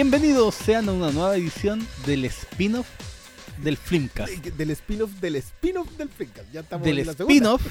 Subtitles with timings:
[0.00, 2.86] Bienvenidos sean a una nueva edición del spin-off
[3.56, 4.32] del Flimcast.
[4.32, 6.52] Del spin-off del spin-off del Flimcast.
[6.52, 7.34] Ya estamos Del en la segunda.
[7.34, 7.62] spin-off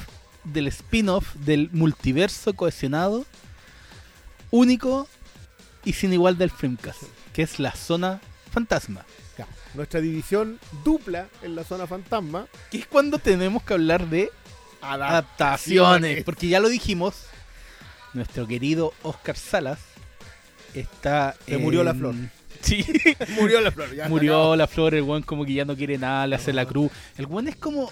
[0.43, 3.25] del spin-off del multiverso cohesionado,
[4.51, 5.07] único
[5.85, 8.19] y sin igual del Flimcast, que es la zona
[8.51, 9.05] fantasma.
[9.37, 12.47] Ya, Nuestra división dupla en la zona fantasma.
[12.69, 14.31] Que es cuando tenemos que hablar de
[14.81, 17.23] adaptaciones, porque ya lo dijimos,
[18.13, 19.79] nuestro querido Oscar Salas
[20.73, 22.15] está Le murió la flor.
[22.61, 22.83] Sí,
[23.39, 23.93] Murió la flor.
[23.95, 26.65] ya murió la flor, el weón como que ya no quiere nada, le hace la
[26.65, 26.91] cruz.
[27.17, 27.89] El weón es como.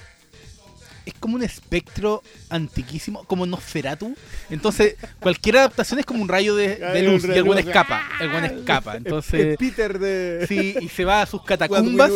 [1.05, 4.15] Es como un espectro antiquísimo, como Nosferatu.
[4.49, 7.53] Entonces, cualquier adaptación es como un rayo de, luz y el rayo.
[7.59, 8.01] escapa.
[8.19, 8.93] El weón escapa.
[8.93, 10.45] Es- Entonces, es Peter de.
[10.49, 12.11] sí, y se va a sus catacumbas.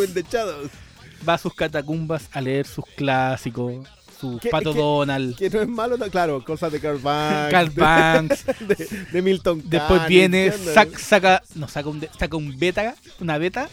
[1.29, 3.87] Va a sus catacumbas a leer sus clásicos,
[4.19, 7.51] su ¿Qué- Pato Donald, Que no es malo, no- claro, cosas de Carl Banks.
[7.51, 8.45] Carl Banks.
[8.59, 13.69] De, de- Milton Después viene, saca, no, saca un, saca un beta, una beta,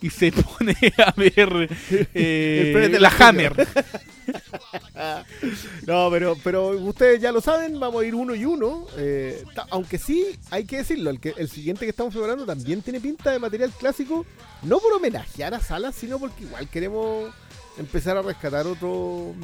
[0.00, 1.68] y se pone a ver
[2.14, 3.66] eh, la la Hammer.
[5.86, 8.86] No, pero, pero ustedes ya lo saben, vamos a ir uno y uno.
[8.96, 13.00] eh, aunque sí, hay que decirlo, el, que, el siguiente que estamos preparando también tiene
[13.00, 14.24] pinta de material clásico,
[14.62, 17.32] no por homenajear a Salas, sino porque igual queremos
[17.78, 19.34] empezar a rescatar otro,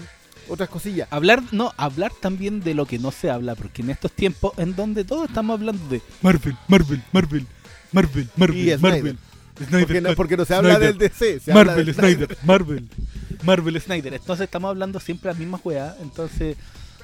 [0.48, 1.08] otras cosillas.
[1.10, 4.74] Hablar, no, hablar también de lo que no se habla, porque en estos tiempos en
[4.76, 7.46] donde todos estamos hablando de Marvel, Marvel, Marvel,
[7.92, 8.80] Marvel, Marvel, Y Snyder.
[8.80, 9.18] Marvel,
[9.58, 11.94] Snyder Porque no, Cut, porque no se habla Snyder, del DC, se habla Marvel, de
[11.94, 12.88] Snyder, Marvel,
[13.42, 14.14] Marvel, Snyder.
[14.14, 15.94] Entonces estamos hablando siempre las mismas weas.
[16.00, 16.56] Entonces,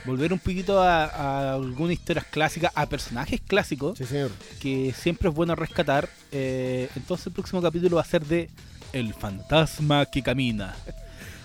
[0.05, 4.31] volver un poquito a, a algunas historias clásicas, a personajes clásicos, Sí, señor.
[4.61, 6.09] que siempre es bueno rescatar.
[6.33, 8.51] Eh, entonces el próximo capítulo va a ser de
[8.93, 10.77] El fantasma que camina.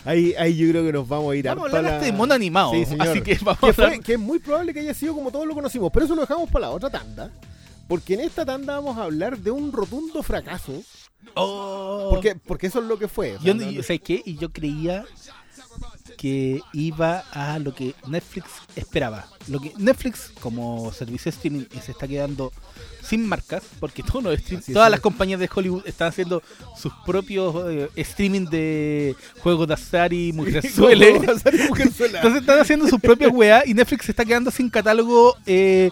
[0.05, 2.33] Ahí, ahí yo creo que nos vamos a ir Vamos a hablar la- de mono
[2.33, 2.71] animado.
[2.71, 3.07] Sí, señor.
[3.09, 5.53] así que vamos que, fue- que es muy probable que haya sido como todos lo
[5.53, 7.31] conocimos, pero eso lo dejamos para la otra tanda.
[7.87, 10.73] Porque en esta tanda vamos a hablar de un rotundo fracaso.
[11.35, 12.09] Oh.
[12.11, 13.37] Porque, porque eso es lo que fue.
[13.43, 14.21] Yo, no- yo- ¿sabes qué?
[14.25, 15.05] Y yo creía
[16.19, 19.25] que iba a lo que Netflix esperaba.
[19.47, 22.51] Lo que Netflix, como servicio de streaming, se está quedando
[23.01, 26.43] sin marcas, porque todos los stream- es, todas las compañías de Hollywood están haciendo
[26.75, 31.19] sus propios eh, streaming de juegos de azar y mujerzueles.
[31.19, 32.17] Como Azar y Mujerzuela.
[32.19, 35.89] Entonces están haciendo sus propias weas y Netflix se está quedando sin catálogo eh,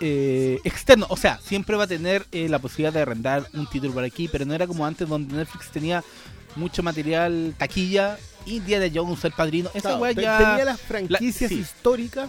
[0.00, 1.06] eh, externo.
[1.08, 4.28] O sea, siempre va a tener eh, la posibilidad de arrendar un título por aquí,
[4.28, 6.04] pero no era como antes donde Netflix tenía
[6.56, 8.18] mucho material taquilla.
[8.46, 9.68] Indiana Jones, el padrino.
[9.74, 10.38] Esa Claro, wea ya.
[10.38, 11.58] Tenía las franquicias sí.
[11.60, 12.28] históricas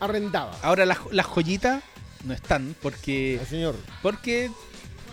[0.00, 0.56] arrendadas.
[0.62, 1.82] Ahora las, las joyitas
[2.24, 3.40] no están porque.
[3.42, 3.76] Ah, señor.
[4.02, 4.50] Porque.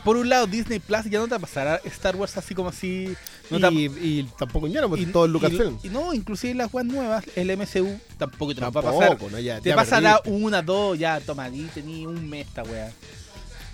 [0.04, 3.14] Por un lado, Disney Plus ya no te pasará Star Wars así como así.
[3.52, 5.78] No te- y, y tampoco ya no, y- todo el Lucasfilm.
[5.84, 9.10] y no, inclusive las weas nuevas, el MCU, tampoco te lo va a pasar.
[9.10, 12.64] Tampoco, no, ya, Te ya pasará una, dos, ya, toma, ahí tení un mes esta
[12.64, 12.92] weá.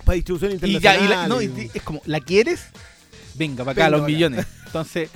[0.04, 0.74] para distribución Y ya, y
[1.04, 1.10] internacional.
[1.10, 2.60] la- no, es como, ¿la quieres?
[3.34, 4.46] Venga, para acá, Venga los millones.
[4.66, 5.08] Entonces,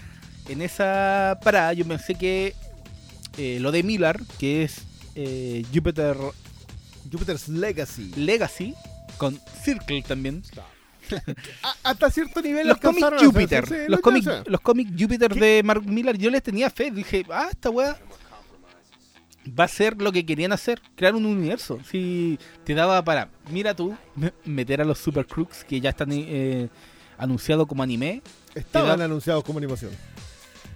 [0.53, 2.55] en esa parada yo pensé que
[3.39, 4.83] eh, lo de Miller, que es
[5.15, 6.17] eh, Jupiter
[7.11, 8.13] Jupiter's Legacy.
[8.17, 8.75] Legacy,
[9.19, 10.43] con Circle también.
[11.63, 15.41] A- hasta cierto nivel Los cómics Jupiter, sí, los lo cómics los cómics Jupiter ¿Qué?
[15.41, 17.99] de Mark Miller, yo les tenía fe, dije, ah, esta weá
[19.59, 21.81] va a ser lo que querían hacer, crear un universo.
[21.91, 26.11] Si te daba para, mira tú, me- meter a los Super Crooks que ya están
[26.13, 26.69] eh,
[27.19, 28.23] anunciados como anime.
[28.55, 29.91] Estaban da- anunciados como animación.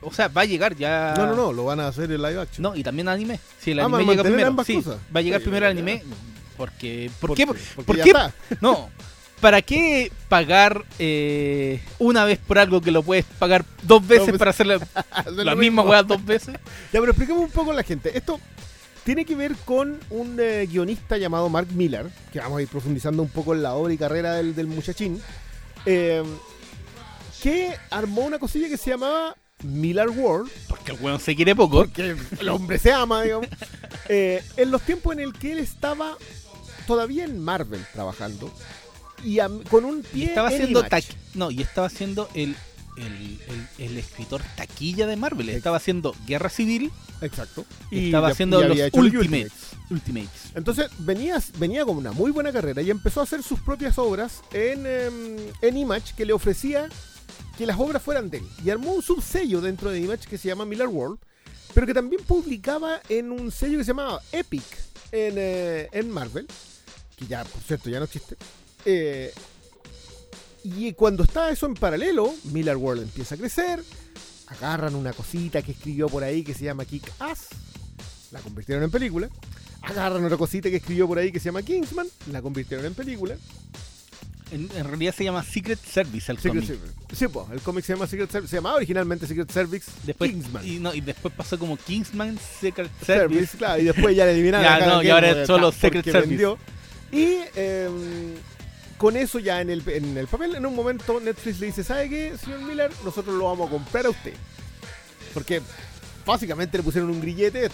[0.08, 1.14] O sea, va a llegar ya.
[1.16, 2.62] No, no, no, lo van a hacer en live action.
[2.62, 3.40] No, y también anime.
[3.60, 4.64] Si el Ah, anime llega primero.
[4.64, 4.80] Sí,
[5.14, 6.02] va a llegar Sí, primero el anime.
[6.56, 7.46] Porque, ¿por ¿Por qué?
[7.46, 8.02] Porque ¿Por qué?
[8.10, 8.32] está.
[8.60, 8.88] No.
[9.40, 14.38] ¿Para qué pagar eh, una vez por algo que lo puedes pagar dos veces veces.
[14.38, 14.80] para hacer la,
[15.44, 16.54] la misma weá dos veces?
[16.92, 18.16] Ya, pero expliquemos un poco a la gente.
[18.16, 18.40] Esto
[19.04, 23.22] tiene que ver con un eh, guionista llamado Mark Miller, que vamos a ir profundizando
[23.22, 25.20] un poco en la obra y carrera del, del muchachín,
[25.84, 26.22] eh,
[27.42, 31.86] que armó una cosilla que se llamaba Miller World, Porque el weón se quiere poco.
[31.92, 33.48] que el hombre se ama, digamos,
[34.08, 36.16] eh, en los tiempos en el que él estaba
[36.86, 38.52] todavía en Marvel trabajando
[39.24, 39.38] y
[39.70, 40.84] con un Y pie estaba en haciendo
[41.34, 42.54] No, y estaba haciendo el
[42.96, 43.04] el,
[43.76, 45.50] el- el escritor taquilla de Marvel.
[45.50, 46.90] Estaba haciendo Guerra Civil,
[47.20, 47.66] Exacto.
[47.90, 49.52] estaba de- haciendo los Ultimates.
[49.90, 50.30] Ultimates.
[50.54, 54.40] Entonces venía, venía con una muy buena carrera y empezó a hacer sus propias obras
[54.50, 56.88] en, em, en Image que le ofrecía
[57.56, 58.48] que las obras fueran de él.
[58.64, 61.18] Y armó un subsello dentro de Image que se llama Miller World,
[61.74, 64.64] pero que también publicaba en un sello que se llamaba Epic
[65.12, 66.46] en, eh, en Marvel,
[67.16, 68.36] que ya, por cierto, ya no existe.
[68.84, 69.32] Eh,
[70.64, 73.82] y cuando está eso en paralelo, Miller World empieza a crecer,
[74.48, 77.48] agarran una cosita que escribió por ahí que se llama Kick Ass,
[78.32, 79.28] la convirtieron en película.
[79.82, 83.36] Agarran otra cosita que escribió por ahí que se llama Kingsman, la convirtieron en película.
[84.52, 86.66] En, en realidad se llama Secret Service el Secret cómic.
[86.68, 86.92] Service.
[87.16, 88.50] Sí, pues, el cómic se llama Secret Service.
[88.50, 90.66] Se llamaba originalmente Secret Service Después, Kingsman.
[90.66, 93.56] y, no, y después pasó como Kingsman Secret Service, Service.
[93.58, 94.64] claro, y después ya le eliminaron.
[94.64, 96.28] Ya, a no, y ahora es solo Secret Service.
[96.28, 96.58] vendió.
[97.10, 98.34] Y em,
[98.98, 102.08] con eso ya en el, en el papel, en un momento Netflix le dice, ¿sabe
[102.08, 102.90] qué, señor Miller?
[103.04, 104.34] Nosotros lo vamos a comprar a usted.
[105.34, 105.60] Porque
[106.24, 107.68] básicamente le pusieron un grillete.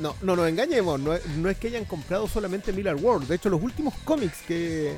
[0.00, 3.28] No, no nos engañemos, no, no es que hayan comprado solamente Miller World.
[3.28, 4.96] De hecho, los últimos cómics que,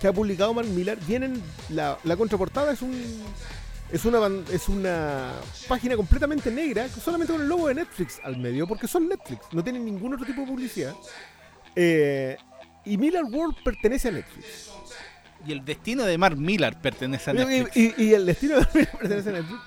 [0.00, 2.94] que ha publicado Mark Miller vienen, la, la contraportada es un...
[3.90, 4.18] Es una,
[4.52, 5.32] es una
[5.66, 9.64] página completamente negra, solamente con el logo de Netflix al medio, porque son Netflix, no
[9.64, 10.92] tienen ningún otro tipo de publicidad.
[11.74, 12.36] Eh,
[12.84, 14.70] y Miller World pertenece a Netflix.
[15.46, 17.76] Y el destino de Mark Miller pertenece a Netflix.
[17.76, 19.60] Y, y- y el destino de Miller pertenece a Netflix.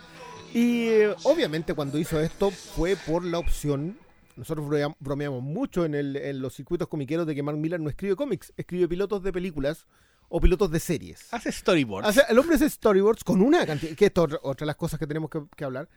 [0.54, 3.98] Y eh, obviamente cuando hizo esto fue por la opción.
[4.36, 7.90] Nosotros bromeam- bromeamos mucho en, el- en los circuitos comiqueros de que Mark Miller no
[7.90, 9.88] escribe cómics, escribe pilotos de películas
[10.34, 11.28] o pilotos de series.
[11.34, 12.14] Hace storyboards.
[12.16, 14.98] Sea, el hombre hace storyboards con una cantidad, que es otra, otra de las cosas
[15.00, 15.90] que tenemos que, que hablar,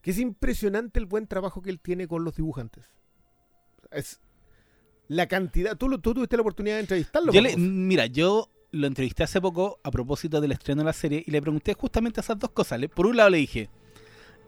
[0.00, 2.84] que es impresionante el buen trabajo que él tiene con los dibujantes.
[3.90, 4.18] Es
[5.08, 7.32] la cantidad, tú, tú tuviste la oportunidad de entrevistarlo.
[7.32, 11.22] Yo le- mira, yo lo entrevisté hace poco a propósito del estreno de la serie
[11.26, 12.80] y le pregunté justamente esas dos cosas.
[12.94, 13.68] Por un lado le dije,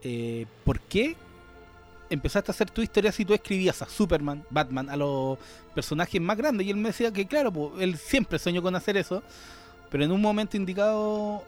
[0.01, 1.15] eh, ¿por qué
[2.09, 5.37] empezaste a hacer tu historia si tú escribías a Superman, Batman, a los
[5.73, 6.67] personajes más grandes?
[6.67, 9.23] Y él me decía que claro, pues, él siempre soñó con hacer eso,
[9.89, 11.43] pero en un momento indicado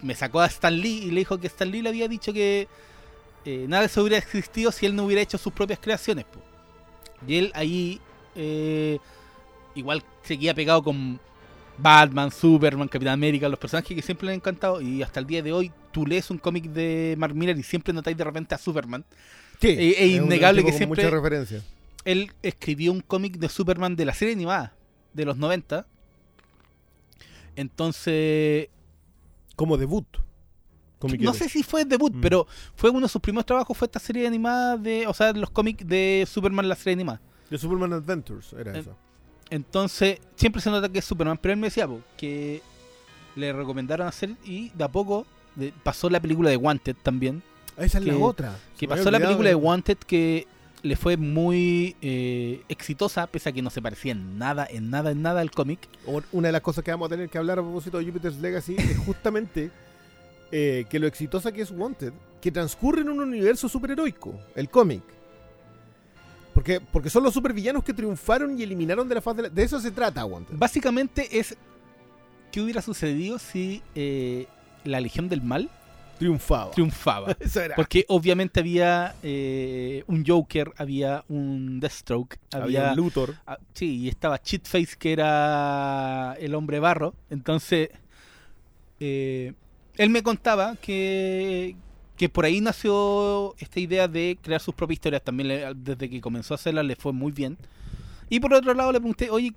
[0.00, 2.68] me sacó a Stan Lee y le dijo que Stan Lee le había dicho que
[3.44, 6.24] eh, nada de eso hubiera existido si él no hubiera hecho sus propias creaciones.
[6.24, 6.40] po.
[7.26, 8.00] Y él ahí
[8.34, 8.98] eh,
[9.74, 11.20] igual seguía pegado con
[11.76, 14.80] Batman, Superman, Capitán América, los personajes que siempre le han encantado.
[14.80, 17.92] Y hasta el día de hoy tú lees un cómic de Mark Miller y siempre
[17.92, 19.04] notáis de repente a Superman.
[19.68, 21.62] Sí, es- es innegable que siempre- Mucha referencia.
[22.04, 24.74] Él escribió un cómic de Superman de la serie animada
[25.12, 25.86] de los 90.
[27.56, 28.68] Entonces,
[29.56, 30.06] Como debut.
[31.20, 32.20] no sé si fue debut, Mm.
[32.20, 35.50] pero fue uno de sus primeros trabajos, fue esta serie animada de, o sea, los
[35.50, 37.20] cómics de Superman, la serie animada.
[37.50, 38.96] De Superman Adventures, era Eh, eso.
[39.50, 42.62] Entonces, siempre se nota que es Superman, pero él me decía po, que
[43.36, 47.42] le recomendaron hacer y de a poco de- pasó la película de Wanted también,
[47.76, 48.56] Esa es la otra.
[48.78, 50.46] que Se pasó la película de Wanted que
[50.84, 55.12] le fue muy eh, exitosa, pese a que no se parecía en nada, en nada,
[55.12, 55.80] en nada al cómic.
[56.30, 58.76] Una de las cosas que vamos a tener que hablar a propósito de Jupiter's Legacy
[58.76, 59.70] es justamente
[60.52, 65.02] eh, que lo exitosa que es Wanted, que transcurre en un universo superheroico, el cómic.
[66.52, 69.48] Porque, porque son los supervillanos que triunfaron y eliminaron de la faz de la...
[69.48, 70.54] De eso se trata Wanted.
[70.56, 71.56] Básicamente es
[72.52, 74.46] qué hubiera sucedido si eh,
[74.84, 75.70] la Legión del Mal
[76.18, 76.70] Triunfaba.
[76.70, 77.36] triunfaba.
[77.40, 77.74] Eso era.
[77.76, 82.90] Porque obviamente había eh, un Joker, había un Deathstroke, Había había...
[82.92, 83.34] un Luthor.
[83.74, 87.14] sí, y estaba Cheatface, que era el hombre barro.
[87.30, 87.90] Entonces,
[89.00, 89.52] eh,
[89.96, 91.76] él me contaba que,
[92.16, 95.22] que por ahí nació esta idea de crear sus propias historias.
[95.22, 97.56] También le- desde que comenzó a hacerlas le fue muy bien.
[98.30, 99.52] Y por otro lado le pregunté, oye,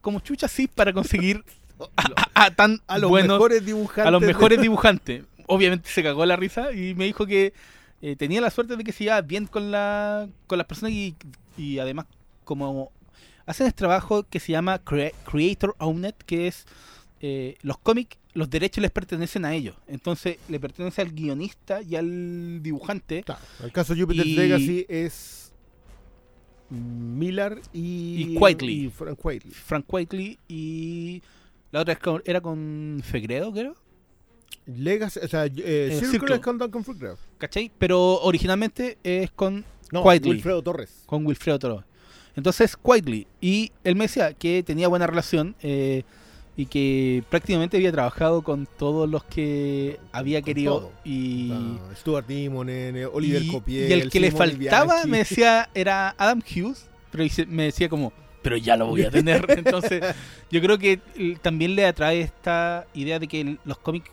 [0.00, 1.44] ¿cómo chucha sí para conseguir
[1.96, 4.06] a, a- a tan A los buenos mejores dibujantes.
[4.06, 5.24] a los mejores dibujantes.
[5.50, 7.52] Obviamente se cagó la risa y me dijo que
[8.02, 11.14] eh, tenía la suerte de que se iba bien con, la, con las personas y,
[11.58, 12.06] y además
[12.44, 12.90] como
[13.46, 16.66] hacen este trabajo que se llama Crea- Creator Owned, que es
[17.20, 19.76] eh, los cómics, los derechos les pertenecen a ellos.
[19.88, 23.22] Entonces le pertenece al guionista y al dibujante.
[23.24, 25.52] Claro, el caso de Jupiter's Y- Legacy es
[26.70, 28.36] Miller y, Y
[28.86, 29.50] y Frank Quitely.
[29.52, 31.22] Frank Whiteley y
[31.72, 33.74] la otra era con Fegredo, creo.
[34.66, 36.34] Legacy, o sea, eh, Circle, Circle.
[36.36, 37.18] es con Duncan Fructgrove.
[37.38, 37.70] ¿Cachai?
[37.78, 40.30] Pero originalmente es con No, Quitely.
[40.30, 41.02] Wilfredo Torres.
[41.06, 41.84] con Wilfredo Toro.
[42.36, 43.26] Entonces, Quietly.
[43.40, 46.04] Y él me decía que tenía buena relación eh,
[46.56, 50.78] y que prácticamente había trabajado con todos los que había querido.
[50.80, 50.92] todo.
[51.04, 55.10] Y, Ah, Stuart Timonen, eh, Oliver y- Copiel, y el que le faltaba, Bianchi.
[55.10, 56.86] me decía, era Adam Hughes.
[57.10, 59.44] Pero me decía como, pero ya lo voy a tener.
[59.48, 60.02] Entonces,
[60.50, 64.08] yo creo que eh, también le atrae esta idea de que los cómics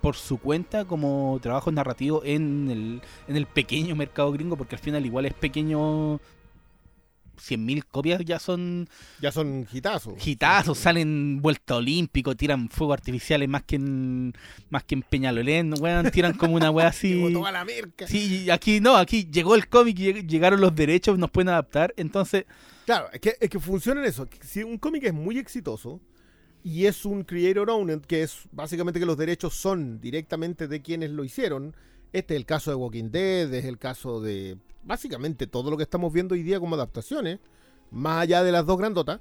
[0.00, 4.80] por su cuenta como trabajo narrativo en el, en el pequeño mercado gringo, porque al
[4.80, 6.20] final igual es pequeño.
[7.40, 8.88] 100.000 copias ya son
[9.20, 10.14] Ya son hitazos.
[10.26, 14.32] hitazos, salen vuelta olímpico, tiran fuegos artificiales más que en
[14.70, 17.30] más que en Peñalolén, weón, tiran como una weá así.
[17.32, 18.08] toda la merca.
[18.08, 22.44] Sí, aquí no, aquí llegó el cómic, lleg- llegaron los derechos, nos pueden adaptar, entonces
[22.86, 24.26] Claro, es que, es que funciona en eso.
[24.40, 26.00] Si un cómic es muy exitoso
[26.68, 31.08] y es un creator owned, que es básicamente que los derechos son directamente de quienes
[31.10, 31.74] lo hicieron,
[32.12, 35.84] este es el caso de Walking Dead, es el caso de básicamente todo lo que
[35.84, 37.38] estamos viendo hoy día como adaptaciones,
[37.90, 39.18] más allá de las dos grandotas.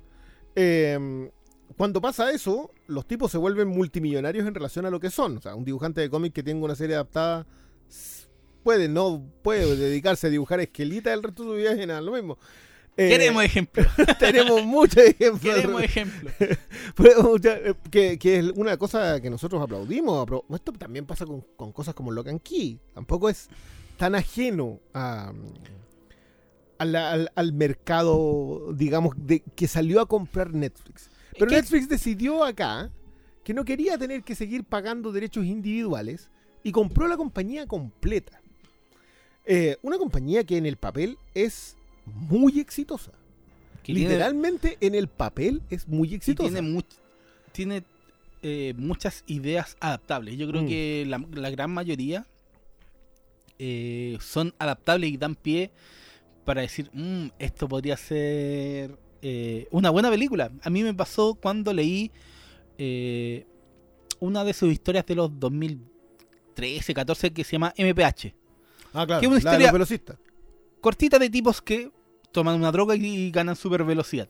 [0.55, 1.31] eh,
[1.77, 5.37] cuando pasa eso, los tipos se vuelven multimillonarios en relación a lo que son.
[5.37, 7.45] O sea, un dibujante de cómic que tenga una serie adaptada
[8.63, 12.11] puede no puede dedicarse a dibujar esquelitas el resto de su vida y nada, lo
[12.11, 12.37] mismo.
[12.97, 13.87] Eh, queremos ejemplos,
[14.19, 15.41] tenemos muchos ejemplos.
[15.55, 16.33] queremos ejemplos.
[16.39, 20.27] Eh, que, que es una cosa que nosotros aplaudimos.
[20.49, 22.79] Esto también pasa con, con cosas como Lock and Key.
[22.95, 23.49] Tampoco es
[23.97, 25.31] tan ajeno a,
[26.79, 31.09] a la- al, al mercado, digamos, de, que salió a comprar Netflix.
[31.37, 32.91] Pero Netflix decidió acá
[33.43, 36.29] que no quería tener que seguir pagando derechos individuales
[36.63, 38.41] y compró la compañía completa.
[39.45, 41.77] Eh, una compañía que en el papel es
[42.13, 43.11] muy exitosa.
[43.83, 46.49] Que tiene- Literalmente en el papel es muy exitosa.
[46.49, 46.97] tiene much-
[47.51, 47.83] tiene
[48.43, 50.37] eh, muchas ideas adaptables.
[50.37, 50.67] Yo creo Mm.
[50.67, 52.25] que la, la gran mayoría
[53.59, 55.71] eh, son adaptables y dan pie
[56.45, 60.51] para decir, "Mm, esto podría ser eh, una buena película.
[60.61, 62.11] A mí me pasó cuando leí
[62.77, 63.47] eh,
[64.19, 68.35] una de sus historias de los 2013, 14 que se llama MPH.
[68.93, 69.19] Ah, claro.
[69.19, 70.17] Que es una la de historia- los velocistas.
[70.79, 71.89] Cortita de tipos que
[72.31, 74.29] toman una droga y ganan super velocidad.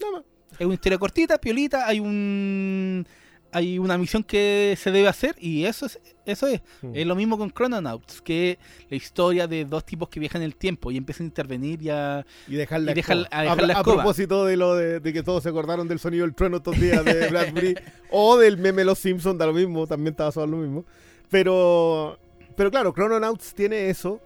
[0.00, 0.24] Nada más.
[0.58, 3.06] Es una historia cortita, piolita, hay un
[3.50, 6.60] hay una misión que se debe hacer y eso es eso es.
[6.82, 6.90] Mm.
[6.94, 8.58] Es lo mismo con Chrononauts, que
[8.90, 12.56] la historia de dos tipos que viajan el tiempo y empiezan a intervenir ya Y
[12.56, 13.96] dejar la y dejar- a dejar a, la a escoba.
[13.96, 17.02] propósito de lo de, de que todos se acordaron del sonido del trueno estos días
[17.04, 17.74] de Bradbury
[18.10, 20.84] o del meme Los Simpsons, da lo mismo, también estaba en lo mismo.
[21.30, 22.18] Pero,
[22.56, 24.20] pero claro, Chrononauts tiene eso.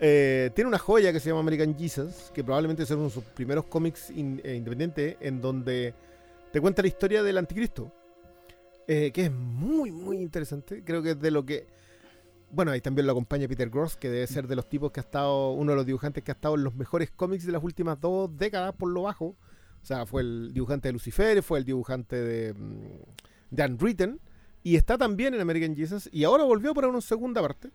[0.00, 3.24] Eh, tiene una joya que se llama American Jesus, que probablemente es uno de sus
[3.24, 5.94] primeros cómics eh, independientes en donde
[6.52, 7.92] te cuenta la historia del anticristo.
[8.88, 10.82] eh, que es muy, muy interesante.
[10.84, 11.66] Creo que es de lo que...
[12.50, 15.02] Bueno, ahí también lo acompaña Peter Gross, que debe ser de los tipos que ha
[15.02, 18.00] estado, uno de los dibujantes que ha estado en los mejores cómics de las últimas
[18.00, 19.36] dos décadas por lo bajo.
[19.82, 24.20] O sea, fue el dibujante de Lucifer, fue el dibujante de, mm, de Unwritten,
[24.62, 27.70] y está también en American Jesus, y ahora volvió para una segunda parte.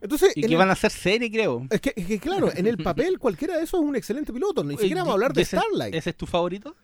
[0.00, 1.66] Entonces, y que el- van a hacer serie, creo.
[1.70, 4.64] es, que, es que, claro, en el papel cualquiera de esos es un excelente piloto,
[4.64, 5.94] ni siquiera vamos a hablar de ese- Starlight.
[5.94, 6.74] ¿Ese es tu favorito?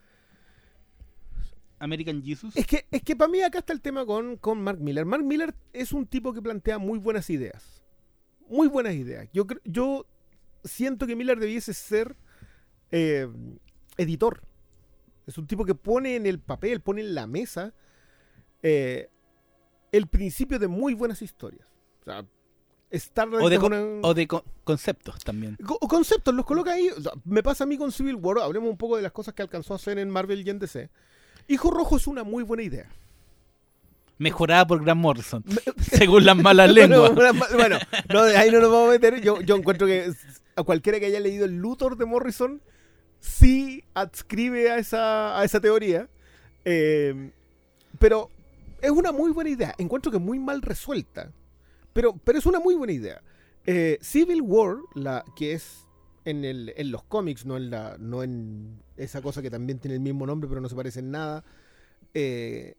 [1.79, 2.57] American Jesus.
[2.57, 5.05] Es que, es que para mí acá está el tema con, con Mark Miller.
[5.05, 7.83] Mark Miller es un tipo que plantea muy buenas ideas.
[8.49, 9.29] Muy buenas ideas.
[9.33, 10.07] Yo, yo
[10.65, 12.17] siento que Miller debiese ser
[12.91, 13.29] eh,
[13.99, 14.43] editor.
[15.27, 17.75] Es un tipo que pone en el papel, pone en la mesa
[18.63, 19.09] eh,
[19.93, 21.67] el principio de muy buenas historias.
[22.01, 22.25] O sea,
[22.99, 25.57] Starlight O de, una- o de co- conceptos también.
[25.65, 26.89] Co- conceptos, los coloca ahí.
[26.89, 28.39] O sea, me pasa a mí con Civil War.
[28.41, 30.89] Hablemos un poco de las cosas que alcanzó a hacer en Marvel y en DC.
[31.49, 32.89] Hijo Rojo es una muy buena idea.
[34.19, 35.45] Mejorada por Grant Morrison.
[35.81, 37.15] según las malas lenguas.
[37.15, 37.79] Bueno,
[38.13, 39.21] no, ahí no nos vamos a meter.
[39.21, 40.11] Yo, yo encuentro que
[40.57, 42.63] a cualquiera que haya leído el Luthor de Morrison,
[43.21, 46.09] sí adscribe a esa, a esa teoría.
[46.65, 47.31] Eh,
[47.99, 48.31] pero
[48.81, 49.75] es una muy buena idea.
[49.79, 51.31] Encuentro que muy mal resuelta.
[51.97, 53.23] Pero, pero es una muy buena idea.
[53.65, 55.87] Eh, Civil War, la, que es
[56.27, 59.95] en, el, en los cómics, no en, la, no en esa cosa que también tiene
[59.95, 61.43] el mismo nombre, pero no se parece en nada.
[62.13, 62.77] eh,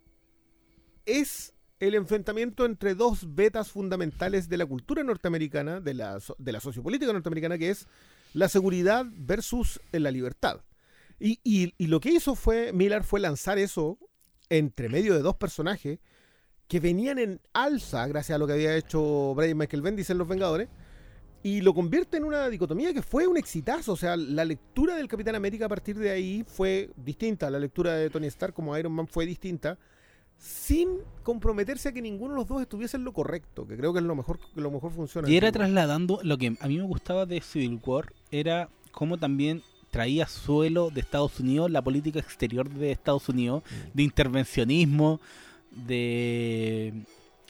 [1.06, 6.60] es el enfrentamiento entre dos vetas fundamentales de la cultura norteamericana, de la, de la
[6.60, 7.88] sociopolítica norteamericana, que es
[8.34, 10.62] la seguridad versus eh, la libertad.
[11.20, 13.98] Y, y- y lo que hizo fue, Miller fue lanzar eso
[14.50, 16.00] entre medio de dos personajes
[16.68, 20.28] que venían en alza gracias a lo que había hecho Brian Michael Bendis en Los
[20.28, 20.70] Vengadores,
[21.44, 23.94] y lo convierte en una dicotomía que fue un exitazo.
[23.94, 27.94] O sea, la lectura del Capitán América a partir de ahí fue distinta, la lectura
[27.94, 29.78] de Tony Stark como Iron Man fue distinta,
[30.38, 34.00] sin comprometerse a que ninguno de los dos estuviese en lo correcto, que creo que
[34.00, 35.30] es lo mejor, que lo mejor funciona.
[35.30, 39.64] Y era trasladando, lo que a mí me gustaba de Civil War era cómo también
[39.90, 45.22] traía suelo de Estados Unidos, la política exterior de Estados Unidos, de intervencionismo,
[45.86, 46.94] de,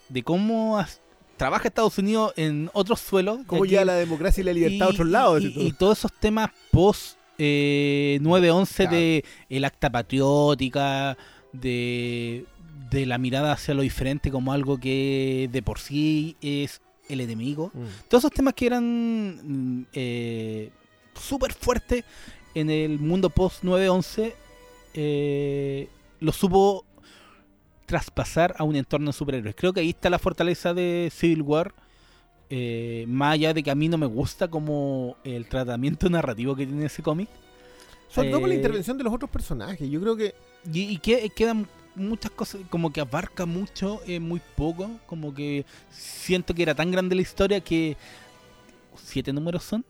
[0.10, 0.84] de cómo
[1.38, 3.40] trabaja Estados Unidos en otros suelos.
[3.46, 5.42] cómo llega la democracia y la libertad a otros lados.
[5.44, 5.64] y, y todo.
[5.64, 8.92] y todos esos temas post eh, 9-11 Claro.
[8.92, 11.18] de el acta patriótica,
[11.54, 12.46] de,
[12.90, 17.72] de la mirada hacia lo diferente como algo que de por sí es el enemigo.
[17.74, 17.84] Mm.
[18.10, 20.72] Todos esos temas que eran mm, eh,
[21.20, 22.04] súper fuertes
[22.56, 24.34] en el mundo post 9-11
[24.96, 25.88] eh,
[26.20, 26.86] lo supo
[27.88, 29.56] traspasar a un entorno de superhéroes.
[29.58, 31.76] Creo que ahí está la fortaleza de Civil War.
[32.50, 36.68] eh, más allá de que a mí no me gusta como el tratamiento narrativo que
[36.68, 37.30] tiene ese cómic.
[38.10, 39.90] Sobre todo por la Eh, intervención de los otros personajes.
[39.90, 40.36] Yo creo que
[40.72, 45.02] Y, y que, quedan muchas cosas, como que abarca mucho en muy poco.
[45.08, 47.98] Como que siento que era tan grande la historia que.
[48.96, 49.86] ¿Siete números son?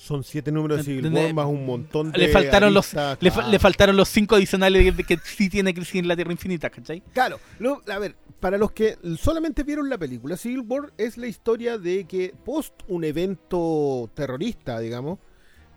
[0.00, 1.24] Son siete números de Civil ¿Entendés?
[1.26, 2.18] War más un montón de.
[2.18, 3.48] Le faltaron los- Le, fa- claro.
[3.50, 7.00] le faltaron los cinco adicionales de que sí tiene Crisis en la Tierra Infinita, ¿cachai?
[7.12, 11.26] Claro, lo- a ver, para los que solamente vieron la película, Civil War es la
[11.26, 15.18] historia de que post un evento terrorista, digamos,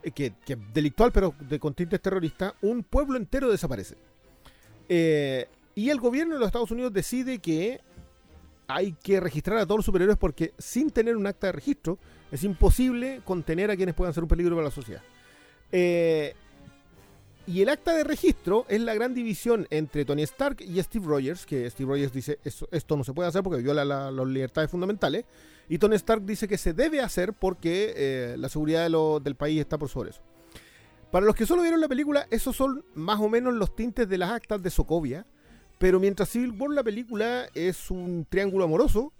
[0.03, 3.95] eh, que, que delictual pero de con tintes terroristas, un pueblo entero desaparece.
[4.87, 7.79] Eh, y el gobierno de los Estados Unidos decide que
[8.67, 11.97] hay que registrar a todos los superhéroes porque sin tener un acta de registro
[12.31, 15.01] es imposible contener a quienes puedan ser un peligro para la sociedad.
[15.71, 16.33] Eh,
[17.47, 21.45] y el acta de registro es la gran división entre Tony Stark y Steve Rogers,
[21.45, 24.69] que Steve Rogers dice "Eso- esto no se puede hacer porque viola la- las libertades
[24.69, 25.25] fundamentales,
[25.67, 28.89] y Tony Stark dice que se debe hacer porque eh, la seguridad
[29.21, 30.21] del país está por sobre eso.
[31.09, 34.17] Para los que solo vieron la película, esos son más o menos los tintes de
[34.17, 35.25] las actas de Sokovia,
[35.77, 39.11] pero mientras Civil War la película es un triángulo amoroso,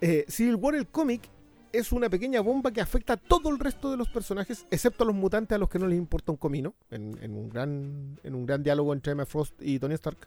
[0.00, 1.28] eh, Civil War el cómic
[1.72, 5.06] es una pequeña bomba que afecta a todo el resto de los personajes, excepto a
[5.06, 8.46] los mutantes a los que no les importa un comino, en, un, gran, en un
[8.46, 10.18] gran diálogo entre Emma Frost y Tony Stark.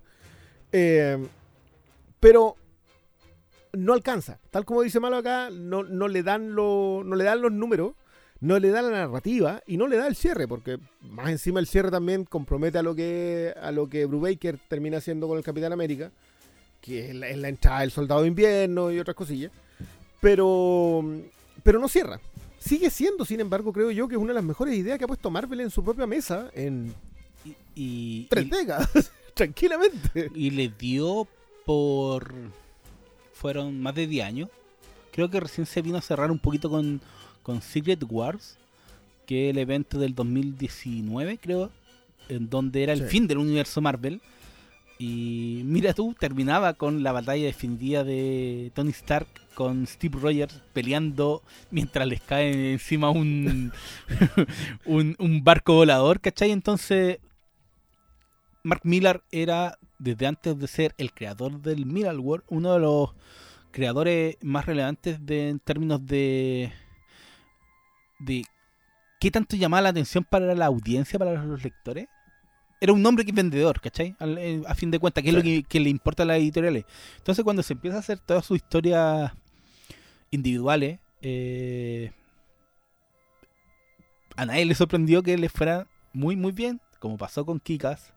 [0.72, 1.18] Eh,
[2.20, 2.56] pero
[3.74, 4.40] no alcanza.
[4.52, 7.94] Tal como dice Malo acá, no, no, le dan lo- no le dan los números,
[8.40, 11.68] no le da la narrativa y no le da el cierre, porque más encima el
[11.68, 15.74] cierre también compromete a lo que, a lo que Brubaker termina haciendo con el Capitán
[15.74, 16.12] América,
[16.82, 19.52] que es la, es la entrada del Soldado de Invierno y otras cosillas.
[20.24, 21.04] Pero,
[21.64, 22.20] pero no cierra.
[22.58, 25.08] Sigue siendo, sin embargo, creo yo que es una de las mejores ideas que ha
[25.08, 26.94] puesto Marvel en su propia mesa en
[27.46, 30.30] Y, y, tres décadas, tranquilamente.
[30.34, 31.28] y le dio
[31.66, 32.34] por.
[33.34, 34.50] Fueron más de 10 años.
[35.12, 37.02] Creo que recién se vino a cerrar un poquito con,
[37.44, 38.58] con Secret Wars,
[39.28, 41.70] que es el evento del 2019, creo,
[42.30, 43.08] en donde era el Sí.
[43.10, 44.22] fin del universo Marvel.
[44.98, 51.44] Y mira tú, terminaba con la batalla definitiva de Tony Stark con Steve Rogers peleando
[51.72, 53.72] mientras les cae encima un,
[54.86, 56.52] un, un barco volador, ¿cachai?
[56.52, 57.20] Entonces,
[58.64, 63.14] Mark Millar era, desde antes de ser el creador del Millar World, uno de los
[63.72, 66.72] creadores más relevantes de, en términos de,
[68.20, 68.44] de
[69.20, 72.08] qué tanto llamaba la atención para la audiencia, para los lectores.
[72.80, 74.16] Era un hombre que es vendedor, ¿cachai?
[74.20, 76.86] Eh, a fin de cuentas, que es lo que, que le importa a las editoriales.
[77.18, 79.32] Entonces, cuando se empieza a hacer todas sus historias
[80.34, 82.12] individuales, eh,
[84.36, 88.12] a nadie le sorprendió que le fuera muy, muy bien, como pasó con Kikas.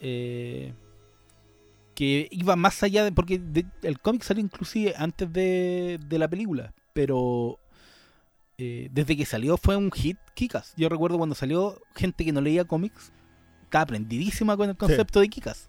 [0.00, 0.72] eh,
[1.94, 3.12] que iba más allá de.
[3.12, 7.58] Porque de- el cómic salió inclusive antes de, de la película, pero
[8.56, 10.72] eh, desde que salió fue un hit Kikas.
[10.78, 13.12] Yo recuerdo cuando salió, gente que no leía cómics
[13.64, 15.68] estaba aprendidísima con el concepto de Kikas.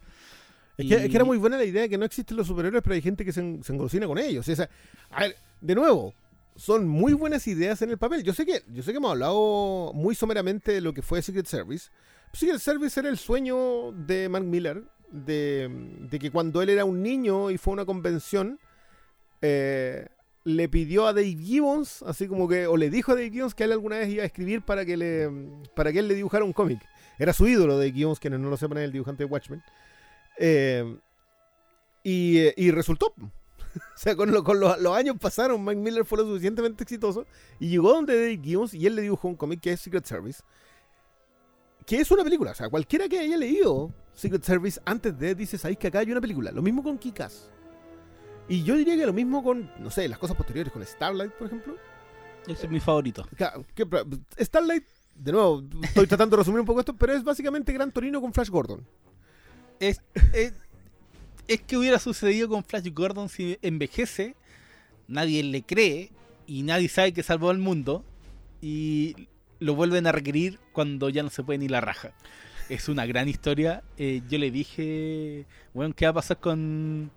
[0.78, 2.82] Es que, es que era muy buena la idea de que no existen los superhéroes,
[2.84, 4.48] pero hay gente que se, en- se engolosina con ellos.
[4.48, 4.70] O sea,
[5.12, 6.14] a ver, de nuevo,
[6.56, 8.24] son muy buenas ideas en el papel.
[8.24, 11.46] Yo sé que, yo sé que hemos hablado muy someramente de lo que fue Secret
[11.46, 11.90] Service.
[12.34, 15.70] Secret Service era el sueño de Mark Miller, de,
[16.10, 18.60] de que cuando él era un niño y fue a una convención,
[19.42, 20.08] eh,
[20.44, 23.66] le pidió a Dave Gibbons, así como que, o le dijo a Dave Gibbons que
[23.66, 25.30] él alguna vez iba a escribir para que, le,
[25.76, 26.80] para que él le dibujara un cómic.
[27.20, 29.62] Era su ídolo de Gibbons, quienes no lo sepan, es el dibujante de Watchmen.
[30.44, 30.98] Eh,
[32.04, 33.14] y, y resultó.
[33.18, 37.26] o sea, con, lo- con los, los años pasaron, Mike Miller fue lo suficientemente exitoso
[37.60, 40.42] y llegó donde Dave Gibbons y él le dibujó un cómic que es Secret Service.
[41.86, 42.52] Que es una película.
[42.52, 46.12] O sea, cualquiera que haya leído Secret Service antes de dice, sabéis que acá hay
[46.12, 46.52] una película.
[46.52, 47.50] Lo mismo con Kikas.
[48.48, 51.48] Y yo diría que lo mismo con, no sé, las cosas posteriores, con Starlight, por
[51.48, 51.76] ejemplo.
[52.48, 53.26] Ese es mi favorito.
[53.76, 53.86] Que-
[54.44, 54.84] Starlight,
[55.16, 58.34] de nuevo, estoy tratando de resumir un poco esto, pero es básicamente Gran Torino con
[58.34, 58.86] Flash Gordon.
[59.82, 60.00] Es,
[60.34, 60.54] es,
[61.48, 64.36] es que hubiera sucedido con Flash Gordon si envejece,
[65.08, 66.12] nadie le cree
[66.46, 68.06] y nadie sabe que salvó al mundo
[68.62, 69.28] y
[69.60, 72.14] lo vuelven a requerir cuando ya no se puede ni la raja.
[72.70, 73.84] Es una gran historia.
[73.98, 77.10] Eh, yo le dije, bueno, ¿qué va a pasar con,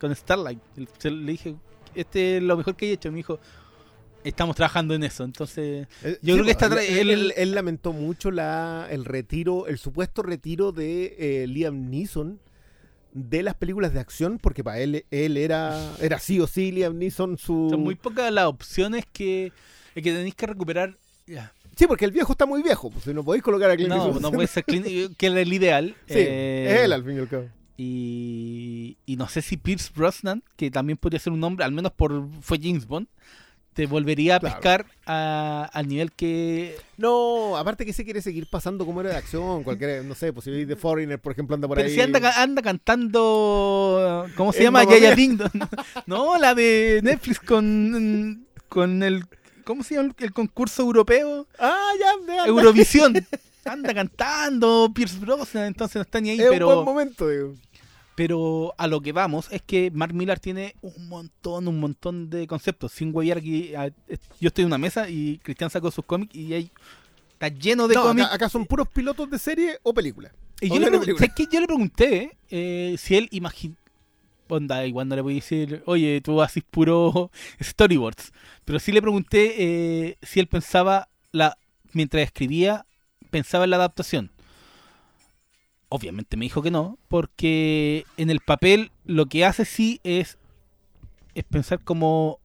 [0.00, 0.58] con Starlight?
[1.04, 1.54] Le dije,
[1.94, 3.12] este es lo mejor que he hecho.
[3.12, 3.38] Me dijo,
[4.28, 5.24] estamos trabajando en eso.
[5.24, 9.66] Entonces, Eh, Yo creo que po, está él, él- él- lamentó mucho la, el retiro,
[9.66, 12.40] el supuesto retiro de eh, Liam Neeson
[13.12, 16.98] de las películas de acción, porque para él, él era, era sí o sí Liam
[16.98, 17.68] Neeson su...
[17.70, 19.50] Son muy pocas las opciones que,
[19.94, 20.96] que tenéis que recuperar.
[21.26, 21.52] Ya.
[21.76, 23.96] Sí, porque el viejo está muy viejo, pues si no podéis colocar a Clint No,
[24.04, 24.20] Eastwood.
[24.20, 24.86] no puede ser Clint,
[25.16, 25.94] que era el ideal.
[26.06, 27.44] Sí, Eh, es él al fin y al cabo.
[27.76, 31.92] y, y no sé si Pierce Brosnan, que también podría ser un nombre, al menos
[31.92, 33.06] por fue James Bond,
[33.78, 34.54] te volvería a Claro.
[34.56, 39.16] pescar a- al nivel que No, aparte que se quiere seguir pasando como era de
[39.16, 41.94] acción, cualquier, no sé, pues si veis The Foreigner, por ejemplo, anda por Pero ahí.
[41.94, 44.26] si anda, ca- anda cantando.
[44.36, 44.82] ¿Cómo se llama?
[44.82, 45.14] Yaya Mia.
[45.14, 45.50] Ding Dong.
[46.06, 48.44] No, la de Netflix con.
[48.68, 49.24] Con el.
[49.64, 50.12] ¿Cómo se llama?
[50.18, 51.46] El concurso europeo.
[51.58, 52.46] Ah, ya, de anda.
[52.48, 53.14] Eurovisión.
[53.64, 56.84] Anda cantando Pierce Brosnan, entonces no está ni ahí, Es un buen pero.
[56.84, 57.54] momento, digo.
[58.18, 62.48] Pero a lo que vamos es que Mark Millar tiene un montón, un montón de
[62.48, 62.90] conceptos.
[62.90, 63.70] Sin huevear aquí.
[64.40, 66.68] yo estoy en una mesa y Cristian sacó sus cómics y ahí
[67.34, 68.26] está lleno de No, cómics.
[68.26, 70.32] acá, acá son puros pilotos de serie o película.
[70.60, 71.16] Y O yo le, película.
[71.16, 71.46] ¿sabes qué?
[71.48, 73.76] yo le pregunté eh, si él imagina.
[74.48, 77.30] Onda, igual no le voy a decir, oye, tú haces puro
[77.62, 78.32] storyboards.
[78.64, 79.54] Pero sí le pregunté
[80.08, 81.56] eh, si él pensaba, la
[81.92, 82.84] mientras escribía,
[83.30, 84.32] pensaba en la adaptación.
[85.90, 90.36] Obviamente me dijo que no, porque en el papel lo que hace sí es,
[91.34, 92.40] es pensar como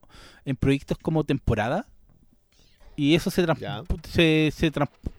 [0.45, 1.88] en proyectos como temporada.
[2.95, 3.45] Y eso se,
[4.13, 4.71] se, se,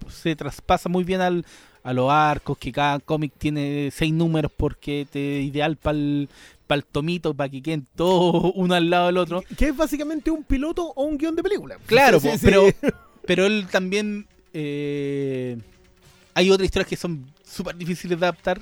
[0.09, 1.45] se traspasa muy bien al,
[1.83, 6.29] a los arcos, que cada cómic tiene seis números porque te ideal para el
[6.93, 9.43] tomito, para que queden todos uno al lado del otro.
[9.59, 11.77] Que es básicamente un piloto o un guion de película.
[11.87, 12.65] Claro, Sí, po, sí, pero,
[13.27, 14.29] pero él también...
[14.53, 15.59] eh,
[16.33, 18.61] hay otras historias que son súper difíciles de adaptar.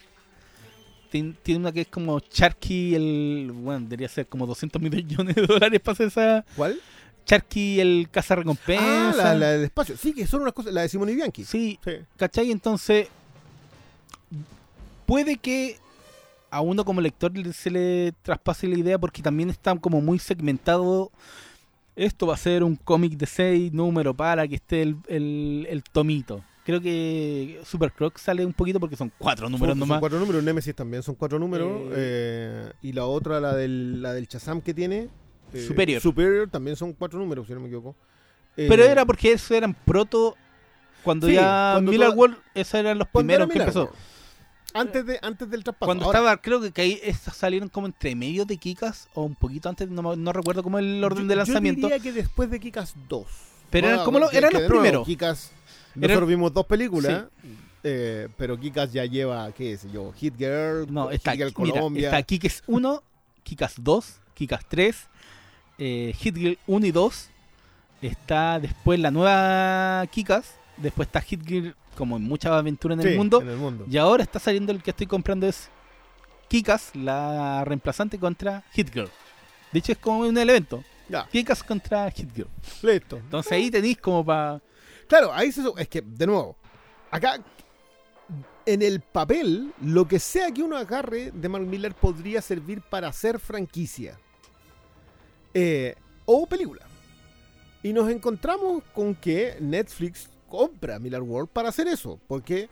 [1.11, 3.51] Tien- Tiene una que es como Sharky, el...
[3.55, 6.45] Bueno, debería ser como 200 millones de dólares para hacer esa...
[6.57, 6.81] ¿Cuál?
[7.27, 9.11] Sharky, el caza recompensa.
[9.11, 9.97] Ah, la, la del espacio.
[9.97, 10.73] Sí, que son unas cosas.
[10.73, 11.45] La de Simone Bianchi.
[11.45, 11.93] Sí, Sí.
[12.17, 12.51] ¿Cachai?
[12.51, 13.09] Entonces,
[15.07, 15.77] puede que
[16.51, 20.19] a uno como lector le- se le traspase la idea porque también está como muy
[20.19, 21.11] segmentado.
[21.95, 25.83] Esto va a ser un cómic de seis números para que esté el, el- el
[25.85, 26.43] tomito.
[26.65, 29.99] Creo que Super Croc sale un poquito porque son cuatro números son, son nomás.
[30.01, 30.45] cuatro números.
[30.45, 31.69] Nemesis también son cuatro números.
[31.91, 35.09] Eh, eh, y la otra, la del, la del Chazam que tiene.
[35.53, 36.01] eh, Superior.
[36.01, 37.97] Superior también son cuatro números, si no me equivoco.
[38.57, 40.37] Eh, Pero era porque eso eran proto.
[41.03, 43.81] Cuando Sí, ya cuando Miller toda- World, esos eran los primeros que empezó.
[43.85, 43.97] World.
[44.75, 45.87] Antes, de, antes del traspaso.
[45.87, 47.01] Cuando Ahora, estaba, creo que, que ahí
[47.35, 51.03] salieron como entre medio de Kikas o un poquito antes, no, no recuerdo cómo el
[51.03, 51.81] orden yo- de lanzamiento.
[51.83, 53.27] Yo diría que después de Kikas 2.
[53.69, 55.05] Pero eran Bueno, como lo- eran los primeros.
[55.07, 55.51] Kikas,
[55.95, 57.25] nosotros vimos dos películas.
[57.85, 62.09] eh, pero Kikas ya lleva, qué sé yo, Hit Girl, No, Hit está, mira, Colombia.
[62.09, 63.03] está Kikas 1,
[63.43, 64.97] Kikas 2, Kikas 3,
[65.79, 67.29] eh, Hit Girl 1 y 2.
[68.03, 70.55] Está después la nueva Kikas.
[70.77, 73.41] Después está Hit Girl como en muchas aventuras en Sí, el mundo.
[73.43, 73.85] en el mundo.
[73.89, 75.69] Y ahora está saliendo el que estoy comprando es
[76.49, 79.11] Kikas, la reemplazante contra Hit Girl.
[79.73, 80.83] De hecho es como un evento.
[81.09, 82.49] Ya, Kikas contra Hit Girl.
[82.83, 83.17] listo.
[83.19, 84.61] Entonces ahí tenéis como para...
[85.07, 85.63] Claro, ahí se...
[85.77, 86.57] Es que, de nuevo,
[87.11, 87.39] acá,
[88.67, 93.09] en el papel, lo que sea que uno agarre de Mark Miller podría servir para
[93.09, 94.19] hacer franquicia.
[95.55, 96.87] Eh, o película.
[97.83, 102.21] Y nos encontramos con que Netflix compra Miller World para hacer eso.
[102.29, 102.69] Porque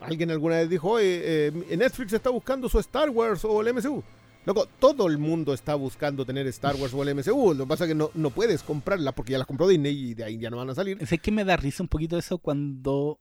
[0.00, 4.02] alguien alguna vez dijo, oye, eh, Netflix está buscando su Star Wars o el MCU.
[4.46, 7.52] Loco, todo el mundo está buscando tener Star Wars o el MCU.
[7.52, 10.14] Lo que pasa es que no, no puedes comprarlas porque ya las compró Disney y
[10.14, 11.04] de ahí ya no van a salir.
[11.04, 13.18] Sé que me da risa un poquito eso cuando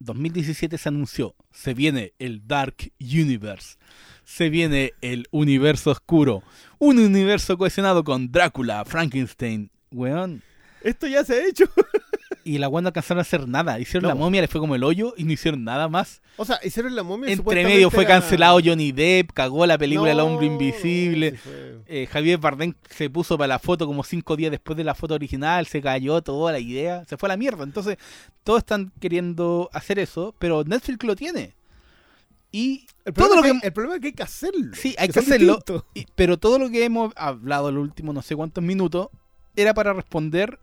[0.00, 3.76] 2017 se anunció, se viene el Dark Universe,
[4.24, 6.42] se viene el universo oscuro,
[6.80, 10.42] un universo cohesionado con Drácula, Frankenstein, weón.
[10.84, 11.64] Esto ya se ha hecho.
[12.44, 14.82] Y la Wanda alcanzaron a hacer nada, hicieron No, la momia, le fue como el
[14.82, 16.22] hoyo y no hicieron nada más.
[16.36, 17.30] O sea, hicieron la momia.
[17.30, 21.38] Entre medio fue era- cancelado Johnny Depp, cagó la película El Hombre Invisible.
[21.86, 25.14] Eh, Javier Bardem se puso para la foto como cinco días después de la foto
[25.14, 27.62] original, se cayó toda la idea, se fue a la mierda.
[27.62, 27.96] Entonces,
[28.42, 31.54] todos están queriendo hacer eso, pero Netflix lo tiene.
[32.50, 34.74] Y El todo problema, lo es que, que, el problema es que hay que hacerlo.
[34.74, 35.60] Sí, hay que son hacerlo.
[35.94, 39.10] y- pero todo lo que hemos hablado en los últimos no sé cuántos minutos
[39.54, 40.58] era para responder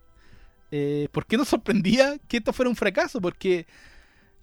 [0.72, 3.66] eh, por qué nos sorprendía que esto fuera un fracaso, porque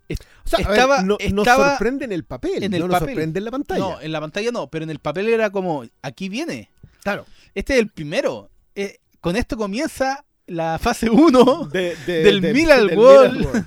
[0.09, 3.01] O sea, ver, estaba- no, nos sorprende en el papel, en el no papel.
[3.01, 3.81] nos sorprende en la pantalla.
[3.81, 6.71] no, en la pantalla no, pero en el papel era como, aquí viene,
[7.03, 7.27] claro.
[7.55, 8.51] este es el primero.
[8.75, 12.53] Eh, con esto comienza la fase 1 De- de- del de-.
[12.53, 13.67] Miller World.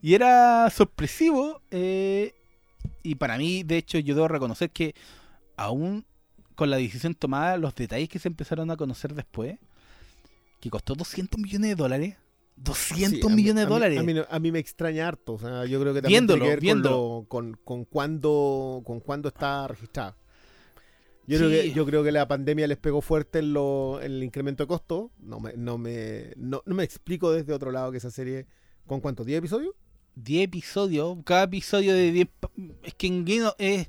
[0.00, 1.60] y era sorpresivo.
[1.72, 2.34] eh,
[3.02, 4.94] y para mí, de hecho, yo debo reconocer que
[5.56, 6.04] aún
[6.54, 9.58] con la decisión tomada, los detalles que se empezaron a conocer después,
[10.60, 12.16] que costó 200 millones de dólares.
[12.56, 13.98] 200 Sí, a mí- millones a de mí- dólares.
[13.98, 15.32] A mí, no- a mí me extraña harto.
[15.34, 17.24] O sea, yo creo que también Viéndolo, tiene que ver viéndolo.
[17.28, 20.16] con, lo- con, con cuándo, con cuándo está registrada.
[21.26, 24.24] Yo, creo que, yo creo que la pandemia les pegó fuerte en, lo, en el
[24.24, 25.10] incremento de costo.
[25.20, 28.46] No me, no, me, no, no me explico desde otro lado que esa serie,
[28.86, 29.26] ¿con cuántos?
[29.26, 29.74] ¿10 episodios?
[30.16, 32.28] 10 episodios, cada episodio de 10...
[32.40, 32.50] pa-
[32.82, 33.86] Es que en Game of, eh,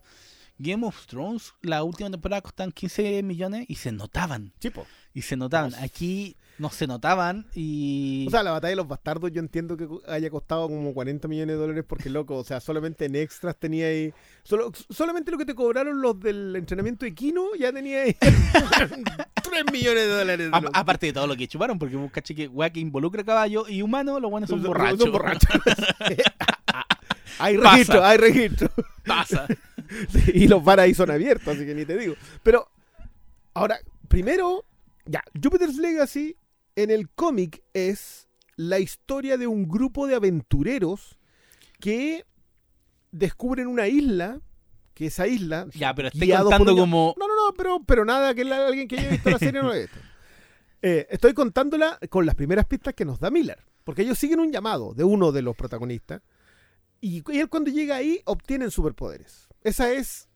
[0.61, 4.53] Game of Thrones, la última temporada costaban 15 millones y se notaban.
[4.59, 4.85] Chipo.
[5.13, 5.71] Y se notaban.
[5.71, 5.77] No.
[5.83, 8.25] Aquí no se notaban y...
[8.27, 11.55] O sea, la batalla de los bastardos yo entiendo que haya costado como 40 millones
[11.55, 14.13] de dólares porque, loco, o sea, solamente en extras tenía ahí...
[14.43, 20.03] Solo, solamente lo que te cobraron los del entrenamiento equino ya tenía ahí 3 millones
[20.03, 20.49] de dólares.
[20.53, 23.67] A- aparte de todo lo que chuparon, porque un caché que weá que involucra caballo
[23.67, 24.99] y humano, los buenos son borrachos.
[24.99, 25.49] son borrachos.
[27.39, 27.71] hay Pasa.
[27.71, 28.69] registro, hay registro.
[29.05, 29.47] Pasa.
[30.09, 32.15] Sí, y los bares ahí son abiertos, así que ni te digo.
[32.43, 32.69] Pero,
[33.53, 33.77] ahora,
[34.07, 34.65] primero,
[35.05, 36.35] ya, Jupiter's Legacy
[36.75, 41.17] en el cómic es la historia de un grupo de aventureros
[41.79, 42.25] que
[43.11, 44.39] descubren una isla,
[44.93, 45.67] que esa isla...
[45.73, 47.15] Ya, pero estoy contando un- como...
[47.17, 49.69] No, no, no, pero, pero nada, que la- alguien que haya visto la serie no
[49.69, 49.97] lo visto.
[50.83, 54.51] Eh, estoy contándola con las primeras pistas que nos da Miller, porque ellos siguen un
[54.51, 56.23] llamado de uno de los protagonistas,
[56.99, 59.47] y, y él cuando llega ahí obtienen superpoderes.
[59.63, 60.27] Esa es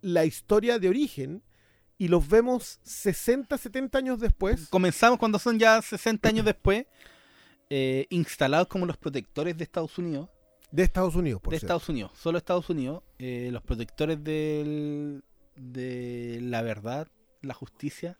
[0.00, 1.42] la historia de origen,
[1.98, 4.68] y los vemos 60, 70 años después.
[4.68, 6.86] Comenzamos cuando son ya 60 años después,
[7.70, 10.28] eh, instalados como los protectores de Estados Unidos.
[10.72, 11.66] De Estados Unidos, por de cierto.
[11.74, 15.22] Estados Unidos, solo Estados Unidos, eh, los protectores del,
[15.54, 17.08] de la verdad,
[17.42, 18.16] la justicia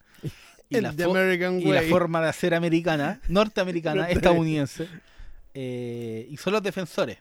[0.69, 0.93] y, la,
[1.61, 4.89] y la forma de hacer americana, norteamericana, Norte- estadounidense,
[5.55, 7.19] eh, y son los defensores.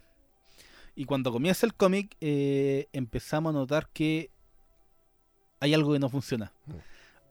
[0.96, 4.30] Y cuando comienza el cómic, eh, empezamos a notar que
[5.60, 6.52] hay algo que no funciona.
[6.66, 6.72] Mm.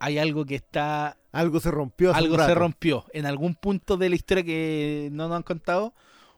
[0.02, 2.14] Hay algo que está Algo se rompió.
[2.14, 3.04] algo se rompió.
[3.12, 5.92] En algún punto de la historia que no nos han contado,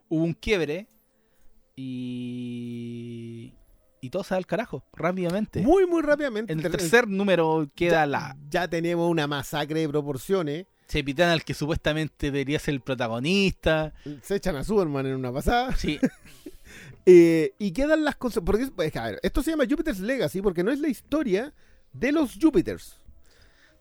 [0.09, 0.89] hubo un quiebre
[2.13, 3.53] y.
[4.05, 5.61] Y todo se va al carajo, rápidamente.
[5.61, 6.53] Muy, muy rápidamente.
[6.53, 8.37] en el Ter- tercer número queda ya, la.
[8.51, 10.67] ya tenemos una masacre de proporciones.
[10.89, 13.95] Chepitán al que supuestamente debería ser el protagonista.
[14.23, 15.77] Se echan a Superman en una pasada.
[15.77, 16.01] Sí,
[17.07, 18.43] Eh, y quedan las cosas.
[18.45, 21.53] Porque, pues, a ver, esto se llama Jupiter's Legacy porque no es la historia
[21.93, 23.01] de los Jupiters.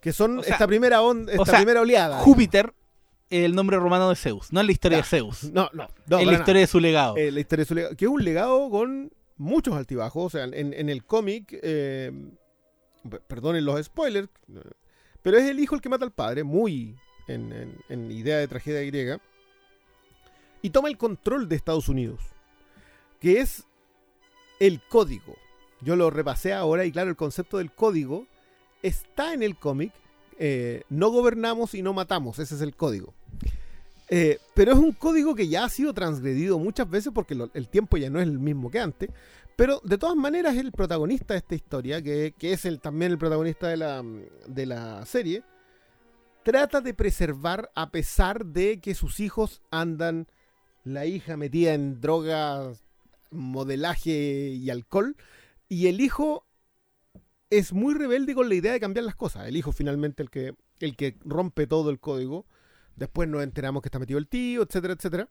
[0.01, 2.17] Que son O sea, esta primera onda, esta sea, primera oleada.
[2.19, 2.73] Júpiter,
[3.29, 4.51] el nombre romano de Zeus.
[4.51, 5.43] No es la historia de Zeus.
[5.53, 6.17] No, no, no.
[6.17, 7.17] es para la historia de su legado.
[7.17, 7.95] Eh, la historia de su legado.
[7.95, 10.25] Que es un legado con muchos altibajos.
[10.25, 11.57] O sea, en, en el cómic.
[11.61, 12.11] eh,
[13.27, 14.27] perdonen los spoilers.
[14.49, 14.59] eh,
[15.21, 16.43] Pero es el hijo el que mata al padre.
[16.43, 16.95] Muy
[17.27, 19.21] en, en- en idea de tragedia griega.
[20.63, 22.21] Y toma el control de Estados Unidos.
[23.21, 23.63] Que es
[24.59, 25.35] el código.
[25.79, 28.27] Yo lo repasé ahora y claro, el concepto del código
[28.83, 29.93] está en el cómic.
[30.37, 33.13] eh, no gobernamos y no matamos, ese es el código.
[34.09, 37.95] Eh, pero es un código que ya ha sido transgredido muchas veces porque el tiempo
[37.95, 39.09] ya no es el mismo que antes.
[39.55, 43.17] Pero de todas maneras el protagonista de esta historia, que, que es el, también el
[43.17, 44.03] protagonista de la,
[44.47, 45.43] de la serie,
[46.43, 50.27] trata de preservar a pesar de que sus hijos andan,
[50.83, 52.83] la hija metida en drogas,
[53.31, 55.15] modelaje y alcohol,
[55.67, 56.45] y el hijo
[57.49, 59.47] es muy rebelde con la idea de cambiar las cosas.
[59.47, 62.45] El hijo finalmente el que, el que rompe todo el código.
[62.95, 65.29] Después nos enteramos que está metido el tío, etcétera, etcétera.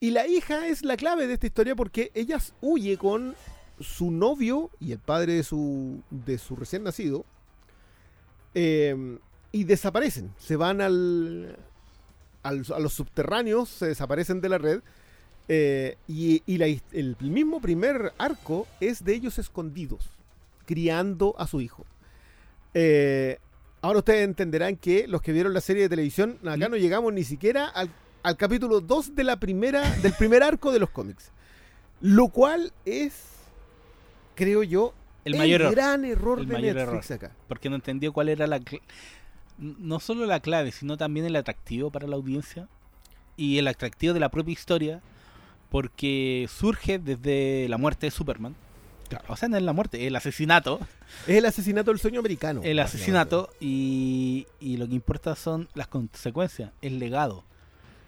[0.00, 3.34] Y la hija es la clave de esta historia porque ella huye con
[3.80, 7.24] su novio y el padre de su, de su recién nacido.
[8.54, 9.18] eh,
[9.52, 10.32] y desaparecen.
[10.38, 11.56] Se van al,
[12.42, 14.82] al- a los subterráneos, se desaparecen de la red.
[15.52, 20.08] Eh, y y la his- el mismo primer arco es de ellos escondidos,
[20.64, 21.84] criando a su hijo.
[22.74, 23.38] Eh,
[23.82, 27.24] ahora ustedes entenderán que los que vieron la serie de televisión, acá no llegamos ni
[27.24, 27.90] siquiera al,
[28.22, 31.32] al capítulo 2 de la primera, del primer arco de los cómics.
[32.00, 33.14] Lo cual es,
[34.34, 35.74] creo yo, el mayor error.
[35.74, 37.32] gran error El de mayor Netflix acá.
[37.48, 38.60] Porque no entendió cuál era la.
[39.58, 42.68] No solo la clave, sino también el atractivo para la audiencia.
[43.36, 45.02] Y el atractivo de la propia historia.
[45.70, 48.54] Porque surge desde la muerte de Superman.
[49.28, 50.78] O sea, no es la muerte, el asesinato.
[51.26, 52.60] Es el asesinato del sueño americano.
[52.62, 57.42] El asesinato y, y lo que importa son las consecuencias, el legado.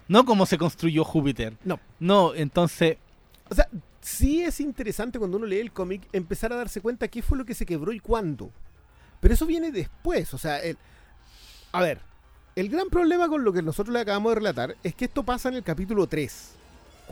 [0.06, 1.54] No cómo se construyó Júpiter.
[1.64, 1.80] No.
[1.98, 2.98] No, entonces,
[3.50, 3.68] O sea,
[4.00, 7.44] sí es interesante cuando uno lee el cómic empezar a darse cuenta qué fue lo
[7.44, 8.50] que se quebró y cuándo.
[9.20, 10.32] Pero eso viene después.
[10.34, 10.78] O sea, el-
[11.72, 11.98] a ver,
[12.54, 15.48] el gran problema con lo que nosotros le acabamos de relatar es que esto pasa
[15.48, 16.52] en el capítulo 3,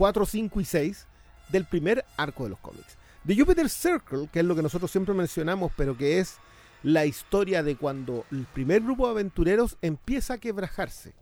[0.01, 1.05] 4, 5 y 6
[1.49, 2.97] del primer arco de los cómics.
[3.27, 6.37] The Jupiter Circle, que es lo que nosotros siempre mencionamos, pero que es
[6.81, 11.13] la historia de cuando el primer grupo de aventureros empieza a quebrajarse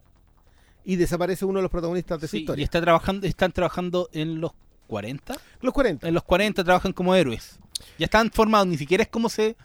[0.86, 2.63] y desaparece uno de los protagonistas de su sí, y historia.
[2.63, 4.54] está trabajando, están trabajando en los
[4.88, 5.36] 40.
[5.60, 6.08] Los 40.
[6.08, 7.60] En los 40 trabajan como héroes.
[7.98, 9.58] Ya están formados, ni siquiera es como se...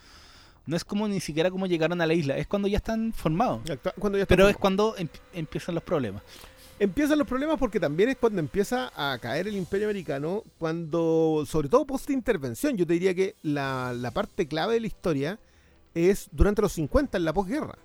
[0.67, 3.61] No es como ni siquiera como llegaron a la isla, es cuando ya están formados.
[3.97, 6.23] Cuando ya Pero es cuando em- empiezan los problemas.
[6.81, 11.69] Empiezan los problemas porque también es cuando empieza a caer el imperio americano, cuando, sobre
[11.69, 15.39] todo post-intervención, yo te diría que la, parte clave de la historia
[15.95, 17.79] es durante los 50, en la posguerra.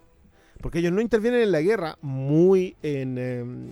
[0.59, 3.69] Porque ellos no intervienen en la guerra muy en, em,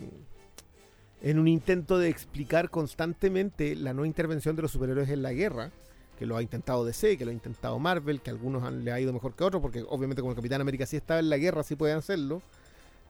[1.21, 5.71] en un intento de explicar constantemente la no intervención de los superhéroes en la guerra,
[6.19, 8.99] que lo ha intentado DC, que lo ha intentado Marvel, que algunos han- le ha
[8.99, 11.63] ido mejor que otros, porque obviamente como el Capitán América sí estaba en la guerra,
[11.63, 12.41] sí pueden hacerlo.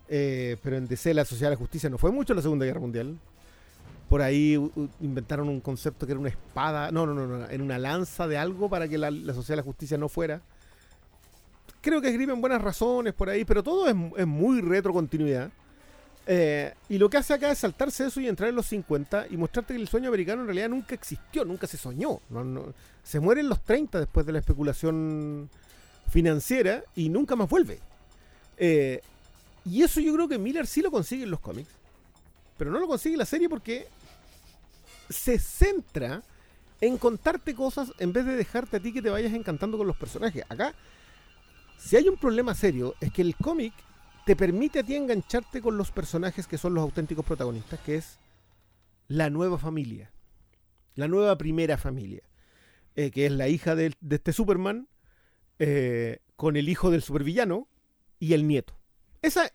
[0.10, 2.65] Eh, pero en DC la Sociedad de la Justicia no fue mucho en la Segunda
[2.65, 3.17] Guerra Mundial.
[4.10, 4.54] Por ahí
[5.02, 8.38] inventaron un concepto que era una espada, no, no, no, no, era una lanza de
[8.38, 10.41] algo para que la, Sociedad de la Justicia no fuera.
[11.82, 15.52] Creo que escriben buenas razones por ahí, pero todo es, es muy retrocontinuidad.
[16.26, 19.38] Eh, y lo que hace acá es saltarse eso y entrar en los 50 y
[19.38, 22.20] mostrarte que el sueño americano en realidad nunca existió, nunca se soñó.
[22.30, 25.50] No- no- se muere en los 30 después de la especulación
[26.10, 27.80] financiera y nunca más vuelve.
[28.58, 29.02] Eh,
[29.67, 31.69] y eso yo creo que Miller sí lo consigue en los cómics.
[32.58, 33.88] Pero no lo consigue la serie porque
[35.10, 36.23] se centra
[36.82, 39.97] en contarte cosas en vez de dejarte a ti que te vayas encantando con los
[39.97, 40.43] personajes.
[40.49, 40.73] Acá,
[41.77, 43.73] si hay un problema serio, es que el cómic
[44.25, 48.19] te permite a ti engancharte con los personajes que son los auténticos protagonistas, que es
[49.08, 50.12] la nueva familia.
[50.95, 52.23] La nueva primera familia.
[52.95, 54.88] eh, que es la hija de, este Superman,
[55.60, 57.67] eh, con el hijo del supervillano
[58.19, 58.77] y el nieto.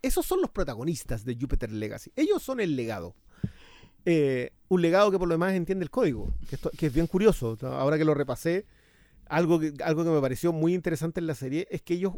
[0.03, 2.13] Esos son los protagonistas de Jupiter Legacy.
[2.17, 3.15] Ellos son el legado.
[4.05, 7.57] Eh, un legado que por lo demás entiende el código, que, que es bien curioso.
[7.63, 8.67] Ahora que lo repasé,
[9.27, 12.15] algo que, algo que me pareció muy interesante en la serie es que ellos,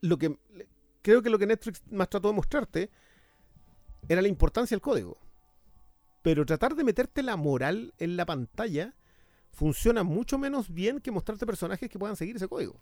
[0.00, 0.36] lo que
[1.02, 2.90] creo que lo que Netflix más trató de mostrarte
[4.08, 5.18] era la importancia del código.
[6.22, 8.94] Pero tratar de meterte la moral en la pantalla
[9.50, 12.80] funciona mucho menos bien que mostrarte personajes que puedan seguir ese código.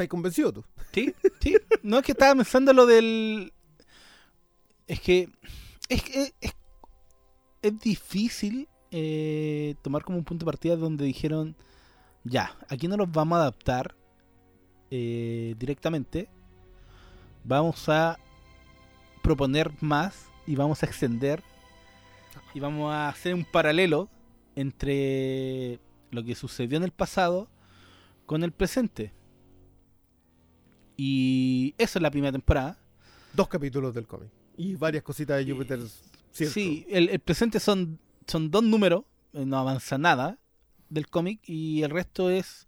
[0.00, 0.64] ¿Estás convencido tú?
[0.92, 1.56] Sí, sí.
[1.82, 3.52] No es que estaba pensando lo del.
[4.86, 5.28] Es que.
[5.90, 6.54] Es que es,
[7.60, 11.54] es difícil eh, tomar como un punto de partida donde dijeron:
[12.24, 13.94] Ya, aquí no los vamos a adaptar
[14.90, 16.30] eh, directamente.
[17.44, 18.18] Vamos a
[19.22, 21.42] proponer más y vamos a extender.
[22.54, 24.08] Y vamos a hacer un paralelo
[24.56, 25.78] entre
[26.10, 27.50] lo que sucedió en el pasado
[28.24, 29.12] con el presente.
[31.02, 32.76] Y eso es la primera temporada.
[33.32, 34.28] Dos capítulos del cómic.
[34.58, 35.44] Y varias cositas de.
[36.32, 36.52] ¿cierto?
[36.52, 40.36] Sí, el, el presente son, son dos números, eh, no avanza nada
[40.90, 42.66] del cómic y el resto es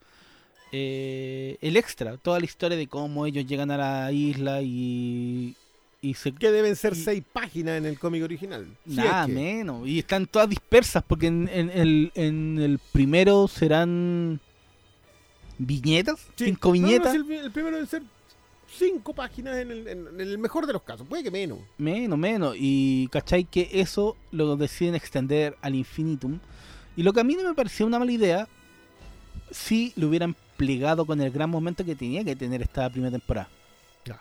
[0.72, 5.54] eh, el extra, toda la historia de cómo ellos llegan a la isla y,
[6.00, 6.32] y se...
[6.32, 8.66] Que deben ser Y- seis páginas en el cómic original.
[8.88, 12.78] Si Nada es que- menos, y están todas dispersas porque en, en el, en el
[12.92, 14.40] primero serán
[15.58, 16.46] viñetas, Sí.
[16.46, 18.02] cinco No, no, viñetas, si el, el primero deben ser
[18.76, 21.06] cinco páginas en el, en- en el mejor de los casos.
[21.06, 21.58] Puede que menos.
[21.78, 22.56] Menos, menos.
[22.58, 26.38] Y cachai que eso lo deciden extender al infinitum.
[26.96, 28.48] Y lo que a mí no me pareció una mala idea,
[29.50, 33.48] si lo hubieran plegado con el gran momento que tenía que tener esta primera temporada.
[34.04, 34.20] Ya.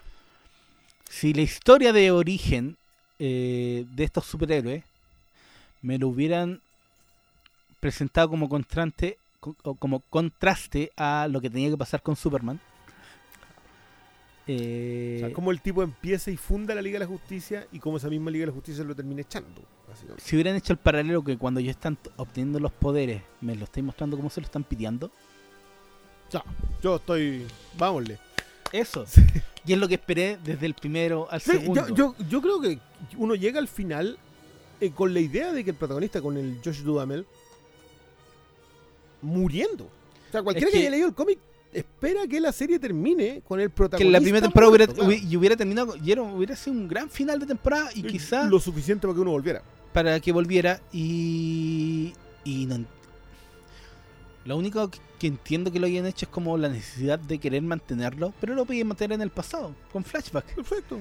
[1.10, 2.78] Si la historia de origen
[3.20, 4.84] eh, de estos superhéroes
[5.82, 6.62] me lo hubieran
[7.80, 9.18] presentado como contraste,
[9.80, 12.60] como contraste a lo que tenía que pasar con Superman.
[14.60, 17.80] Eh, O sea, cómo el tipo empieza y funda la Liga de la Justicia y
[17.80, 19.62] cómo esa misma Liga de la Justicia lo termina echando.
[20.18, 23.86] si hubieran hecho el paralelo que cuando ellos están obteniendo los poderes, me lo estáis
[23.86, 25.08] mostrando cómo se lo están pidiendo.
[26.28, 26.44] O sea,
[26.82, 27.46] yo estoy.
[27.78, 28.18] Vámonos.
[28.72, 29.06] Eso.
[29.64, 31.88] Y es lo que esperé desde el primero al Sí, segundo.
[31.90, 32.80] yo, yo, yo creo que
[33.18, 34.18] uno llega al final
[34.80, 37.28] eh, con la idea de que el protagonista, con el Josh Duhamel,
[39.22, 39.84] muriendo.
[39.86, 41.38] O sea, cualquiera Es que, que- haya leído el cómic
[41.74, 44.08] espera que la serie termine con el que protagonista.
[44.08, 45.10] en la primera temporada hubiera, claro.
[45.40, 49.08] hubiera terminado y era- hubiera sido un gran final de temporada y quizás Lo suficiente
[49.08, 49.62] para que uno volviera.
[49.94, 52.86] para que volviera y y no
[54.46, 57.62] lo único que, que entiendo que lo hayan hecho es como la necesidad de querer
[57.62, 61.00] mantenerlo pero lo podían mantener en el pasado con flashback Perfecto.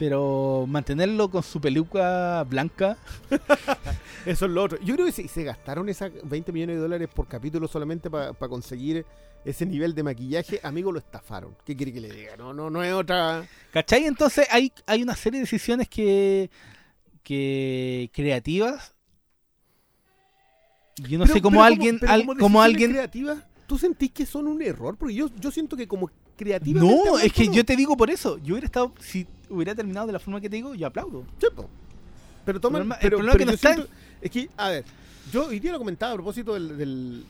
[0.00, 2.96] Pero mantenerlo con su peluca blanca
[4.24, 4.78] Eso es lo otro.
[4.80, 8.32] Yo creo que si se gastaron esas 20 millones de dólares por capítulo solamente para
[8.34, 9.04] conseguir
[9.44, 11.54] ese nivel de maquillaje, amigo, lo estafaron.
[11.66, 12.36] ¿Qué quiere que le diga?
[12.38, 13.46] No, no, no es otra.
[13.72, 14.06] ¿Cachai?
[14.06, 16.50] Entonces hay, hay una serie de decisiones que,
[17.22, 18.94] que creativas.
[20.96, 22.90] Yo no Pero- sé cómo alguien, al- como alguien.
[22.92, 24.96] creativas, ¿tú sentís que son un error?
[24.96, 26.10] Porque yo, yo siento que como
[26.44, 27.04] creativamente.
[27.10, 28.38] No, es que yo te digo por eso.
[28.38, 31.24] Yo hubiera estado, si hubiera terminado de la forma que te digo, yo aplaudo.
[31.38, 31.68] Sí, po.
[32.44, 32.78] Pero toma.
[32.78, 34.84] El problema- el problema pero que no yo está siento- Es que, a ver,
[35.32, 37.24] Yo hoy día lo comentaba a propósito del, del-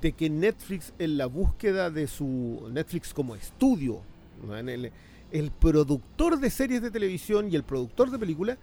[0.00, 4.02] de que Netflix en la búsqueda de su Netflix como estudio,
[4.46, 4.56] ¿no?
[4.56, 4.92] En el,
[5.32, 8.58] el productor de series de televisión y el productor de películas,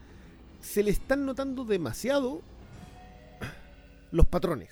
[0.62, 2.42] se le están notando demasiado
[4.12, 4.70] los patrones.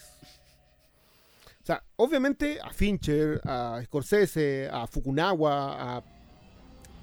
[1.70, 6.04] Sea, obviamente a Fincher, a Scorsese, a Fukunawa, a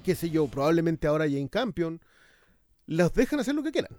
[0.03, 2.01] qué sé yo, probablemente ahora Jane Campion,
[2.87, 3.93] los dejan hacer lo que quieran.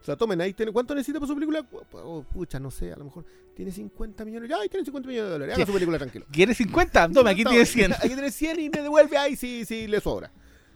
[0.00, 1.66] O sea, tomen ahí, tiene- ¿cuánto necesita para su película?
[1.94, 3.24] Oh, pucha, no sé, a lo mejor
[3.56, 4.52] tiene 50 millones.
[4.52, 5.54] Ahí tiene 50 millones de dólares.
[5.56, 6.24] Haga su película tranquilo.
[6.30, 7.08] ¿Quieres 50?
[7.08, 7.92] Toma, aquí No, tienes 100.
[7.94, 10.30] Aquí tienes 100 y me devuelve ahí sí, sí, le sobra.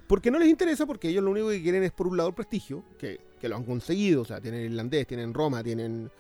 [0.09, 2.35] Porque no les interesa, porque ellos lo único que quieren es, por un lado, el
[2.35, 4.23] prestigio, que, que lo han conseguido.
[4.23, 6.11] O sea, tienen Irlandés, tienen Roma, tienen.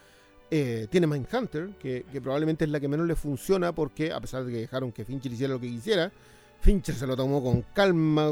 [0.50, 4.44] Eh, tienen Mindhunter, que, que probablemente es la que menos les funciona, porque a pesar
[4.44, 6.12] de que dejaron que Fincher hiciera lo que quisiera,
[6.60, 8.30] Fincher se lo tomó con calma,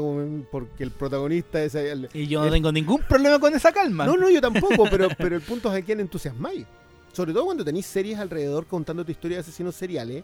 [0.51, 4.05] porque el protagonista es el, Y yo no el- tengo ningún problema con esa calma.
[4.05, 6.65] no, no, yo tampoco, pero, pero el punto es a quién entusiasmáis.
[7.11, 10.23] Sobre todo cuando tenéis series alrededor contando tu historia de asesinos seriales,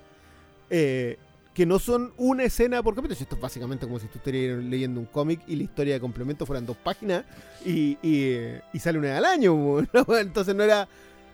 [0.70, 1.18] eh,
[1.54, 3.20] que no son una escena por capítulo.
[3.20, 6.46] Esto es básicamente como si tú estuvieras leyendo un cómic y la historia de complemento
[6.46, 7.26] fueran dos páginas
[7.66, 9.54] y, y, eh, y sale una al año.
[9.94, 10.18] ¿no?
[10.18, 10.88] Entonces no era...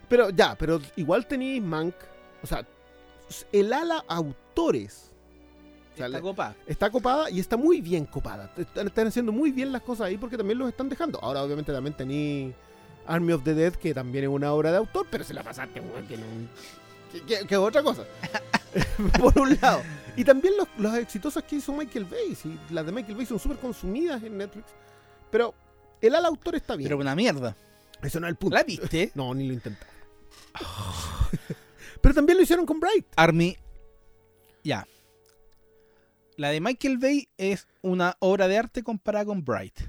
[0.09, 1.95] Pero ya, pero igual tenéis Mank,
[2.43, 2.65] o sea,
[3.51, 5.11] el ala autores.
[5.93, 6.55] O sea, Está le- copa.
[6.67, 8.51] está copada y está muy bien copada.
[8.57, 11.19] Están, están haciendo muy bien las cosas ahí porque también los están dejando.
[11.21, 12.53] Ahora, obviamente, también tení
[13.07, 15.79] Army of the Dead, que también es una obra de autor, pero se la pasaste,
[15.79, 16.23] weón, que, no-
[17.11, 18.03] que- que- que es otra cosa.
[19.19, 19.81] Por un lado.
[20.17, 22.35] Y también los, los exitosas que hizo Michael Bay.
[22.35, 24.65] sí, las de Michael Bay son súper consumidas en Netflix.
[25.31, 25.53] Pero
[26.01, 26.89] el ala autor está bien.
[26.89, 27.55] Pero una mierda.
[28.03, 28.55] Eso no es el punto.
[28.57, 29.11] ¿La viste?
[29.15, 29.53] No, ni lo
[32.01, 33.05] pero también lo hicieron con Bright.
[33.15, 33.57] Army.
[34.63, 34.87] Ya.
[36.37, 39.79] La de Michael Bay es una obra de arte comparada con Bright.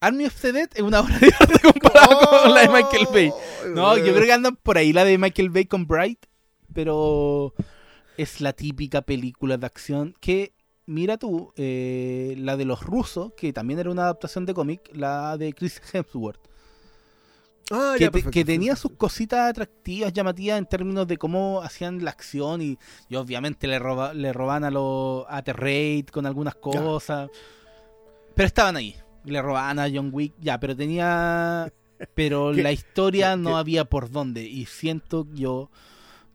[0.00, 3.32] Army of the Dead es una obra de arte comparada con la de Michael Bay.
[3.74, 6.26] No, yo creo que andan por ahí la de Michael Bay con Bright,
[6.72, 7.52] pero
[8.16, 10.52] es la típica película de acción que,
[10.86, 15.36] mira tú, eh, la de los rusos, que también era una adaptación de cómic, la
[15.36, 16.47] de Chris Hemsworth,
[17.70, 21.18] Ah, que, ya, te- perfecto, que sí, tenía sus cositas atractivas, llamativas en términos de
[21.18, 25.52] cómo hacían la acción y, y obviamente le, roba, le roban a los a The
[25.52, 27.30] Raid con algunas cosas,
[28.34, 28.96] pero estaban ahí.
[29.24, 31.72] Le robaban a John Wick, ya, pero tenía...
[32.14, 33.58] Pero la historia no ¿Qué?
[33.58, 34.44] había por dónde.
[34.44, 35.70] Y siento yo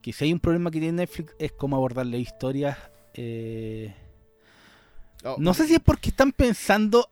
[0.02, 2.78] que si hay un problema que tiene Netflix es cómo abordarle historias.
[3.16, 3.96] eh,
[5.26, 7.10] Oh, No sé si es porque están pensando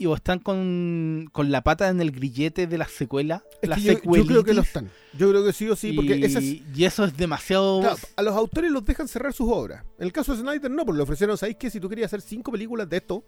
[0.00, 3.44] y o están con, con la pata en el grillete de la secuela.
[3.60, 4.90] es la que yo, yo creo que lo están.
[5.12, 7.80] Yo creo que sí o sí, porque y, eso es demasiado.
[7.82, 9.84] Claro, a los autores los dejan cerrar sus obras.
[9.98, 12.22] En el caso de Snyder, no, porque le ofrecieron, ¿sabéis que Si tú querías hacer
[12.22, 13.22] cinco películas de esto,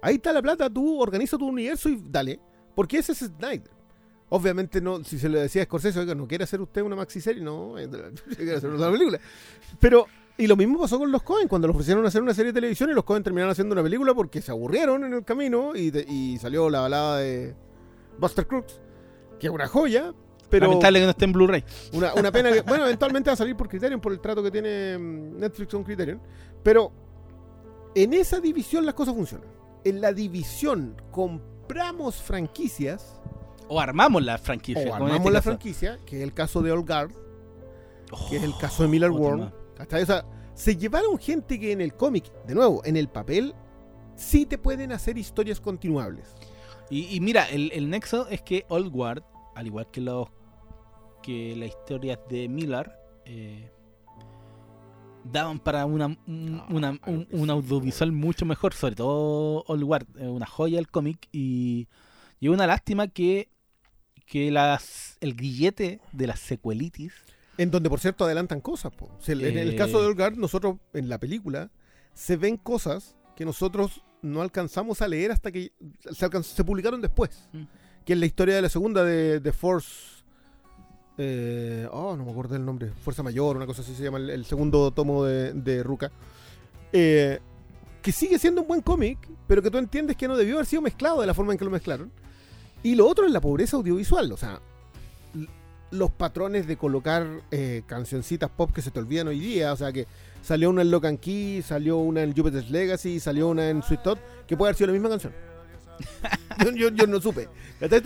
[0.00, 2.38] ahí está la plata, tú organiza tu universo y dale.
[2.76, 3.72] Porque ese es Snyder.
[4.28, 7.20] Obviamente, no, si se le decía a Scorsese, oiga, ¿no quiere hacer usted una maxi
[7.20, 7.42] serie?
[7.42, 7.74] No,
[8.36, 9.18] quiere hacer una película.
[9.80, 10.06] Pero,
[10.36, 12.90] y lo mismo pasó con los Cohen, cuando le ofrecieron hacer una serie de televisión
[12.90, 16.04] y los Cohen terminaron haciendo una película porque se aburrieron en el camino y, de-
[16.08, 17.54] y salió la balada de
[18.18, 18.80] Buster Crooks,
[19.38, 20.12] que es una joya.
[20.50, 21.64] Pero Lamentable que no esté en Blu-ray.
[21.94, 24.50] una, una pena que, bueno, eventualmente va a salir por Criterion, por el trato que
[24.50, 26.20] tiene mm, Netflix con Criterion.
[26.62, 26.92] Pero
[27.94, 29.48] en esa división las cosas funcionan.
[29.84, 33.20] En la división compramos franquicias
[33.68, 34.90] O armamos la franquicia.
[34.90, 35.50] o armamos este la caso.
[35.50, 37.10] franquicia, que es el caso de Old Guard,
[38.28, 39.50] que es el Oh, caso de Miller World.
[40.54, 43.54] Se llevaron gente que en el cómic, de nuevo, en el papel,
[44.16, 46.34] sí te pueden hacer historias continuables.
[46.90, 49.22] Y, y mira, el, el nexo es que Old Guard,
[49.54, 50.28] al igual que los
[51.22, 52.92] que las historias de Miller,
[53.24, 53.70] eh,
[55.24, 60.06] daban para una, un, Ah, una- un- un audiovisual mucho mejor, sobre todo Old Guard,
[60.20, 61.88] una joya del cómic y,
[62.40, 63.48] y una lástima que,
[64.26, 67.14] que las, el grillete de las secuelitis
[67.58, 68.92] En donde, por cierto, adelantan cosas.
[68.92, 69.06] po.
[69.18, 69.76] O sea, En el Eh.
[69.76, 71.70] caso de Old Guard, nosotros en la película
[72.12, 75.72] se ven cosas que nosotros no alcanzamos a leer hasta que
[76.10, 77.48] se, publicaron después.
[77.52, 77.62] Mm.
[78.04, 80.22] Que es la historia de la segunda de, de Force.
[81.16, 82.90] eh, oh, no me acuerdo del nombre.
[83.04, 86.10] Fuerza Mayor, una cosa así se llama el, el segundo tomo de, de Ruka.
[86.92, 87.38] Eh,
[88.02, 90.82] que sigue siendo un buen cómic, pero que tú entiendes que no debió haber sido
[90.82, 92.10] mezclado de la forma en que lo mezclaron.
[92.82, 94.30] Y lo otro es la pobreza audiovisual.
[94.32, 94.60] O sea,
[95.90, 99.72] los patrones de colocar eh, cancioncitas pop que se te olvidan hoy día.
[99.72, 100.06] O sea, que
[100.42, 104.02] salió una en Lock and Key, salió una en Jupiter's Legacy, salió una en Sweet
[104.02, 105.32] Tot, que puede haber sido la misma canción.
[106.64, 107.48] yo, yo- yo no supe.
[107.80, 108.02] No, un es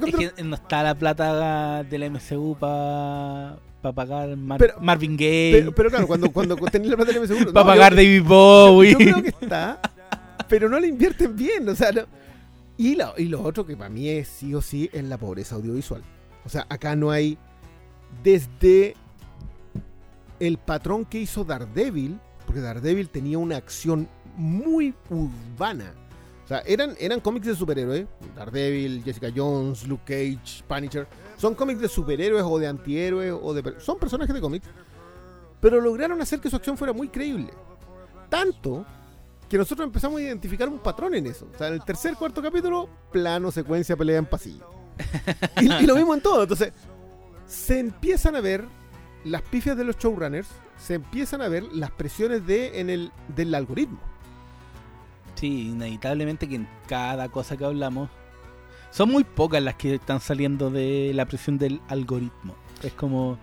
[0.00, 3.58] capítulo- que no está la plata de la MCU para
[3.94, 7.34] pagar Mar- Pero- Marvin Gaye, pero, pero claro, cuando, cuando tenés la plata del MSU,
[7.38, 8.90] para no, pagar yo- David Bowie.
[8.92, 9.80] Yo creo que está,
[10.48, 12.02] pero no la invierten bien, o sea, no.
[12.78, 15.56] Y, lo, y lo otro que para mí es sí o sí es la pobreza
[15.56, 16.02] audiovisual.
[16.44, 17.38] O sea, acá no hay
[18.22, 18.94] desde
[20.40, 25.94] el patrón que hizo Daredevil, porque Daredevil tenía una acción muy urbana.
[26.44, 28.06] O sea, eran, eran cómics de superhéroes.
[28.34, 31.06] Daredevil, Jessica Jones, Luke Cage, Punisher.
[31.36, 33.80] Son cómics de superhéroes o de antihéroes o de...
[33.80, 34.66] Son personajes de cómics.
[35.60, 37.52] Pero lograron hacer que su acción fuera muy creíble.
[38.28, 38.84] Tanto
[39.48, 41.46] que nosotros empezamos a identificar un patrón en eso.
[41.54, 44.81] O sea, en el tercer, cuarto capítulo, plano, secuencia, pelea en pasillo.
[45.60, 46.42] Y, y lo mismo en todo.
[46.42, 46.72] Entonces,
[47.46, 48.64] se empiezan a ver
[49.24, 53.54] las pifias de los showrunners, se empiezan a ver las presiones de, en el, del
[53.54, 54.00] algoritmo.
[55.34, 58.08] Sí, inevitablemente que en cada cosa que hablamos
[58.90, 62.54] son muy pocas las que están saliendo de la presión del algoritmo.
[62.82, 63.38] Es como,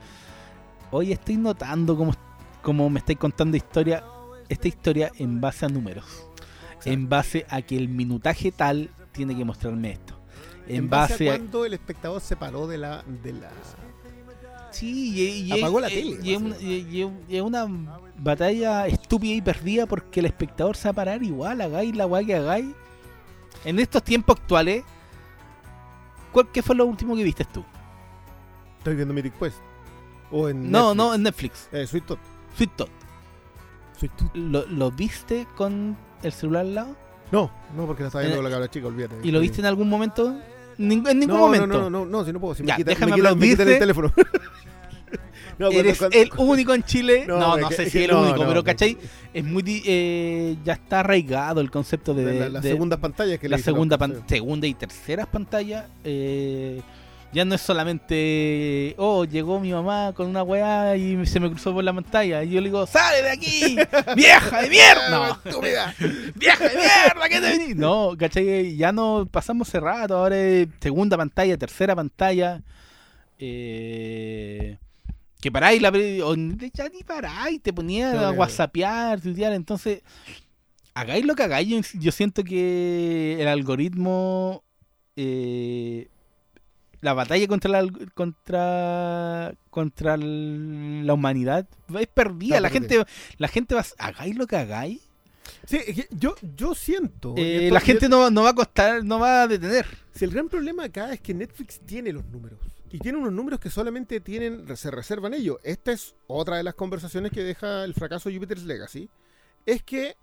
[0.92, 2.14] hoy estoy notando como,
[2.62, 4.04] como me estáis contando historia,
[4.48, 6.28] esta historia en base a números,
[6.86, 10.19] en base a que el minutaje tal tiene que mostrarme esto.
[10.70, 13.50] En, base, a, cuando el espectador se paró de la, de la
[14.72, 15.14] Sí,
[15.48, 16.34] y, y- Apagó la tele, Y
[17.36, 17.68] es una,
[18.18, 22.24] batalla estúpida y perdida porque el espectador se va a parar igual, hagáis la weá
[22.24, 22.68] que hagáis.
[23.66, 24.84] En estos tiempos actuales,
[26.32, 27.64] ¿cuál, ¿qué fue lo último que viste tú?
[28.78, 29.58] Estoy viendo Mythic Quest.
[30.32, 30.98] O en No, Netflix.
[30.98, 31.70] no, en Netflix.
[31.72, 32.20] Eh, Sweet Tot.
[32.56, 32.90] Sweet Tot.
[33.98, 34.36] Sweet Tot.
[34.36, 36.96] ¿Lo, lo viste con el celular al lado?
[37.32, 39.16] No, no, porque la estaba viendo Eh, la cabra chica, olvídate.
[39.24, 40.40] ¿Y lo viste en algún momento?
[40.80, 41.68] Ning- en ningún no, momento.
[41.68, 42.56] No, no, no, no, si no puedo.
[42.56, 44.14] Si me Ya, quitan, déjame me quitan- me quitan el teléfono.
[45.58, 47.26] No, Eres cuando- el único en Chile.
[47.28, 48.64] No, No, es que- sé es si que el único, pero.
[48.64, 48.98] ¿cachai?
[49.34, 49.62] Es muy.
[49.62, 52.24] di- eh, ya está arraigado el concepto de.
[52.24, 55.84] de la, las de- segundas pantallas que la dicen segunda, pan- segunda y terceras pantallas.
[56.06, 56.82] eh,
[57.32, 58.96] ya no es solamente.
[58.98, 62.44] Oh, llegó mi mamá con una weá y se me cruzó por la pantalla.
[62.44, 63.78] Y yo le digo, ¡sale de aquí!
[64.16, 65.10] ¡Vieja de mierda!
[65.10, 65.62] No.
[66.36, 67.30] ¡Vieja de mierda!
[67.30, 67.76] ¿Qué te venís?
[67.76, 68.76] No, ¿cachai?
[68.76, 70.18] Ya no pasamos cerrado.
[70.18, 72.62] Ahora es segunda pantalla, tercera pantalla.
[73.38, 74.78] Eh,
[75.40, 80.02] que paráis la o ya ni paráis, te ponías No, a whatsappear, tuitear, entonces
[80.94, 84.64] hagáis lo que hagáis, yo, yo siento que el algoritmo
[85.16, 86.10] eh,
[87.02, 91.68] la batalla contra la contra contra la humanidad
[92.00, 92.90] es perdida, la perdida.
[93.04, 95.10] gente la gente va a- hagáis lo que hagáis,
[95.66, 95.78] Sí,
[96.12, 97.34] yo, yo siento.
[97.38, 99.86] eh, esto- la gente no, no va a costar, no va a detener.
[100.14, 102.60] Si el gran problema acá es que Netflix tiene los números.
[102.92, 105.58] Y tiene unos números que solamente tienen, se reservan ellos.
[105.64, 109.10] Esta es otra de las conversaciones que deja el fracaso de Jupiter's Legacy.
[109.66, 110.16] Es que,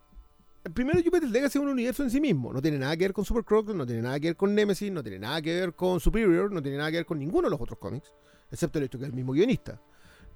[0.72, 2.52] primero, Jupiter's Legacy es un universo en sí mismo.
[2.52, 4.90] No tiene nada que ver con Super Crocodile, no tiene nada que ver con Nemesis,
[4.92, 7.50] no tiene nada que ver con Superior, no tiene nada que ver con ninguno de
[7.50, 8.12] los otros cómics.
[8.50, 9.80] Excepto el hecho que es el mismo guionista.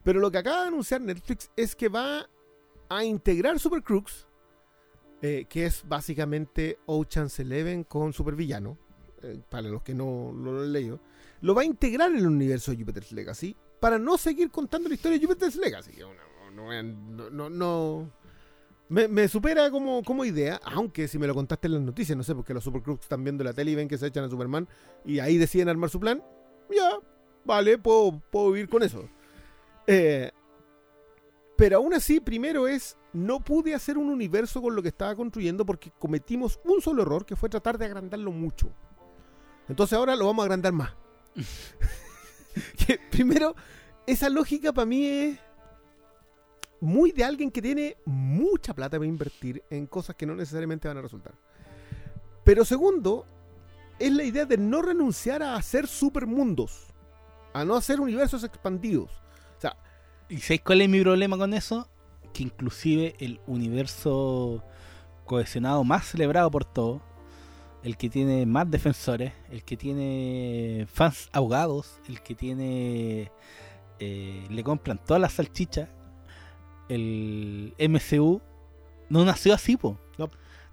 [0.03, 2.29] Pero lo que acaba de anunciar Netflix es que va
[2.89, 4.27] a integrar Super Crooks,
[5.23, 8.79] eh, que es básicamente Ocean's Eleven con Supervillano,
[9.23, 10.99] eh, para los que no, lo han leído,
[11.43, 14.95] lo va a integrar en el universo de Jupiter's Legacy para no seguir contando la
[14.95, 15.93] historia de Jupiter's Legacy.
[16.01, 16.11] no,
[16.51, 18.11] no, no- no-
[18.91, 22.23] me, me supera como, como idea, aunque si me lo contaste en las noticias, no
[22.23, 24.29] sé, porque los Super Crooks están viendo la tele y ven que se echan a
[24.29, 24.69] Superman
[25.05, 26.23] y ahí deciden armar su plan,
[26.71, 26.99] ya,
[27.45, 29.09] vale, puedo, puedo vivir con eso.
[29.87, 30.31] Eh,
[31.57, 35.65] pero aún así, primero es, no pude hacer un universo con lo que estaba construyendo
[35.65, 38.71] porque cometimos un solo error, que fue tratar de agrandarlo mucho.
[39.69, 40.93] Entonces ahora lo vamos a agrandar más.
[42.87, 43.55] Que primero,
[44.07, 45.39] esa lógica para mí es
[46.81, 50.99] muy de alguien que tiene mucha plata para invertir en cosas que no necesariamente van
[50.99, 51.35] a resultar.
[52.45, 53.27] Pero segundo,
[53.99, 56.87] es la idea de no renunciar a hacer supermundos,
[57.53, 59.11] a no hacer universos expandidos.
[59.59, 59.77] O sea,
[60.31, 61.89] ¿Y sabéis cuál es mi problema con eso?
[62.33, 64.63] Que inclusive el universo
[65.27, 67.03] cohesionado más celebrado por todos,
[67.83, 73.33] el que tiene más defensores, el que tiene fans ahogados, el que tiene...
[73.99, 75.89] eh, le compran todas las salchichas,
[76.91, 78.41] el MCU,
[79.09, 79.99] no nació así, po.
[80.19, 80.29] No.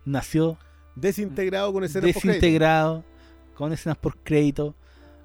[0.06, 0.58] Nació
[0.96, 3.04] desintegrado con escenas desintegrado,
[3.56, 4.76] con escenas por crédito,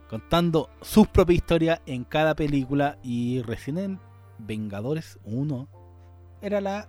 [0.08, 4.00] contando sus propias historias en cada película y recién en
[4.38, 5.68] Vengadores 1
[6.42, 6.88] era la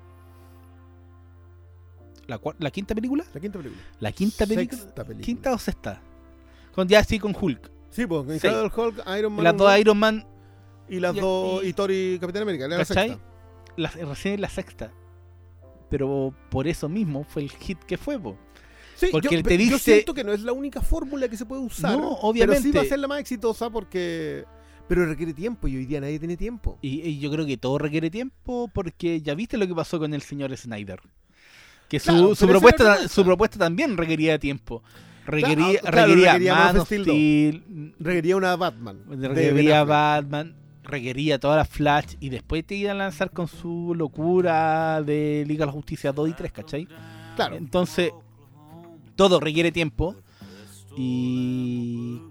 [2.27, 3.83] la, la quinta película, La quinta película.
[3.99, 5.25] la quinta película, Sexta película.
[5.25, 6.01] quinta o sexta,
[6.73, 8.23] con ya sí con Hulk, Sí, pues.
[8.35, 10.27] Incredible Hulk, Iron Man las dos 1, Iron Man,
[10.89, 12.67] y las y- dos y- y, Thor y Capitán América.
[12.67, 13.09] La ¿cachai?
[13.09, 13.32] sexta.
[13.77, 14.91] La- recién en la sexta,
[15.89, 18.37] pero por eso mismo fue el hit que fue, po.
[18.95, 21.35] Sí, Porque yo, él te yo dice- siento que no es la única fórmula que
[21.37, 21.91] se puede usar.
[21.93, 22.77] No, Pero sí obviamente.
[22.77, 24.45] va a ser la más exitosa porque.
[24.87, 26.77] Pero requiere tiempo y hoy día nadie tiene tiempo.
[26.81, 30.13] Y, y yo creo que todo requiere tiempo porque ya viste lo que pasó con
[30.13, 30.99] el señor Snyder.
[31.89, 34.83] Que su, Claro, su propuesta, su propuesta también requería tiempo.
[35.25, 38.99] Requería, Claro, claro, requería requería Man Man of of Steel Steel, Requería una Batman.
[39.09, 39.83] requería.
[39.85, 45.43] Batman, requería todas las Flash y después te iban a lanzar con su locura de
[45.47, 46.87] Liga de la Justicia 2 y 3, ¿cachai?
[47.35, 47.55] Claro.
[47.55, 48.11] Entonces,
[49.15, 50.15] todo requiere tiempo
[50.95, 52.21] y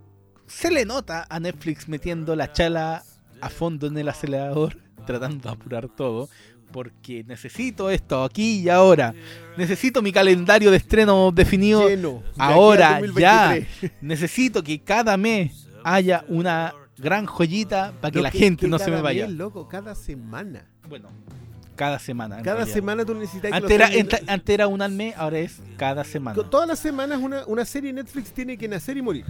[0.46, 3.02] se le nota a Netflix metiendo la chala
[3.40, 6.28] a fondo en el acelerador, tratando de apurar todo,
[6.70, 9.14] porque necesito esto aquí y ahora.
[9.56, 12.22] Necesito mi calendario de estreno definido Lleno.
[12.36, 13.48] de ahora, ya.
[13.56, 13.92] 2023.
[14.00, 16.72] Necesito que cada mes haya una
[17.02, 19.26] gran joyita para que la gente no se me vaya.
[19.26, 20.64] mes, loco, cada semana.
[20.88, 21.08] Bueno,
[21.76, 22.38] cada semana.
[22.38, 22.74] en Cada realidad.
[22.74, 23.88] semana tú necesitas Antes era,
[24.28, 26.40] antes era un al mes, ahora es cada semana.
[26.48, 29.26] Todas las semanas una, una serie Netflix tiene que nacer y morir.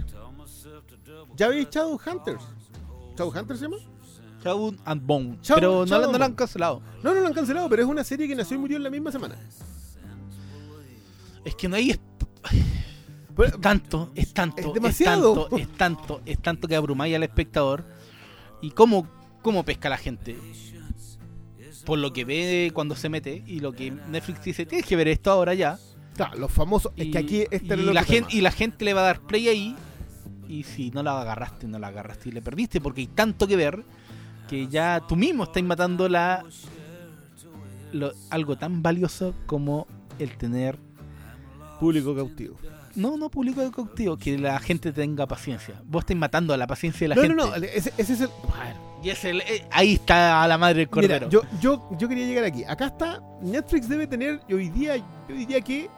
[1.35, 2.43] ¿Ya veis Shadowhunters?
[3.17, 3.77] ¿Shadowhunters se llama?
[4.43, 5.37] Shadow and Bone.
[5.41, 6.81] Shadow- pero no, la- Shadow no la han cancelado.
[7.01, 8.89] No, no lo han cancelado, pero es una serie que nació y murió en la
[8.89, 9.35] misma semana.
[11.45, 11.99] Es que no hay.
[13.33, 14.61] Es, Pero- es tanto, es tanto.
[14.67, 15.33] Es demasiado.
[15.47, 17.83] tanto, es tanto, es tanto que abrumáis al espectador.
[18.61, 19.07] ¿Y cómo,
[19.41, 20.37] cómo pesca la gente?
[21.85, 25.07] Por lo que ve cuando se mete y lo que Netflix dice, tienes que ver
[25.09, 25.77] esto ahora ya.
[26.15, 26.93] Claro, los famosos.
[26.95, 29.05] es Y, que aquí este y el la gente, y la gente le va a
[29.05, 29.75] dar play ahí.
[30.47, 32.79] Y si no la agarraste, no la agarraste y le perdiste.
[32.79, 33.83] Porque hay tanto que ver
[34.47, 36.45] que ya tú mismo estás matando la,
[37.91, 39.87] lo- algo tan valioso como
[40.19, 40.77] el tener
[41.79, 42.55] Público cautivo.
[42.95, 45.81] No, no público de cautivo, que la gente tenga paciencia.
[45.85, 47.35] Vos estáis matando a la paciencia de la No, gente.
[47.35, 48.29] no, no, ese, ese es el.
[49.03, 51.29] Y es el, eh, ahí está la madre del Mira, cordero.
[51.29, 52.63] yo, yo, yo quería llegar aquí.
[52.63, 53.21] Acá está.
[53.41, 55.89] Netflix debe tener hoy día, yo diría que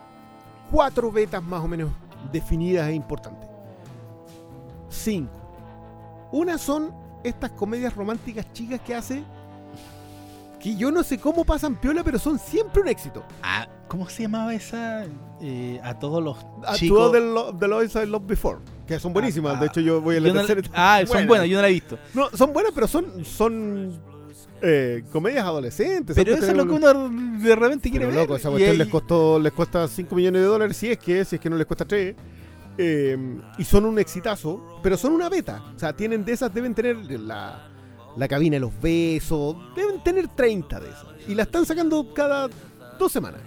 [0.72, 1.92] cuatro betas más o menos
[2.32, 3.48] definidas e importantes.
[4.90, 5.32] Cinco.
[6.32, 6.94] Una son
[7.24, 9.24] estas comedias románticas chicas que hace.
[10.60, 13.24] Que yo no sé cómo pasan piola, pero son siempre un éxito.
[13.44, 15.06] Ah, ¿Cómo se llamaba esa?
[15.42, 17.12] Eh, a todos los A chicos.
[17.12, 18.60] de lo, de Lois I Loved Before.
[18.88, 19.56] Que son buenísimas.
[19.58, 20.70] Ah, de hecho, yo voy a la no- tercera.
[20.74, 21.48] ah, son Buenas.
[21.48, 21.98] yo no la he visto.
[22.14, 23.24] No, son buenas, pero son.
[23.26, 24.00] son
[24.62, 26.16] eh, comedias adolescentes.
[26.16, 27.10] Pero eso es lo que uno
[27.40, 28.16] de repente quiere ver.
[28.16, 31.36] loco, esa cuestión les costó, les cuesta 5 millones de dólares, si es que, si
[31.36, 32.16] es que no les cuesta 3.
[33.58, 35.62] y son un exitazo, pero son una beta.
[35.76, 37.68] O sea, tienen de esas, deben tener la,
[38.18, 41.06] la cabina de los besos, deben tener 30 de esas.
[41.28, 42.50] Y la están sacando cada
[42.98, 43.42] dos semanas.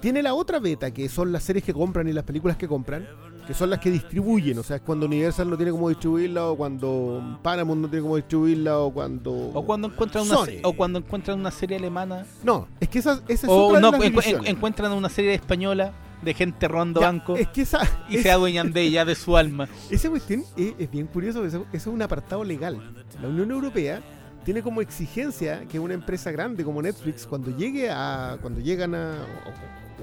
[0.00, 3.06] Tiene la otra beta, que son las series que compran y las películas que compran,
[3.46, 4.56] que son las que distribuyen.
[4.58, 8.16] O sea, es cuando Universal no tiene cómo distribuirla, o cuando Paramount no tiene cómo
[8.16, 9.32] distribuirla, o cuando.
[9.32, 13.14] o cuando encuentran una se- o cuando encuentran una serie alemana No, es que esa,
[13.26, 14.48] esa es o otra de no las divisiones.
[14.50, 15.92] encuentran una serie española
[16.22, 19.14] de gente robando Ya, banco Es que esa, y es- se adueñan de ella de
[19.16, 19.68] su alma.
[19.90, 22.80] esa cuestión es, es bien curioso, eso es un apartado legal.
[23.20, 24.00] La Unión Europea
[24.44, 28.38] tiene como exigencia que una empresa grande como Netflix, cuando llegue a.
[28.40, 29.18] cuando llegan a.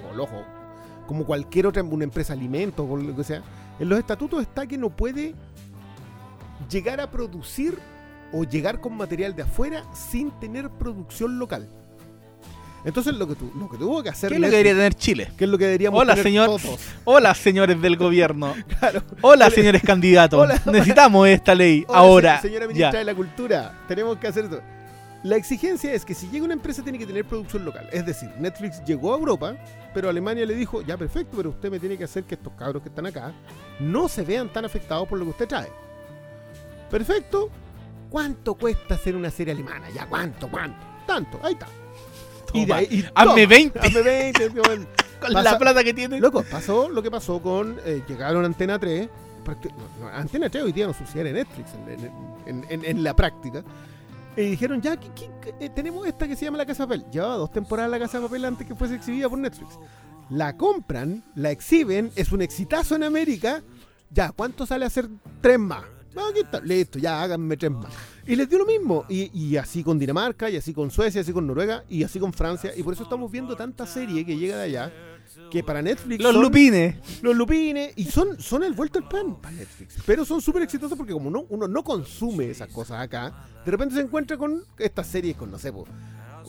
[0.04, 0.44] o,
[1.08, 3.42] como cualquier otra una empresa de alimentos o lo que sea,
[3.80, 5.34] en los estatutos está que no puede
[6.70, 7.78] llegar a producir
[8.34, 11.68] o llegar con material de afuera sin tener producción local.
[12.84, 14.94] Entonces lo que, tu- lo que tuvo que hacer ¿Qué es lo que debería tener
[14.94, 15.32] Chile?
[15.36, 16.46] que es lo que deberíamos Hola, tener señor.
[16.48, 16.80] todos.
[17.04, 18.54] Hola, señores del gobierno.
[18.80, 19.02] Claro.
[19.22, 20.40] Hola, señores candidatos.
[20.40, 20.62] Hola.
[20.68, 22.36] Necesitamos esta ley Hola, ahora.
[22.42, 22.68] se- Señora ya.
[22.68, 24.62] ministra de la Cultura, tenemos que hacer esto.
[25.26, 27.90] La exigencia es que si llega una empresa tiene que tener producción local.
[27.92, 29.56] Es decir, Netflix llegó a Europa,
[29.92, 32.84] pero Alemania le dijo, ya perfecto, pero usted me tiene que hacer que estos cabros
[32.84, 33.34] que están acá
[33.80, 35.70] no se vean tan afectados por lo que usted trae.
[36.92, 37.50] Perfecto.
[38.10, 39.90] ¿Cuánto cuesta hacer una serie alemana?
[39.90, 40.48] Ya, ¿cuánto?
[40.48, 40.78] ¿Cuánto?
[41.08, 41.68] Tanto, ahí está.
[42.54, 43.80] Toma, y hazme toma, 20.
[43.80, 44.48] Hazme 20.
[44.62, 44.88] weón.
[45.20, 46.20] Con pasa- la plata que tiene.
[46.20, 47.78] Loco, pasó lo que pasó con.
[47.84, 49.10] eh, llegaron a Antena 3.
[49.44, 52.12] prácti- no, no, Antena 3 hoy día no sucede en Netflix, en,
[52.46, 53.64] en- en- en la práctica.
[54.38, 57.12] Y dijeron, ya, ¿qué- qué- eh, tenemos esta que se llama La Casa de Papel.
[57.12, 59.80] Llevaba dos temporadas La Casa de Papel antes que fuese exhibida por Netflix.
[60.30, 63.62] La compran, la exhiben, es un exitazo en América.
[64.10, 65.08] Ya, ¿cuánto sale hacer
[65.42, 65.84] tres más?
[66.30, 67.94] Aquí está, listo, ya háganme tres más.
[68.26, 69.06] Y les dio lo mismo.
[69.10, 72.20] Y, y así con Dinamarca, y así con Suecia, y así con Noruega, y así
[72.20, 72.72] con Francia.
[72.76, 74.94] Y por eso estamos viendo tanta serie que llega de allá.
[75.52, 76.22] Que para Netflix.
[76.24, 76.96] Los son- lupines.
[77.22, 79.96] los lupines y son, son el vuelto al pan para Netflix.
[80.06, 83.34] Pero son súper exitosos porque como no, uno no consume esas cosas acá,
[83.64, 85.86] de repente se encuentra con estas series con, no sé, po,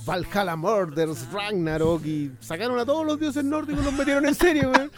[0.07, 4.67] Valhalla Murders, Ragnarok y sacaron a todos los dioses nórdicos y los metieron en serie,
[4.67, 4.91] weón.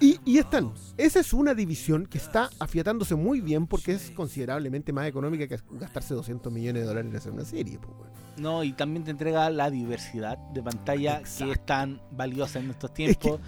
[0.00, 0.72] Y, y están.
[0.98, 5.60] Esa es una división que está afiatándose muy bien porque es considerablemente más económica que
[5.78, 7.78] gastarse 200 millones de dólares en hacer una serie.
[7.78, 8.11] weón.
[8.36, 11.44] No, y también te entrega la diversidad de pantalla Exacto.
[11.46, 13.40] que es tan valiosa en estos tiempos.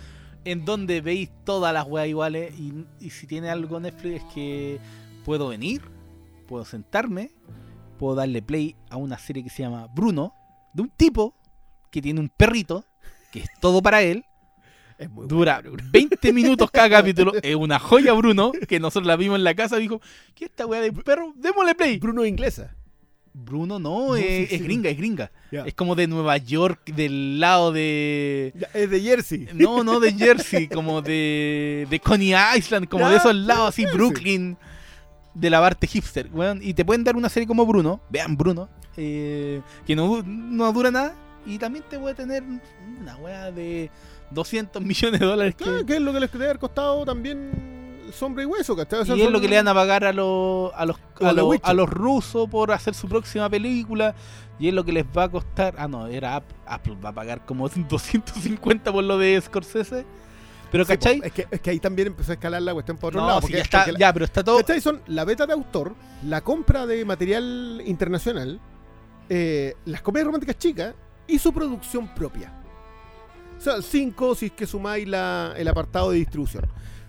[0.45, 2.55] En donde veis todas las weas iguales.
[2.59, 4.78] Y, y si tiene algo Netflix es que
[5.24, 5.82] puedo venir,
[6.47, 7.32] puedo sentarme,
[7.99, 10.35] puedo darle play a una serie que se llama Bruno,
[10.74, 11.35] de un tipo
[11.91, 12.85] que tiene un perrito,
[13.32, 14.24] que es todo para él.
[14.99, 15.91] Es muy Dura bueno, Bruno.
[15.93, 17.32] 20 minutos cada capítulo.
[17.43, 19.76] Es una joya, Bruno, que nosotros la vimos en la casa.
[19.76, 20.01] Dijo,
[20.35, 21.32] ¿qué es esta weá de perro?
[21.37, 21.99] Démosle play.
[21.99, 22.76] Bruno inglesa.
[23.37, 24.59] Bruno no, es, sí, es sí.
[24.61, 25.32] gringa, es gringa.
[25.51, 28.55] Es como de Nueva York, del lado de...
[28.72, 29.49] Es de Jersey.
[29.55, 33.87] No, no de Jersey, como de, de Coney Island, como de esos lados, así.
[33.87, 34.57] Brooklyn,
[35.35, 36.30] de la parte hipster.
[36.61, 40.93] y te pueden dar una serie como Bruno, vean Bruno, eh, que no, no dura
[40.93, 41.14] nada,
[41.45, 42.45] y también te puede tener
[43.01, 43.91] una wea de
[44.30, 45.55] 200 millones de dólares.
[45.57, 47.74] Que, Claro, que es lo que les debe haber costado también
[48.13, 49.01] Sombra y Hueso, ¿cachai?
[49.01, 50.97] O sea, y es son- lo que le van a pagar a los, a los,
[51.21, 51.71] a los, Witcher.
[51.71, 54.15] a los rusos por hacer su próxima película.
[54.59, 55.75] Y es lo que les va a costar.
[55.79, 60.05] Ah, no, era App- Apple, va a pagar como 250 por lo de Scorsese.
[60.71, 61.21] Pero, Sí, ¿cachai?
[61.25, 63.41] es, que, es que ahí también empezó a escalar la cuestión por otro No, lado.
[63.41, 64.57] si porque- ya está, porque la- ya, pero está todo.
[64.59, 64.81] ¿Cachai?
[64.81, 65.95] Son la beta de autor,
[66.25, 68.61] la compra de material internacional,
[69.29, 70.95] eh, las comedias románticas chicas
[71.27, 72.53] y su producción propia.
[73.57, 76.67] O sea, cinco si es que sumáis la- el apartado de distribución.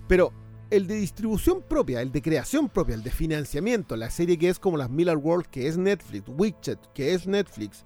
[0.07, 0.31] Pero
[0.69, 4.59] el de distribución propia, el de creación propia, el de financiamiento, la serie que es
[4.59, 7.85] como las Miller World, que es Netflix, Witcher, que es Netflix,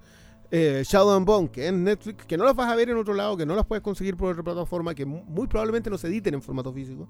[0.52, 3.14] eh, Shadow and Bone, que es Netflix, que no las vas a ver en otro
[3.14, 6.08] lado, que no las puedes conseguir por otra plataforma, que mu- muy probablemente no se
[6.08, 7.08] editen en formato físico.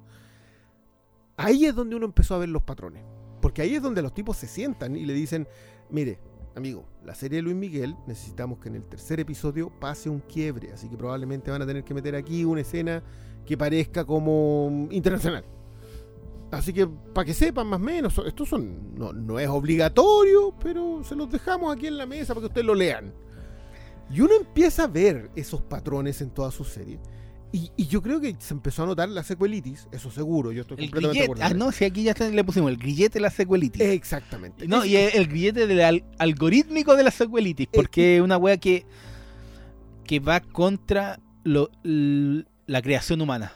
[1.38, 3.04] Ahí es donde uno empezó a ver los patrones.
[3.42, 5.48] Porque ahí es donde los tipos se sientan y le dicen,
[5.90, 6.20] mire,
[6.58, 10.74] amigo, la serie de Luis Miguel necesitamos que en el tercer episodio pase un quiebre.
[10.74, 13.02] Así que probablemente van a tener que meter aquí una escena
[13.46, 15.46] que parezca como internacional.
[16.52, 21.04] Así que para que sepan más o menos, esto son, no, no es obligatorio, pero
[21.04, 23.14] se los dejamos aquí en la mesa para que ustedes lo lean.
[24.12, 27.00] Y uno empieza a ver esos patrones en toda su serie.
[27.52, 30.78] Y, y yo creo que se empezó a notar la secuelitis, eso seguro, yo estoy
[30.78, 31.44] El completamente de grillete.
[31.44, 31.64] acuerdo.
[31.64, 33.82] Ah, no, si aquí ya le pusimos el grillete de la secuelitis.
[33.82, 34.68] Exactamente.
[34.68, 37.68] no, y el, el grillete del al- algorítmico de la secuelitis.
[37.68, 38.86] Eh, Porque es una wea que,
[40.04, 43.52] que va contra lo- la creación humana.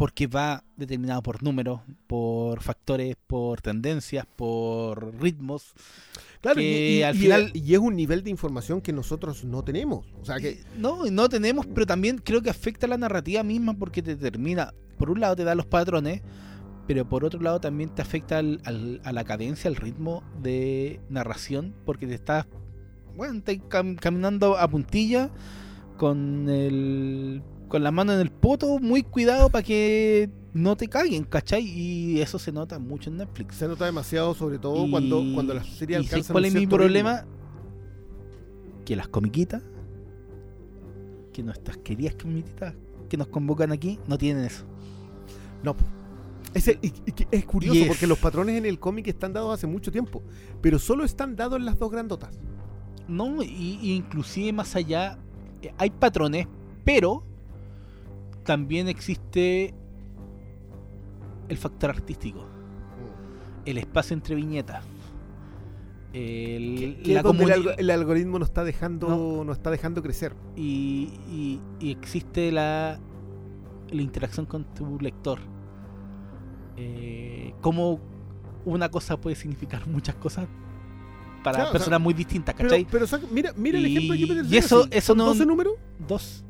[0.00, 5.74] Porque va determinado por números, por factores, por tendencias, por ritmos.
[6.40, 9.62] Claro, y, que y- al final- y es un nivel de información que nosotros no
[9.62, 10.06] tenemos.
[10.22, 13.74] O sea que No, no tenemos, pero también creo que afecta a la narrativa misma
[13.74, 16.22] porque te determina, por un lado te da los patrones,
[16.86, 20.98] pero por otro lado también te afecta al- al- a la cadencia, al ritmo de
[21.10, 22.46] narración, porque te estás,
[23.18, 23.34] bueno,
[23.68, 25.30] cam- caminando a puntilla
[25.98, 31.24] con el con la mano en el poto, muy cuidado para que no te caguen,
[31.24, 31.62] ¿cachai?
[31.64, 33.54] Y eso se nota mucho en Netflix.
[33.54, 36.48] se nota demasiado, sobre todo Y- cuando, cuando la serie ¿Y alcanza sabes cuál un
[36.48, 37.24] es mi problema?
[38.84, 39.62] Que las comiquitas,
[41.32, 42.74] que nuestras queridas comiquitas
[43.08, 44.64] que nos convocan aquí, no tienen eso.
[45.62, 45.76] No.
[46.52, 50.22] que es curioso es- porque los patrones en el cómic están dados hace mucho tiempo,
[50.60, 52.36] pero solo están dados en las dos grandotas.
[53.06, 55.18] No, y, y inclusive más allá,
[55.62, 56.48] eh, hay patrones,
[56.84, 57.22] pero
[58.50, 59.72] también existe
[61.48, 62.44] el factor artístico,
[63.64, 64.84] el espacio entre viñetas.
[66.12, 67.20] El, Que la
[67.78, 69.52] el, algoritmo no está dejando, No.
[69.52, 70.34] está dejando crecer.
[70.56, 72.98] y, y- y existe la,
[73.88, 75.38] la interacción con tu lector.
[76.76, 78.00] Eh, cómo
[78.64, 80.48] una cosa puede significar muchas cosas
[81.44, 82.84] para Claro, o sea, personas muy distintas, Pero, ¿cachai?
[82.90, 85.74] pero mira, mira el Y- ejemplo de Jupiter y eso- eso no- 12 números.
[86.08, 86.44] Dos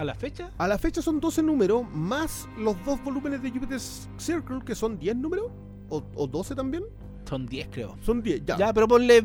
[0.00, 0.50] a la fecha.
[0.58, 4.98] A la fecha son 12 números, más los dos volúmenes de Jupiter's Circle, que son
[4.98, 5.46] 10 números,
[5.88, 6.84] o, o 12 también.
[7.28, 7.96] Son 10 creo.
[8.00, 8.56] Son 10, ya.
[8.56, 9.22] Ya, pero ponle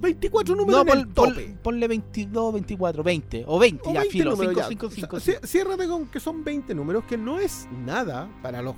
[0.00, 1.56] 24 números no, en pon- el pon- tope.
[1.62, 4.68] ponle 22, 24, 20 o 20, O ya 20 filo, números 5 ya.
[4.68, 5.20] 5 O 5.
[5.20, 8.74] sea, cí- Ciérrate con que son 20 números, que no es nada para los,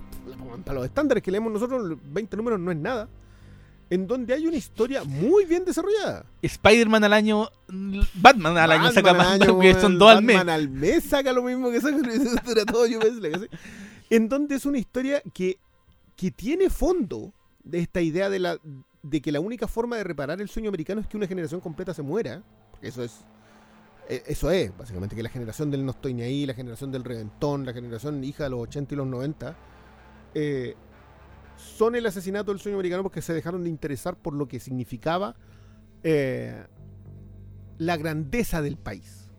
[0.64, 3.09] para los estándares que leemos nosotros, 20 números no es nada.
[3.93, 6.24] En donde hay una historia muy bien desarrollada.
[6.40, 7.49] Spider-Man al año,
[8.14, 10.36] Batman al año Batman saca al más, año, porque son dos al mes.
[10.38, 11.97] Batman al mes saca lo mismo que saca
[12.47, 13.47] dura todo Jupiter's Legacy.
[14.09, 15.59] En donde es una historia que,
[16.16, 17.32] que tiene fondo
[17.64, 18.59] de esta idea de la
[19.03, 21.93] de que la única forma de reparar el sueño americano es que una generación completa
[21.93, 22.43] se muera.
[22.70, 23.12] Porque eso es.
[24.09, 27.05] eh, Eso es, básicamente, que la generación del no estoy ni ahí, la generación del
[27.05, 29.57] reventón, la generación hija de los 80 y los 90,
[30.34, 30.76] eh,
[31.63, 35.35] son el asesinato del sueño americano porque se dejaron de interesar por lo que significaba
[36.03, 36.65] eh,
[37.79, 39.31] la grandeza del país.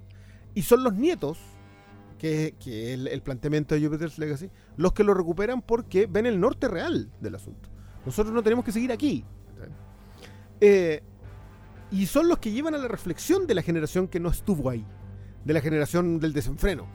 [0.55, 1.37] Y son los nietos,
[2.17, 6.67] que, que el planteamiento de Jupiter's Legacy, los que lo recuperan porque ven el norte
[6.67, 7.69] real del asunto.
[8.05, 9.25] Nosotros no tenemos que seguir aquí.
[10.61, 11.01] Eh,
[11.91, 14.85] y son los que llevan a la reflexión de la generación que no estuvo ahí,
[15.45, 16.87] de la generación del desenfreno.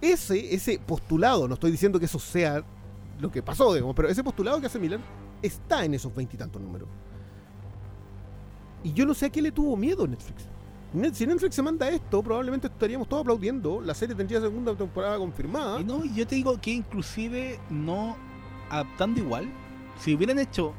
[0.00, 2.64] Ese, ese postulado, no estoy diciendo que eso sea
[3.22, 5.00] lo que pasó, digamos, pero ese postulado que hace Miller
[5.40, 6.88] está en esos veintitantos números.
[8.84, 10.44] Y yo no sé a qué le tuvo miedo Netflix.
[10.92, 13.80] Net- Si Netflix se manda esto, probablemente estaríamos todos aplaudiendo.
[13.80, 15.80] La serie tendría segunda temporada confirmada.
[15.80, 18.16] Y no, yo te digo que inclusive no
[18.68, 19.48] adaptando igual,
[20.00, 20.72] si hubieran hecho,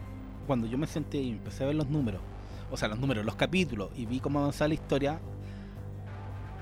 [0.46, 2.22] cuando yo me senté y empecé a ver los números,
[2.70, 5.20] o sea, los números, los capítulos, y vi cómo avanzaba la historia,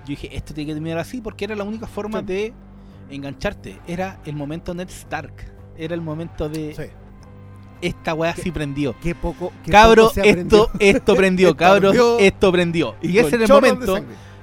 [0.01, 2.25] yo dije, esto tiene que terminar así porque era la única forma Sí.
[2.25, 2.53] de
[3.09, 3.79] engancharte.
[3.87, 5.33] Era el momento Ned Stark.
[5.77, 6.83] Era el momento de Sí.
[7.81, 8.95] esta weá sí prendió.
[9.01, 9.51] Qué poco.
[9.63, 12.95] qué Cabro, poco se esto, esto prendió, cabros, esto prendió.
[13.01, 13.97] Y, ese era el momento.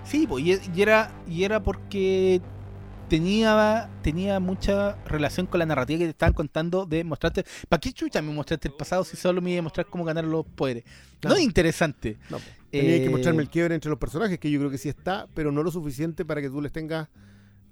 [0.05, 2.41] Sí, pues, y, era, y era porque
[3.09, 7.45] tenía, tenía mucha relación con la narrativa que te estaban contando de mostrarte.
[7.69, 10.25] ¿Para qué chucha me mostraste el pasado si solo me iba a mostrar cómo ganar
[10.25, 10.85] los poderes?
[11.23, 11.37] No, No.
[11.37, 12.19] es interesante.
[12.31, 12.45] No, po.
[12.71, 15.27] Tenía Eh, que mostrarme el quiebre entre los personajes, que yo creo que sí está,
[15.35, 17.09] pero no lo suficiente para que tú les tengas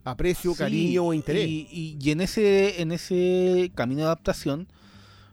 [0.06, 1.46] aprecio, Sí, cariño o interés.
[1.48, 4.68] Y, y- y en ese, en ese camino de adaptación,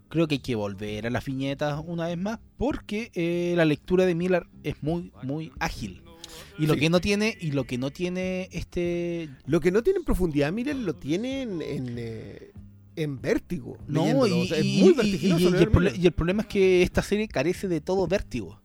[0.10, 4.06] creo que hay que volver a las viñetas una vez más, porque eh, la lectura
[4.06, 6.02] de Miller es muy, muy ágil.
[6.58, 6.80] Y lo Sí.
[6.82, 10.52] que no tiene, y lo que no tiene este Lo que no tiene en profundidad,
[10.52, 12.52] miren, lo tiene en, en, eh,
[12.96, 13.78] en vértigo.
[13.88, 15.44] No, y, O sea, es y- muy vertiginoso.
[15.50, 16.04] y- el prole- Miller.
[16.04, 18.60] y el problema es que esta serie carece de todo vértigo.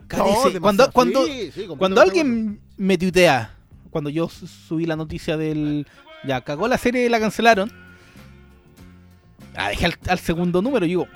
[0.00, 0.50] No, Carece.
[0.52, 0.60] demasiado.
[0.60, 3.56] cuando cuando, Sí, sí, cuando alguien me tuitea,
[3.92, 5.86] cuando yo su- subí la noticia del.
[6.26, 7.70] Ya, cagó la serie, la cancelaron.
[9.54, 11.06] La dejé al, al segundo número y digo.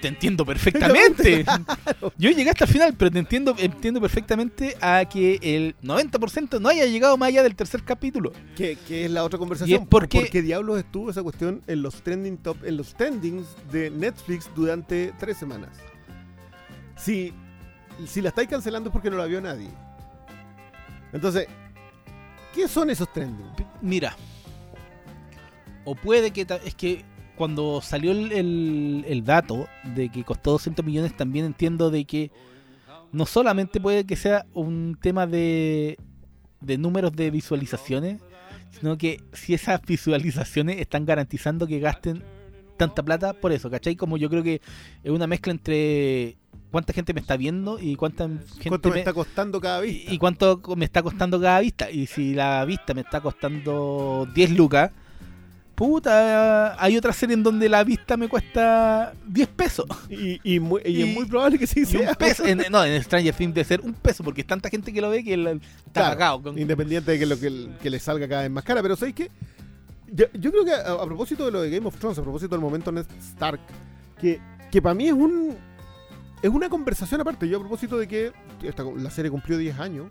[0.00, 1.44] Te entiendo perfectamente.
[2.18, 6.68] Yo llegué hasta el final, pero te entiendo, entiendo perfectamente a que el 90% no
[6.68, 8.30] haya llegado más allá del tercer capítulo.
[8.54, 9.82] Que, que es la otra conversación.
[9.82, 13.44] Y porque- ¿Por qué diablos estuvo esa cuestión en los trending top, en los trendings
[13.72, 15.70] de Netflix durante tres semanas?
[16.96, 17.32] Si,
[18.06, 19.68] si la estáis cancelando es porque no la vio nadie.
[21.12, 21.48] Entonces,
[22.54, 23.46] ¿qué son esos trending?
[23.82, 24.16] Mira.
[25.84, 26.46] O puede que...
[26.64, 27.04] Es que
[27.36, 32.30] cuando salió el, el- el dato de que costó 200 millones, también entiendo de que
[33.12, 35.98] no solamente puede que sea un tema de,
[36.60, 38.20] de números de visualizaciones,
[38.70, 42.22] sino que si esas visualizaciones están garantizando que gasten
[42.76, 43.96] tanta plata por eso, ¿cachai?
[43.96, 44.60] Como yo creo que
[45.02, 46.37] es una mezcla entre
[46.70, 50.12] cuánta gente me está viendo y cuánta gente ¿Cuánto me me- está costando cada vista?
[50.12, 51.90] y, cuánto me está costando cada vista.
[51.90, 54.90] Y si la vista me está costando 10 lucas,
[55.74, 59.86] puta, hay otra serie en donde la vista me cuesta 10 pesos.
[60.10, 62.10] Y, y muy- y Y- es muy probable que sí sea.
[62.10, 64.92] un peso, en- no, en Stranger Things debe ser un peso, porque es tanta gente
[64.92, 67.98] que lo ve que el- está Claro, con- Independiente de que lo que, que le
[68.00, 68.82] salga cada vez más cara.
[68.82, 69.30] Pero ¿sabéis qué?
[70.10, 72.54] Yo, yo creo que a, a propósito de lo de Game of Thrones, a propósito
[72.56, 73.60] del momento Ned Stark,
[74.20, 74.40] que,
[74.70, 75.54] que para mí es un
[76.42, 77.48] es una conversación aparte.
[77.48, 78.32] Yo a propósito de que
[78.62, 80.10] esta- la serie cumplió 10 años,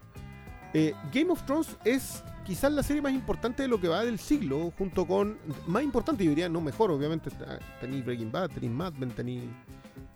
[0.73, 4.19] eh, Game of Thrones es quizás la serie más importante de lo que va del
[4.19, 7.29] siglo, junto con, más importante yo diría, no mejor, obviamente,
[7.81, 9.43] tenéis Breaking Bad, tenéis Mad Men, tenéis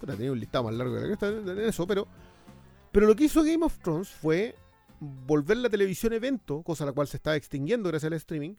[0.01, 2.07] un listado más largo que la cresta en eso, pero,
[2.91, 4.55] pero lo que hizo Game of Thrones fue
[4.99, 8.55] volver la televisión evento, cosa la cual se estaba extinguiendo gracias al streaming,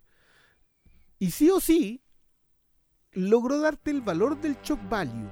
[1.19, 2.03] y sí o sí
[3.13, 5.31] logró darte el valor del shock value.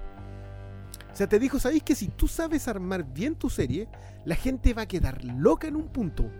[1.12, 3.88] O sea, te dijo, ¿sabéis que si tú sabes armar bien tu serie,
[4.24, 6.30] la gente va a quedar loca en un punto?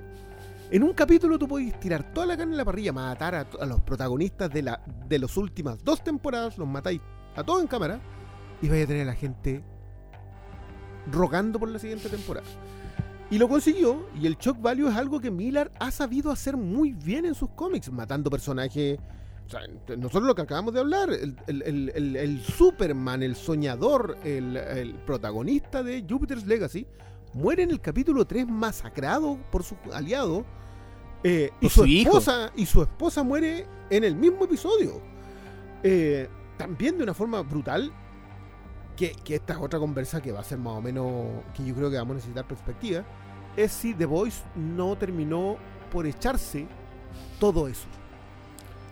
[0.71, 3.81] En un capítulo tú podés tirar toda la carne en la parrilla, matar a, los
[3.81, 7.01] protagonistas de, la, de las últimas dos temporadas, los matáis
[7.35, 8.01] a todos en cámara,
[8.63, 9.65] y vais a tener a la gente
[11.11, 12.47] rogando por la siguiente temporada.
[13.31, 16.93] Y lo consiguió, y el shock value es algo que Miller ha sabido hacer muy
[16.93, 18.99] bien en sus cómics, matando personajes.
[19.51, 24.57] O sea, nosotros lo que acabamos de hablar, el, el- el- Superman, el soñador, el,
[24.57, 26.87] el protagonista de Jupiter's Legacy,
[27.35, 30.45] muere en el capítulo 3 masacrado por su aliado.
[31.25, 32.11] eh, y su, su hijo.
[32.11, 35.01] esposa y su esposa muere en el mismo episodio.
[35.83, 37.93] Eh, también de una forma brutal.
[38.97, 41.43] Que, que esta es otra conversa que va a ser más o menos.
[41.57, 43.03] que yo creo que vamos a necesitar perspectiva.
[43.57, 45.57] Es si The Voice no terminó
[45.91, 46.69] por echarse
[47.41, 47.87] todo eso.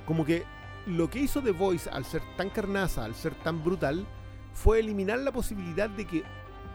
[0.08, 0.44] Como que
[0.86, 4.06] lo que hizo The Voice al ser tan carnaza, al ser tan brutal,
[4.54, 6.22] fue eliminar la posibilidad de que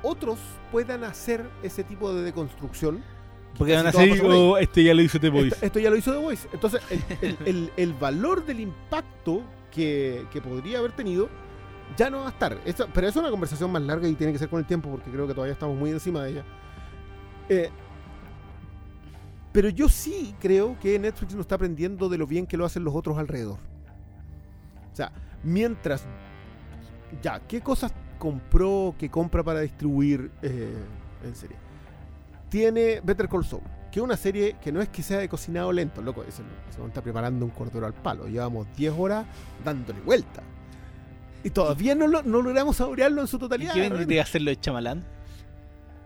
[0.04, 0.38] otros
[0.72, 3.04] puedan hacer ese tipo de deconstrucción.
[3.58, 4.20] Porque van a ahí.
[4.24, 5.56] oh, este ya lo hizo The Voice.
[5.56, 6.48] Esto, esto ya lo hizo The Voice.
[6.54, 11.28] Entonces, el, el- el- el valor del impacto que, que podría haber tenido
[11.98, 12.56] ya no va a estar.
[12.66, 15.10] Esto- pero es una conversación más larga y tiene que ser con el tiempo porque
[15.10, 16.44] creo que todavía estamos muy encima de ella.
[17.50, 17.70] Eh,
[19.54, 22.84] pero yo sí creo que Netflix no está aprendiendo de lo bien que lo hacen
[22.84, 23.60] los otros alrededor.
[24.92, 25.12] O sea,
[25.44, 26.04] mientras.
[27.22, 30.74] Ya, ¿qué cosas compró, que compra para distribuir eh,
[31.24, 31.56] en serie?
[32.50, 35.72] Tiene Better Call Saul, que es una serie que no es que sea de cocinado
[35.72, 36.42] lento, loco, se
[36.88, 38.28] está preparando un cordero al palo.
[38.28, 39.26] Llevamos 10 horas
[39.64, 40.42] dándole vuelta.
[41.44, 43.74] Y todavía no, lo- no logramos saborearlo en su ¿Y totalidad.
[43.74, 44.00] qué realmente.
[44.00, 45.04] vendría a hacerlo de Chamalán?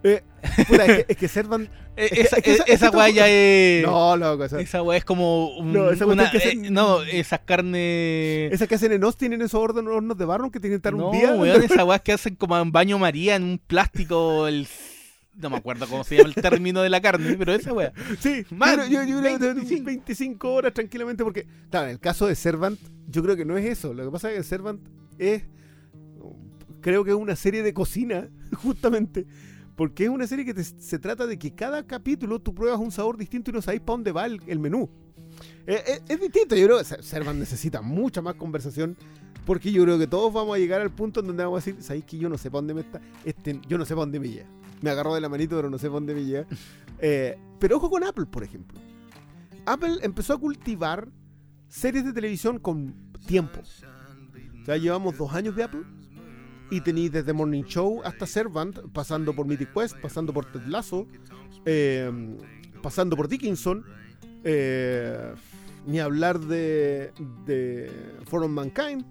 [0.04, 0.22] Eh,
[0.68, 1.28] puta, es, que, es que.
[2.00, 3.84] Eh, que- esa es que esa- esa, esa weá ya es.
[3.84, 5.58] No, loco, esa, Esa weá es como.
[5.58, 8.54] un- No, esa una, que eh, se- no, esas carnes.
[8.54, 10.94] esa que hacen en Austin en esos hornos, hornos de barro que tienen que estar
[10.94, 11.32] no, un día.
[11.34, 14.48] weón, esas weas que hacen como en baño María en un plástico.
[14.48, 14.68] El,
[15.38, 17.92] no me acuerdo cómo se llama el término de la carne, pero esa weá.
[18.20, 19.86] Sí, Más, yo, yo, yo creo que 25.
[19.86, 23.66] 25 horas tranquilamente porque, claro, en el caso de Servant, yo creo que no es
[23.66, 23.96] eso.
[23.96, 24.82] Lo que pasa es que Servant
[25.18, 25.44] es,
[26.82, 29.26] creo que es una serie de cocina, justamente,
[29.78, 32.92] porque es una serie que te- se trata de que cada capítulo tú pruebas un
[32.92, 34.90] sabor distinto y no sabes para dónde va el, el menú.
[35.66, 38.98] Eh, eh, es distinto, yo creo que Ser- Servant necesita mucha más conversación.
[39.46, 41.82] Porque yo creo que todos vamos a llegar al punto en donde vamos a decir,
[41.82, 43.00] ¿sabéis que yo no sé para dónde me está?
[43.24, 44.46] Este, yo no sé para dónde me llega.
[44.82, 46.46] Me agarró de la manito, pero no sé para dónde me llega.
[47.00, 48.80] Eh, pero ojo con Apple, por ejemplo.
[49.68, 51.08] Apple empezó a cultivar
[51.68, 52.96] series de televisión con
[53.28, 53.62] tiempo.
[54.62, 55.84] O sea, llevamos dos años de Apple
[56.70, 61.08] y tenéis desde Morning Show hasta Servant, pasando por Mythic Quest, pasando por Ted Lasso,
[61.66, 62.12] eh,
[62.82, 63.86] pasando por Dickinson,
[64.44, 65.34] eh,
[65.86, 67.14] ni hablar de,
[67.46, 67.92] de
[68.26, 69.06] For All Mankind.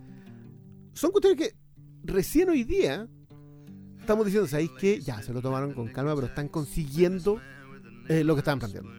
[0.92, 1.56] Son cuestiones que
[2.04, 3.08] recién hoy día
[3.98, 5.00] estamos diciendo, ¿sabéis qué?
[5.00, 7.40] Ya, se lo tomaron con calma, pero están consiguiendo
[8.08, 8.90] eh, lo que estaban planteando.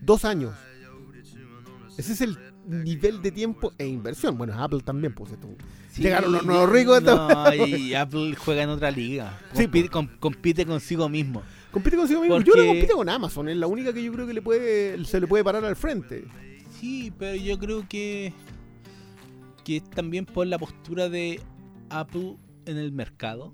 [0.00, 0.54] Dos años.
[1.98, 4.36] Ese es el nivel de tiempo e inversión.
[4.38, 5.48] Bueno, Apple también, pues esto.
[5.96, 9.38] Llegaron los nuevos ricos, No, y Apple juega en otra liga.
[9.54, 11.42] Sí, Compite, com- compite consigo mismo.
[11.72, 12.40] Compite consigo mismo.
[12.40, 15.20] Yo no compite con Amazon, es la única que yo creo que le puede, se
[15.20, 16.24] le puede parar al frente.
[16.78, 18.32] Sí, pero yo creo que
[19.64, 21.40] que es también por la postura de
[21.90, 23.52] Apple en el mercado,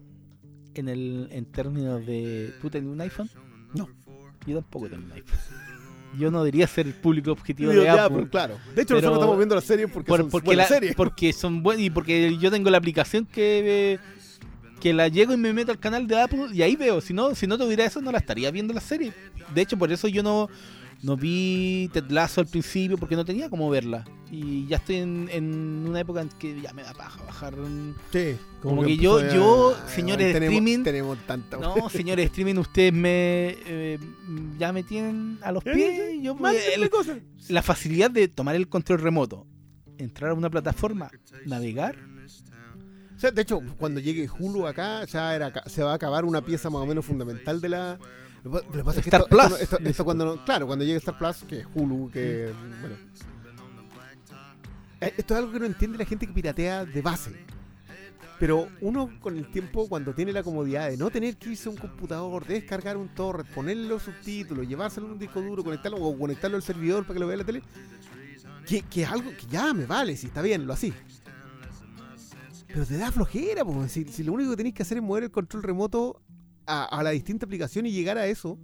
[0.75, 3.29] en el en términos de ¿tú tienes un iPhone?
[3.75, 3.89] No.
[4.47, 5.39] Yo tampoco tengo un iPhone.
[6.19, 8.19] Yo no debería ser el público objetivo de ya, Apple.
[8.21, 8.59] pues, claro.
[8.75, 10.95] De hecho, nosotros estamos viendo la serie porque Por- son porque, buenas la- series.
[10.95, 13.99] porque son buenas y porque yo tengo la aplicación que eh,
[14.81, 17.01] que la llego y me meto al canal de Apple y ahí veo.
[17.01, 19.13] Si no, si no tuviera eso, no la estaría viendo la serie.
[19.55, 20.49] De hecho, por eso yo no,
[21.03, 24.05] no vi Ted Lasso al principio, porque no tenía cómo verla.
[24.31, 27.55] Y ya estoy en, en una época en que ya me da paja bajar.
[27.59, 31.59] un- Sí, Como que yo- a- yo, señores de tenemos, streaming, Tenemos tanta.
[31.59, 33.99] No, señores de streaming, ustedes me eh,
[34.59, 36.21] ya me tienen a los pies.
[36.23, 36.35] Yo
[36.75, 36.91] el-
[37.49, 39.47] la facilidad de tomar el control remoto,
[39.99, 41.09] entrar a una plataforma,
[41.47, 41.97] navegar.
[43.17, 46.43] O sea, de hecho, cuando llegue Hulu acá, ya era, se va a acabar una
[46.43, 47.99] pieza más o menos fundamental de la.
[48.49, 49.61] Lo lo pasa es que Star esto- Plus.
[49.61, 52.53] esto- esto cuando claro, cuando llegue Star Plus, que es Hulu, que.
[52.81, 52.97] Bueno.
[55.01, 57.33] Eh, Esto es algo que no entiende la gente que piratea de base.
[58.39, 61.73] Pero uno con el tiempo, cuando tiene la comodidad de no tener que irse a
[61.73, 66.19] un computador, descargar un torrent, ponerle los subtítulos, llevárselo a un disco duro, conectarlo o
[66.19, 67.63] conectarlo al servidor para que lo vea la tele,
[68.67, 70.93] que, que es algo que ya me vale, si está bien, lo así.
[72.67, 75.25] Pero te da flojera, po, si, si lo único que tenéis que hacer es mover
[75.25, 76.21] el control remoto
[76.67, 78.59] a, la distinta aplicación y llegar a eso.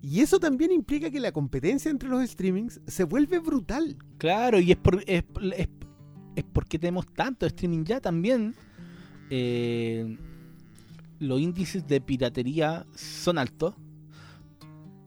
[0.00, 3.96] Y eso también implica que la competencia entre los streamings se vuelve brutal.
[4.18, 5.24] Claro, y es, por, es,
[5.56, 5.68] es,
[6.36, 8.54] es porque tenemos tanto streaming ya también.
[9.30, 10.16] eh,
[11.22, 13.76] los índices de piratería son altos,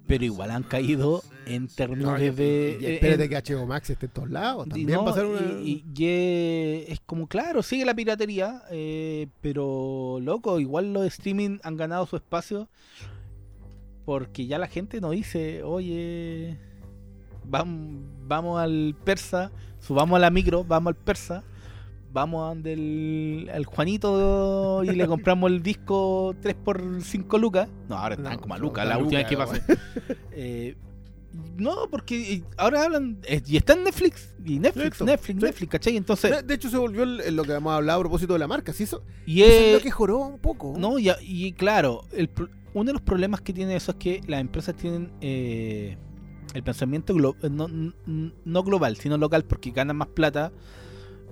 [0.08, 2.32] pero igual han caído en términos de...
[2.32, 4.68] de- Y espérate en- que HBO Max esté en todos lados.
[4.68, 5.41] También no, va a ser una...
[5.62, 11.58] y- y- eh, es como, claro, sigue la piratería, eh, pero loco, igual los streaming
[11.64, 12.68] han ganado su espacio
[14.06, 16.58] porque ya la gente no dice, oye,
[17.43, 21.43] vamos, vamos al persa, subamos a la micro, vamos al persa,
[22.14, 27.68] vamos a donde el, al Juanito y le compramos el disco 3 por 5 lucas.
[27.89, 29.62] No, ahora están No, como a lucas, la última vez que pasé.
[30.34, 30.76] Eh,
[31.57, 35.45] no, porque eh, ahora hablan, eh, y está en Netflix, y Netflix, Netflix, sí.
[35.45, 35.97] Netflix, ¿cachai?
[35.97, 38.73] Entonces, de, hecho, se volvió el- lo que hemos hablado a propósito de la marca.
[38.73, 38.83] ¿sí?
[38.83, 40.73] Eso, y eso es es, lo que joró un poco.
[40.77, 42.29] No, y, y claro, el
[42.73, 45.97] uno de los problemas que tiene eso es que las empresas tienen eh,
[46.53, 47.67] el pensamiento glo- eh, no,
[48.45, 50.51] no global, sino local, porque ganan más plata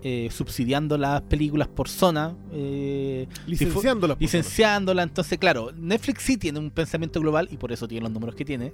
[0.06, 4.16] eh, subsidiando las películas por zona, eh, Licenciándolas.
[4.18, 5.04] por licenciándola.
[5.04, 8.44] Entonces, claro, Netflix sí tiene un pensamiento global y por eso tiene los números que
[8.46, 8.74] tiene.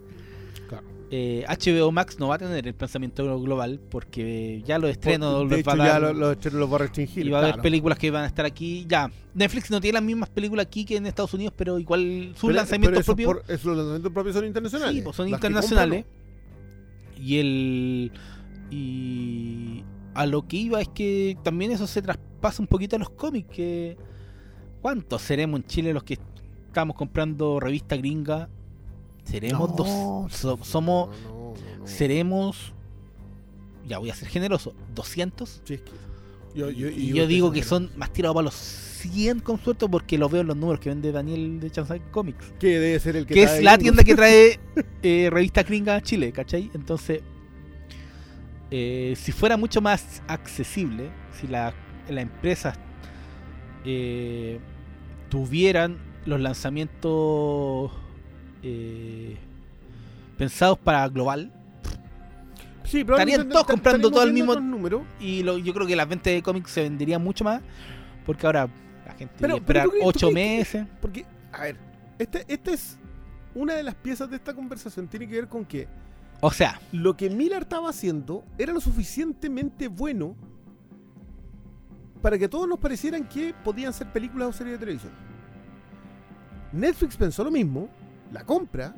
[0.68, 0.86] Claro.
[1.12, 5.60] Eh, HBO Max no va a tener el pensamiento global porque ya los estrenos de
[5.62, 7.26] hecho, va a ya dar- los, los estrenos los va a restringir.
[7.26, 8.86] y va a haber películas que van a estar aquí.
[8.88, 12.42] Ya, Netflix no tiene las mismas películas aquí que en Estados Unidos, pero igual sus
[12.50, 13.28] Pero- lanzamientos pero propios.
[13.44, 14.96] por- esos lanzamientos propios son internacionales.
[14.96, 16.06] Sí, pues son Las internacionales.
[17.18, 18.12] Y el.
[18.70, 19.84] Y.
[20.14, 23.50] A lo que iba es que también eso se traspasa un poquito a los cómics.
[23.56, 23.98] que
[24.82, 26.18] ¿Cuántos seremos en Chile los que
[26.68, 28.48] estamos comprando revista gringa?
[29.30, 30.34] Seremos No, dos.
[30.34, 31.10] so- somos.
[31.24, 31.88] no, no.
[31.88, 32.74] Seremos.
[33.88, 34.74] Ya voy a ser generoso.
[34.96, 35.62] ¿200?
[35.64, 35.92] Sí, es que-
[36.56, 39.88] Yo, yo- Y yo yo digo que son más tirados para los 100 con suerte
[39.88, 42.54] porque lo veo en los números que vende Daniel de Chansai Comics.
[42.60, 44.60] Que debe ser el que Que trae es la tienda que trae
[45.04, 46.72] eh, revista gringa a Chile, ¿cachai?
[46.74, 47.22] Entonces,
[48.72, 51.74] eh, si fuera mucho más accesible, si la-
[52.10, 52.78] las empresas
[53.86, 54.60] eh,
[55.30, 57.92] tuvieran los lanzamientos
[58.64, 59.38] eh,
[60.38, 61.52] pensados para global,
[62.84, 65.02] Sí, estarían todos comprando todo el mismo- otros números.
[65.20, 67.62] y lo- yo creo que las ventas de cómics se venderían mucho más,
[68.26, 68.68] porque ahora
[69.06, 70.88] la gente Pero- tiene que esperar pero tú crees- tú 8 crees que- meses.
[71.02, 71.78] Porque, a ver,
[72.18, 72.98] este, esta es
[73.54, 75.08] una de las piezas de esta conversación.
[75.08, 75.88] Tiene que ver con que
[76.42, 80.36] O sea, lo que Miller estaba haciendo era lo suficientemente bueno
[82.22, 85.12] para que todos nos parecieran que podían ser películas o series de televisión.
[86.72, 87.90] Netflix pensó lo mismo,
[88.32, 88.96] la compra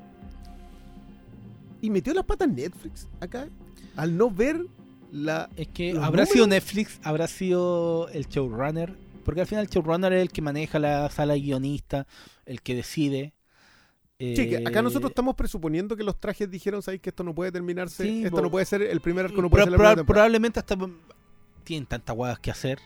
[1.81, 3.47] y metió las patas Netflix acá
[3.95, 4.65] al no ver
[5.11, 10.13] la Es que habrá sido Netflix, habrá sido el showrunner, porque al final el showrunner
[10.13, 12.07] es el que maneja la sala guionista,
[12.45, 13.33] el que decide.
[14.19, 17.33] Sí, que acá Eh, nosotros estamos presuponiendo que los trajes dijeron, ¿sabéis que esto no
[17.33, 18.03] puede terminarse?
[18.03, 20.13] Sí, esto no puede ser el primer arco, no puede ser la pro- primera temporada".
[20.27, 20.77] probablemente hasta
[21.63, 22.79] tienen tantas guadas que hacer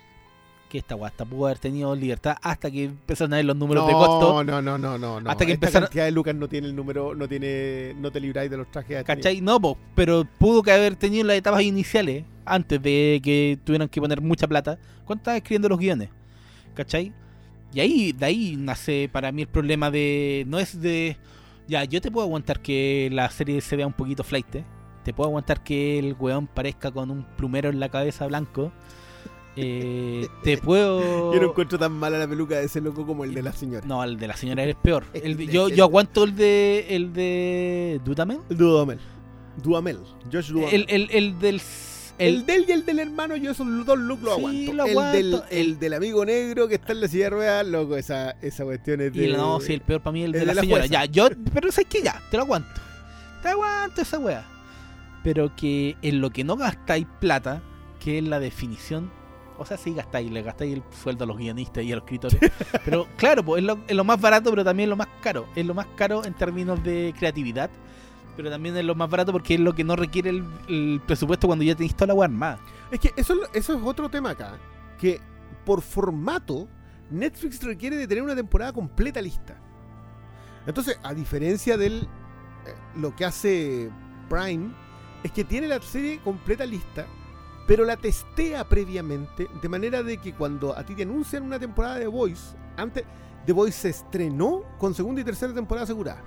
[0.69, 3.83] que esta guada hasta pudo haber tenido libertad hasta que empezaron a ver los números
[3.83, 4.43] no, de costo.
[4.43, 5.29] No, no, no, no, no.
[5.29, 8.19] Hasta que Esta empezaron- cantidad de Lucas no tiene el número, no tiene, no te
[8.19, 9.03] libráis de los trajes.
[9.03, 9.41] ¿Cachai?
[9.41, 14.01] No, po, pero pudo que haber tenido las etapas iniciales antes de que tuvieran que
[14.01, 14.77] poner mucha plata.
[15.05, 16.09] ¿Cuánto estaban escribiendo los guiones?
[16.73, 17.13] ¿Cachai?
[17.73, 20.45] Y ahí, de ahí nace para mí el problema de.
[20.47, 21.17] No es de.
[21.67, 24.47] Ya, yo te puedo aguantar que la serie se vea un poquito flight.
[25.03, 28.71] Te puedo aguantar que el weón parezca con un plumero en la cabeza blanco.
[29.55, 31.33] Eh, te puedo.
[31.33, 33.85] Yo no encuentro tan mala la peluca de ese loco como el de la señora.
[33.87, 35.05] No, el de la señora es peor.
[35.13, 36.85] El de- yo, yo aguanto el de.
[36.89, 38.01] El de.
[38.03, 38.39] Dudamel.
[38.49, 38.99] Duhamel.
[39.63, 39.99] Duhamel.
[40.31, 40.85] Josh Duhamel.
[40.89, 41.61] El, el, el del.
[42.17, 44.73] El, El, del y el del hermano, yo esos dos looks lo Sí, aguanto.
[44.73, 45.17] lo el, aguanto.
[45.17, 48.31] Del, El- el del amigo negro que está en la silla de ruedas, loco, esa,
[48.41, 49.27] esa cuestión es de...
[49.29, 50.81] Y no, sí, el peor para mí es el de, el la, señora.
[50.83, 50.93] jueza.
[50.93, 52.69] Ya, yo, pero sabes que ya, te lo aguanto.
[53.41, 54.45] Te aguanto esa wea.
[55.25, 57.61] Pero que en lo que no gastáis plata,
[57.99, 59.11] que es la definición.
[59.57, 62.39] O sea, sí gastáis, le gastáis el sueldo a los guionistas y a los escritores.
[62.85, 65.47] pero claro, pues es lo, es lo más barato, pero también lo más caro.
[65.55, 67.69] Es lo más caro en términos de creatividad.
[68.35, 71.47] Pero también es lo más barato porque es lo que no requiere el, el presupuesto
[71.47, 72.59] cuando ya tenéis toda la wea armada.
[72.91, 74.57] Es que eso, es eso es otro tema acá.
[74.99, 75.21] Que
[75.65, 76.67] por formato,
[77.09, 79.57] Netflix requiere de tener una temporada completa lista.
[80.67, 82.07] Entonces, a diferencia de
[82.95, 83.89] lo que hace
[84.29, 84.73] Prime,
[85.23, 87.05] es que tiene la serie completa lista,
[87.67, 91.97] pero la testea previamente, de manera de que cuando a ti te anuncian una temporada
[91.99, 93.03] de Voice, antes
[93.45, 96.23] The Voice se estrenó con segunda y tercera temporada asegurada.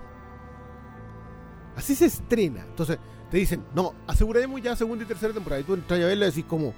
[1.76, 2.64] Así se estrena.
[2.64, 2.98] Entonces,
[3.30, 5.60] te dicen, no, aseguremos ya segunda y tercera temporada.
[5.60, 6.74] Y tú entras a verla y decís como,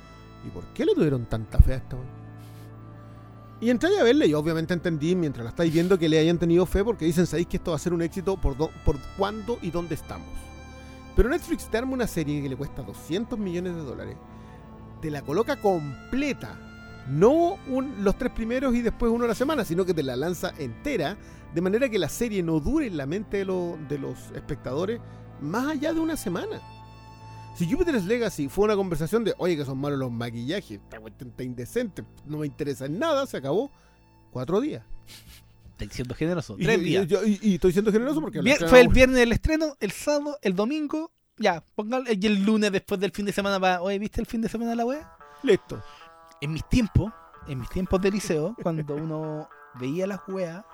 [0.47, 2.07] ¿y por qué le tuvieron tanta fe a esta weá?
[3.63, 6.65] Y entré a verla y obviamente entendí mientras la estáis viendo que le hayan tenido
[6.65, 9.59] fe porque dicen, sabéis que esto va a ser un éxito por, do- por cuándo
[9.61, 10.29] y dónde estamos.
[11.15, 14.17] Pero Netflix te arma una serie que le cuesta 200 millones de dólares,
[15.01, 16.59] te la coloca completa,
[17.09, 20.17] no un- los tres primeros y después uno a la semana, sino que te la
[20.17, 21.17] lanza entera,
[21.55, 25.01] de manera que la serie no dure en la mente de, lo- de los espectadores
[25.41, 26.61] más allá de una semana.
[27.57, 30.81] Si Jupiter's Legacy fue una conversación de, oye, que son malos los maquillajes,
[31.19, 33.71] está indecente, no me interesa en nada, se acabó.
[34.31, 34.85] Cuatro días.
[35.73, 36.55] Estáis siendo generoso.
[36.59, 37.09] Y- Tres días.
[37.27, 38.41] y, y estoy siendo generoso porque...
[38.41, 42.71] Vier- fue el viernes el estreno, el sábado, el domingo, ya, póngale, y el lunes
[42.71, 45.17] después del fin de semana va, oye, ¿viste el fin de semana la wea?
[45.43, 45.83] Listo.
[46.41, 47.13] En mis tiempos,
[47.49, 50.65] en mis tiempos de liceo, cuando uno veía las weas,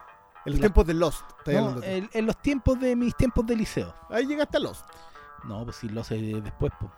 [0.45, 1.23] En los La- tiempos de Lost.
[1.47, 1.81] no, tú.
[1.85, 3.93] en, los tiempos de mis tiempos de liceo.
[4.11, 4.85] Ahí llegaste a Lost.
[5.45, 6.93] No, pues sí, lo sé después, pues.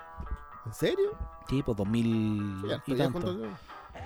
[0.66, 1.11] ¿En serio?
[1.49, 3.36] Sí, pues 2000 Ya, y tanto.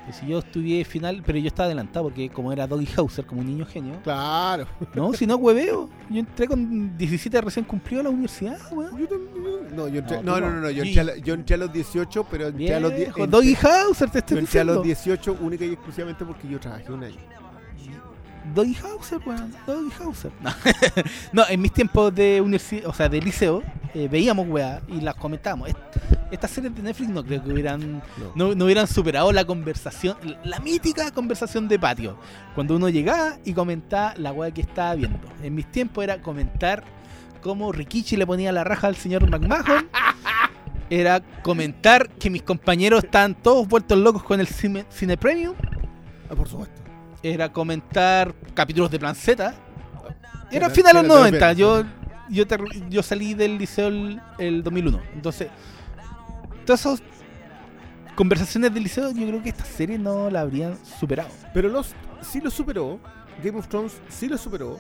[0.07, 3.41] Que si yo estudié final, pero yo estaba adelantado porque como era Doggy Hauser, como
[3.41, 4.01] un niño genio.
[4.03, 4.67] Claro.
[4.95, 5.89] No, si no, hueveo.
[6.11, 8.99] Yo entré con 17 recién cumplido a la universidad, weón.
[8.99, 10.61] Yo también- No, yo entré, No, no, no, no.
[10.63, 13.15] no, yo entré, a, la- yo entré a los 18, pero entré a los 10.
[13.15, 14.75] Viejo, Doggy Hauser, te estoy Yo entré a diciendo.
[14.75, 17.17] los 18 única y exclusivamente porque yo trabajé un año.
[18.55, 19.53] Doggy Hauser, weón.
[19.67, 20.33] Doggy Hauser.
[20.41, 20.51] No.
[21.33, 23.63] No, en mis tiempos de universidad, o sea, de liceo,
[23.95, 25.69] eh, veíamos weá y las comentábamos.
[25.69, 25.79] Est-
[26.31, 28.03] Estas series de Netflix no creo que hubieran
[28.35, 32.17] no, no hubieran superado la conversación, la mítica conversación de patio.
[32.55, 35.19] Cuando uno llegaba y comentaba la weá que estaba viendo.
[35.43, 36.85] En mis tiempos era comentar
[37.43, 39.89] cómo Rikichi le ponía la raja al señor McMahon.
[40.91, 45.55] Era comentar que mis compañeros estaban todos vueltos locos con el cine, cine premium.
[46.31, 46.82] Ah, por supuesto.
[47.23, 49.55] Era comentar capítulos de Plan Z.
[50.51, 51.49] Era final de los era 90.
[51.49, 51.83] de Yo,
[52.29, 52.45] yo,
[52.91, 55.01] yo salí del liceo el, el 2001.
[55.15, 55.49] Entonces,
[56.67, 57.03] todos esos
[58.15, 61.31] conversaciones del liceo, yo creo que esta serie no la habrían superado.
[61.55, 62.99] Pero Lost sí lo superó.
[63.43, 64.79] Game of Thrones sí lo superó.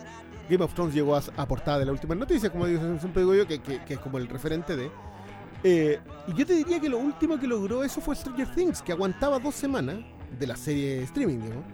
[0.51, 3.35] Game of Thrones llegó a, a portada de la última noticia, como digo, siempre digo
[3.35, 4.91] yo, que, que- que es como el referente de.
[5.65, 8.93] Eh, y yo te diría que lo último que logró eso fue Stranger Things, que
[8.93, 9.97] aguantaba dos semanas
[10.39, 11.65] de la serie de streaming, digamos.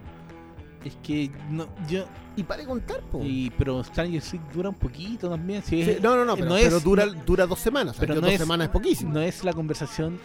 [0.85, 2.05] Es que no, yo.
[2.37, 3.19] Y para de contar, po.
[3.21, 5.61] Y, pero Stranger Things dura un poquito también.
[5.61, 7.95] sí, Sí, es- no, no, no, pero, no pero es- dura, no- dura dos semanas.
[7.95, 9.13] o sea, pero que no dos es- semanas es poquísimo.
[9.13, 10.19] no es la conversación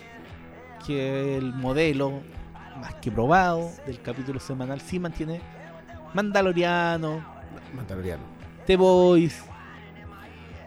[0.86, 2.20] que el modelo
[2.80, 5.40] más que probado del capítulo semanal sí mantiene
[6.14, 7.24] Mandaloriano,
[7.74, 8.22] Mandaloriano.
[8.66, 9.42] The Boys,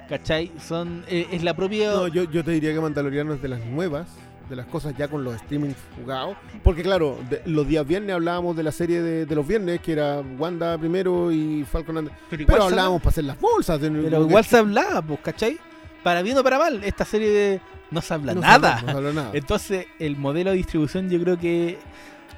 [0.09, 0.51] ¿cachai?
[0.59, 1.91] Son, eh, es la propia...
[1.91, 4.07] No, yo, yo te diría que Mandaloriano es de las nuevas,
[4.49, 6.37] de las cosas ya con los streamings jugados.
[6.63, 9.91] Porque claro, de- los días viernes hablábamos de la serie de, de los viernes, que
[9.93, 12.11] era Wanda primero y Falcon and...
[12.45, 13.79] pero hablábamos para hacer las bolsas.
[13.81, 15.57] de- pero que- igual se hablaba, pues, ¿cachai?
[16.03, 17.61] Para bien o para mal, esta serie de-
[17.91, 18.81] no se habla no se nada.
[18.81, 19.31] no se habló nada.
[19.33, 21.77] Entonces, el modelo de distribución yo creo que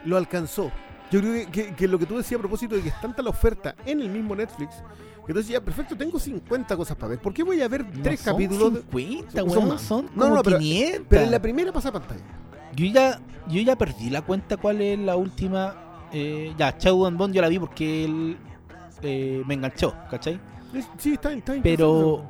[0.05, 0.71] Lo alcanzó.
[1.11, 3.21] Yo creo que, que- que lo que tú decías a propósito de que es tanta
[3.21, 4.75] la oferta en el mismo Netflix,
[5.31, 7.19] entonces ya, perfecto, tengo 50 cosas para ver.
[7.19, 8.73] ¿Por qué voy a ver no tres son capítulos?
[8.73, 9.81] de- 50, son weón, más.
[9.81, 11.05] son No, como no, pero- 500.
[11.09, 12.21] Pero en la primera pasa pantalla.
[12.75, 15.75] Yo ya, yo ya perdí la cuenta cuál es la última.
[16.11, 18.37] Eh, ya, Chau and Bond yo la vi porque él
[19.01, 20.39] eh, me enganchó, ¿cachai?
[20.97, 22.29] Sí, está, está Pero,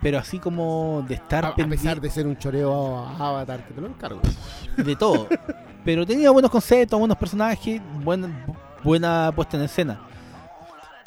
[0.00, 3.74] pero así como de estar a, a pesar de ser un choreo a Avatar, que
[3.74, 4.20] te lo encargo.
[4.76, 5.26] de todo.
[5.84, 8.28] pero tenía buenos conceptos, buenos personajes, buena,
[8.82, 10.00] buena puesta en escena.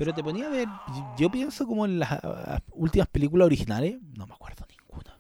[0.02, 0.68] Pero te ponía a ver,
[1.16, 5.16] yo pienso como en las ah, últimas películas originales, no me acuerdo ninguna.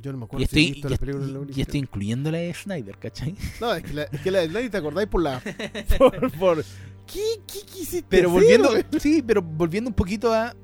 [0.00, 1.60] Yo no me acuerdo Y si he estoy, visto y, las películas de la y
[1.60, 3.34] estoy incluyendo la de Snyder, ¿cachai?
[3.60, 5.42] No, es que la, es que la de Snyder, ¿te acordáis por la.
[5.98, 6.30] por.
[6.38, 6.64] por-
[7.06, 10.54] ¿Qué, qué quisiste Pero volviendo, sí, pero volviendo un poquito a,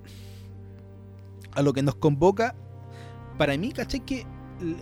[1.53, 2.55] a lo que nos convoca,
[3.37, 4.01] para mí, ¿cachai?
[4.01, 4.25] Que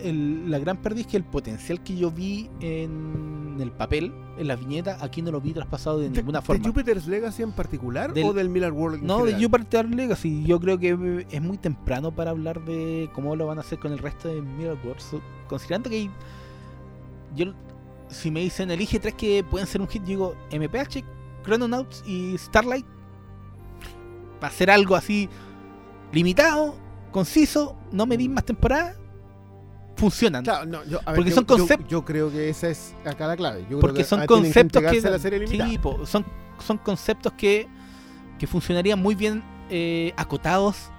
[0.03, 4.47] el- la gran pérdida es que el potencial que yo vi en el papel, en
[4.47, 6.65] las viñetas, aquí no lo vi traspasado de ¿De- ninguna ¿De forma.
[6.65, 9.43] Jupiter's Legacy en particular Del- o del Miller World en No, de general?
[9.51, 13.61] Jupiter Legacy, yo creo que es muy temprano para hablar de cómo lo van a
[13.61, 16.09] hacer con el resto de Mirrorverse, So, considerando que
[17.35, 17.53] yo,
[18.09, 21.03] si me dicen elige tres que pueden ser un hit, digo MPH,
[21.43, 22.85] Chrononauts y Starlight,
[24.39, 25.29] para hacer algo así
[26.11, 26.75] limitado,
[27.11, 28.95] conciso, no me di más temporada,
[29.95, 30.43] funcionan.
[30.43, 32.95] Claro, no, yo, a ver, Porque yo- son yo- concept- Yo, creo que esa es
[33.05, 33.61] acá la clave.
[33.63, 35.69] Yo creo porque que, son conceptos que, a la serie limitada.
[35.69, 36.25] sí, po, son,
[36.59, 37.67] son conceptos que,
[38.39, 40.89] que funcionarían muy bien eh, acotados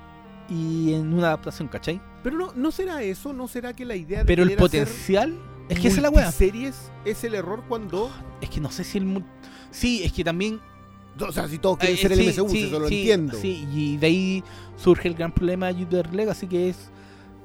[0.49, 2.01] y en una adaptación, ¿cachai?
[2.23, 5.39] Pero no, no será eso, no será que la idea de Pero el potencial
[5.69, 6.25] es que esa es la wea.
[6.25, 8.11] multiseries es el error cuando.
[8.41, 9.25] Es que no sé si el
[9.71, 10.61] sí, es que también
[11.21, 13.37] O sea, si todos quieren eh, ser el sí, MCU, sí, eso lo entiendo.
[13.39, 14.45] Sí, y de ahí
[14.77, 16.91] surge el gran problema de Jupiter Legacy que es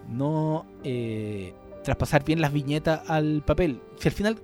[0.09, 1.53] no eh,
[1.83, 3.81] traspasar bien las viñetas al papel.
[3.97, 4.41] Si al final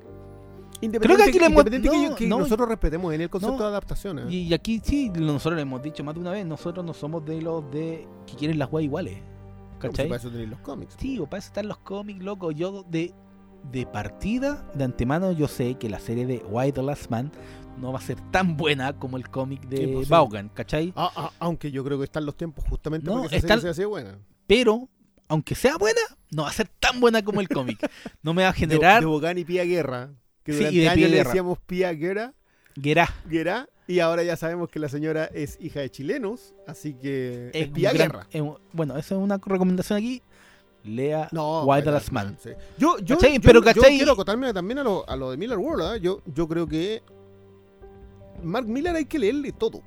[0.80, 2.40] Creo que aquí le hemos- que, no, que no.
[2.40, 3.64] nosotros respetemos en el concepto No.
[3.64, 4.20] de adaptación.
[4.20, 4.24] ¿eh?
[4.30, 7.42] Y aquí sí, nosotros lo hemos dicho más de una vez, nosotros no somos de
[7.42, 9.16] los de que quieren las weas iguales.
[9.18, 10.08] No, ¿Cachai?
[10.08, 10.96] pues para eso tenéis los cómics.
[11.00, 12.52] Sí, o para eso están los cómics, loco.
[12.52, 13.14] Yo de,
[13.72, 17.32] de partida, de antemano, yo sé que la serie de Why the Last Man
[17.80, 20.10] no va a ser tan buena como el cómic de Imposible.
[20.10, 20.94] Vaughan, ¿cachai?
[20.96, 23.62] Ah, ah, aunque yo creo que están los tiempos justamente No, para que esa serie
[23.62, 24.18] sea así buena.
[24.46, 24.88] Pero,
[25.28, 26.00] aunque sea buena,
[26.32, 27.80] no va a ser tan buena como el cómic.
[28.24, 30.12] No me va a De, generar de Bogan y Pía Guerra.
[30.44, 32.34] Que Sí, durante y de años Pía le decíamos Pía Guerra,
[32.76, 33.14] Guerra.
[33.28, 33.70] Guerra.
[33.88, 36.54] Y ahora ya sabemos que la señora es hija de chilenos.
[36.68, 38.28] Así que es, un Pía gran- Guerra.
[38.32, 38.42] es
[38.74, 40.22] bueno, esa es una recomendación aquí.
[40.84, 42.38] Lea No, White Last Man.
[42.42, 42.50] sí.
[42.78, 43.36] Yo, yo, ¿Cachai?
[43.36, 43.98] yo- Pero, yo ¿cachai?
[43.98, 45.82] quiero acotarme también a lo, a lo de Miller World.
[45.84, 45.98] ¿ah?
[45.98, 47.02] Yo, yo creo que
[48.44, 49.82] Mark Miller hay que leerle todo.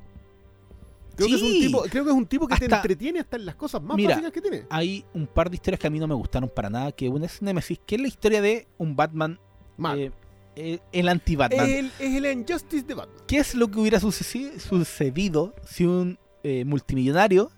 [1.18, 3.46] Creo, que, es un tipo, creo que es un tipo que te entretiene hasta en
[3.46, 4.64] las cosas más Mira, básicas que tiene.
[4.70, 6.92] Hay un par de historias que a mí no me gustaron para nada.
[6.92, 9.40] Que una es Nemesis, que es la historia de un Batman,
[9.76, 9.98] Mal.
[9.98, 10.12] eh,
[10.54, 11.68] eh, el anti-Batman.
[11.68, 13.24] es, el, Injustice de Batman.
[13.26, 17.50] ¿Qué es lo que hubiera sucedido si un eh, multimillonario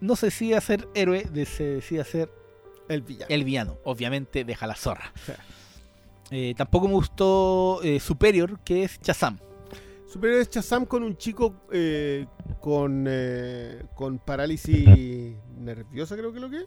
[0.00, 2.30] no se decide a ser héroe, se decide a ser
[2.88, 3.26] El villano.
[3.28, 3.78] el villano?
[3.84, 5.12] Obviamente deja la zorra.
[5.24, 5.32] Sí.
[6.30, 9.38] Eh, tampoco me gustó eh, Superior, que es Shazam.
[10.14, 12.26] Superior es Shazam con un chico eh,
[12.60, 14.86] con, eh, con parálisis
[15.58, 16.66] nerviosa, creo que lo que es.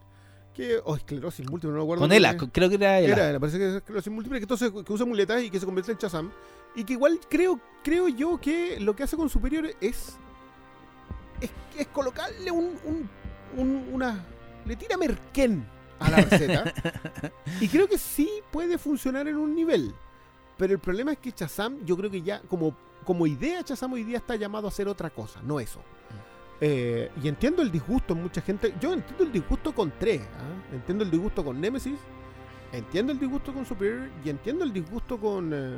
[0.53, 2.02] Que, o esclerosis múltiple, no me acuerdo.
[2.03, 3.30] Con Ela, que- creo que era Ela.
[3.30, 5.94] Era, parece que es esclerosis múltiple, que entonces que usa muletas y que se convierte
[5.94, 6.30] en Shazam.
[6.76, 10.18] Y que igual creo, creo yo que lo que hace con Superior es.
[11.40, 13.10] Es, es colocarle un, un-
[13.56, 14.26] un- una.
[14.65, 15.65] Le tira merquén
[15.99, 16.74] a la receta.
[17.61, 19.94] y creo que sí puede funcionar en un nivel.
[20.57, 22.76] Pero el problema es que Shazam, yo creo que ya, como,
[23.08, 25.82] como idea, Shazam hoy día está llamado a hacer otra cosa, no eso.
[26.60, 28.76] Eh, y entiendo el disgusto en mucha gente.
[28.82, 30.22] Yo entiendo el disgusto con tres.
[30.22, 30.76] ¿ah?
[30.76, 31.98] Entiendo el disgusto con Nemesis.
[32.74, 35.78] entiendo el disgusto con Superior y entiendo el disgusto con, eh,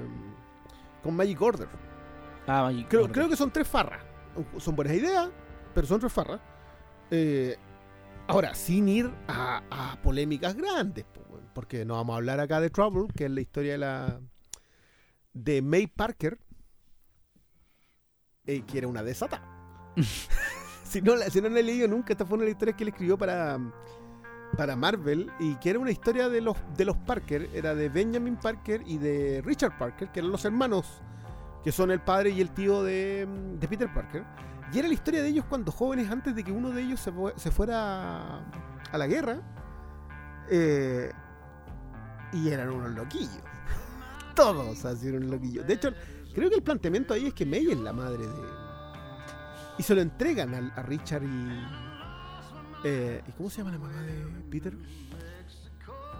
[1.04, 1.68] con Magic Order.
[2.48, 3.14] Ah, Magic Creo, Order.
[3.14, 4.04] creo que son tres farras.
[4.58, 5.30] Son buenas ideas,
[5.76, 6.40] pero son tres farras.
[7.12, 7.58] Eh,
[8.26, 11.06] ahora, sin ir a, a polémicas grandes,
[11.54, 14.20] porque no vamos a hablar acá de Trouble, que es la historia de la
[15.34, 16.40] de May Parker,
[18.54, 19.42] eh, que era una desata.
[20.84, 22.78] si, no, la- si no la he leído nunca, esta fue una de las historias
[22.78, 23.60] que él escribió para,
[24.58, 28.36] para Marvel y que era una historia de los, de los Parker, era de Benjamin
[28.38, 31.02] Parker y de Richard Parker, que eran los hermanos
[31.64, 33.28] que son el padre y el tío de,
[33.60, 34.24] de Peter Parker.
[34.72, 37.12] Y era la historia de ellos cuando jóvenes, antes de que uno de ellos se,
[37.36, 38.38] se fuera
[38.92, 39.42] a, la guerra.
[40.50, 41.12] eh,
[42.32, 43.42] y eran unos loquillos.
[44.36, 45.66] Todos así eran unos loquillos.
[45.68, 45.90] De hecho,
[46.34, 48.60] creo que el planteamiento ahí es que May es la madre de.
[49.78, 51.64] Y se lo entregan a, Richard y.
[52.84, 54.74] eh, ¿Y cómo se llama la mamá de Peter?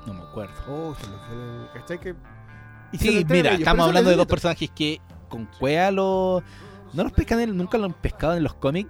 [0.06, 0.54] No me acuerdo.
[0.68, 2.16] Oh, se me fue el- ¿Cachai que.?
[2.94, 6.42] y Sí, mira, estamos hablando de dos personajes que con Cuea lo...
[6.94, 8.90] No los pescan, en- nunca lo han pescado en los cómics.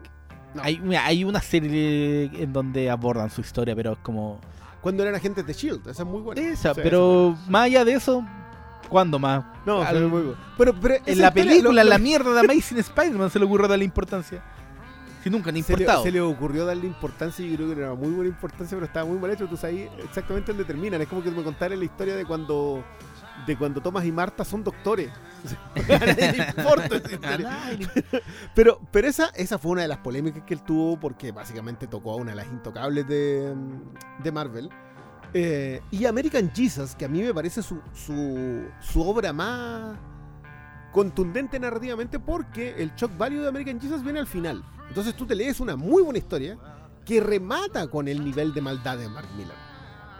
[0.53, 0.61] No.
[0.63, 4.39] Hay, mira, hay una serie en donde abordan su historia, pero es como...
[4.81, 6.41] Cuando eran agentes de Shield, esa es muy buena.
[6.41, 8.25] Esa, pero más allá de eso,
[8.87, 9.43] ¿cuándo más?
[9.65, 10.37] No, Al- muy bueno.
[10.57, 13.85] Pero, pero En la película, lo- la mierda de Amazing Spider-Man se le ocurrió darle
[13.85, 14.41] importancia.
[15.23, 16.03] Si nunca han se le, importado.
[16.03, 19.05] se le ocurrió darle importancia y yo creo que era muy buena importancia, pero estaba
[19.05, 19.47] muy mal hecho.
[19.47, 21.01] Tú sabes exactamente dónde terminan.
[21.01, 22.83] Es como que me contaran la historia de cuando
[23.45, 25.09] de cuando Thomas y Marta son doctores.
[28.55, 32.11] Pero, pero esa, esa fue una de las polémicas que él tuvo porque básicamente tocó
[32.11, 33.53] a una de las intocables de,
[34.23, 34.69] de Marvel.
[35.33, 39.97] Eh, y American Jesus, que a mí me parece su, su, su obra más
[40.91, 44.63] contundente narrativamente porque el shock value de American Jesus viene al final.
[44.87, 46.57] Entonces tú te lees una muy buena historia
[47.05, 49.55] que remata con el nivel de maldad de Mark Miller.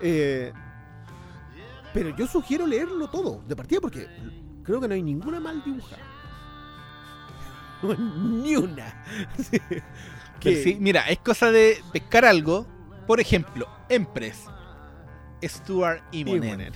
[0.02, 0.54] Eh,
[1.94, 4.08] pero yo sugiero leerlo todo, de partida, porque
[4.64, 6.04] creo que no hay ninguna mal dibujada.
[7.98, 9.04] Ni una.
[10.42, 12.66] Sí, mira, es cosa de pescar algo.
[13.06, 14.46] Por ejemplo, Empress,
[15.44, 16.72] Stuart Immonen.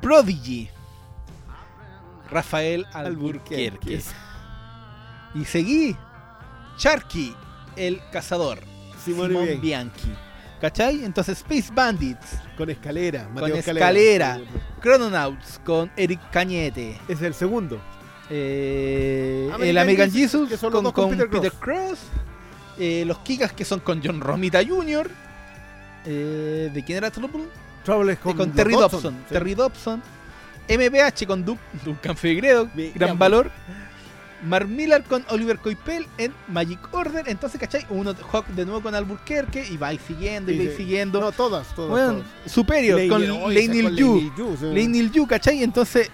[0.00, 0.68] Prodigy,
[2.30, 3.68] Rafael Alburquerque.
[3.68, 4.02] Alburquerque.
[5.34, 5.96] Y seguí,
[6.78, 7.34] Sharky,
[7.76, 8.60] el cazador,
[9.04, 10.12] Simón Bianchi.
[10.60, 11.04] ¿Cachai?
[11.04, 13.28] Entonces Space Bandits, Con escalera.
[13.32, 14.40] Mateo Escalera.
[14.82, 16.98] Chrononauts con Eric Cañete.
[17.06, 17.80] Es el segundo.
[18.30, 22.00] Eh, American el American Jesus, Jesus, que son los con, con con Peter, Cross.
[22.78, 25.08] Eh, los Kikas que son con John Romita Jr.
[26.04, 27.44] Eh, ¿De quién era Trouble?
[27.84, 29.14] Trouble Eh, con, Con, Terry Dobson.
[29.28, 29.34] sí.
[29.34, 30.02] Terry Dobson.
[30.68, 32.68] MBH con Du- Duncan Fegredo.
[32.94, 33.50] Gran valor.
[34.44, 37.28] Mark Millar con Oliver Coipel en Magic Order.
[37.28, 37.84] Entonces, ¿cachai?
[37.90, 41.20] Uno Hawk de nuevo con Albuquerque y va siguiendo y va siguiendo.
[41.20, 41.90] No, todas, todas.
[41.90, 42.52] bueno, todas.
[42.52, 44.30] Superior Lane- con Lane Yu.
[44.62, 45.62] Lane Yu, ¿cachai?
[45.64, 46.08] Entonces,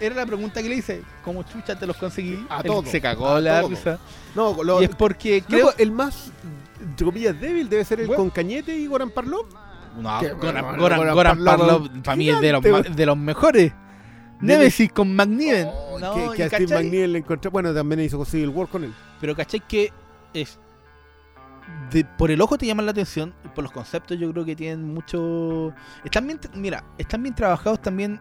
[0.00, 1.02] era la pregunta que le hice.
[1.22, 2.44] ¿Cómo chucha te los conseguí?
[2.48, 3.98] A todos, Se cagó a la risa.
[4.34, 5.72] No, lo- Y es porque creo...
[5.78, 6.32] El más,
[6.80, 8.22] entre comillas, débil debe ser el Bueno.
[8.22, 9.46] con Cañete y Goran Parlov.
[10.00, 12.62] No, Qué Goran, Goran- Goran Goran Parlov, para mí es de los,
[12.96, 13.72] de los mejores.
[14.40, 15.68] Nemesis con McNiven.
[15.70, 17.50] Oh, No, que, que a Steve le encontré.
[17.50, 18.94] Bueno, también hizo Civil War con él.
[19.20, 19.92] Pero ¿cachai que
[20.32, 20.58] es...
[21.90, 24.56] de- por el ojo te llaman la atención y por los conceptos yo creo que
[24.56, 25.74] tienen mucho...
[26.04, 28.18] Están bien, mira, están bien trabajados también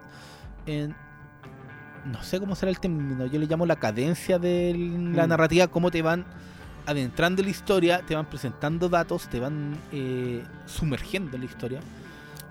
[0.65, 0.93] en...
[2.05, 4.73] No sé cómo será el término, yo le llamo la cadencia de
[5.13, 5.29] la Mm.
[5.29, 6.25] narrativa, cómo te van
[6.89, 11.79] adentrando en la historia, te van presentando datos, te van eh, sumergiendo en la historia.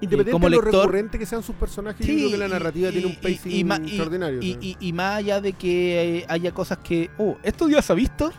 [0.00, 2.88] Independiente como de lo lector- recurrente que sean sus personajes, yo creo que la narrativa
[2.88, 4.40] y- tiene un pacing y ma- y- extraordinario.
[4.42, 4.92] Y, sí.
[4.92, 8.32] más allá de que eh, haya cosas que, oh, esto ya se ha visto.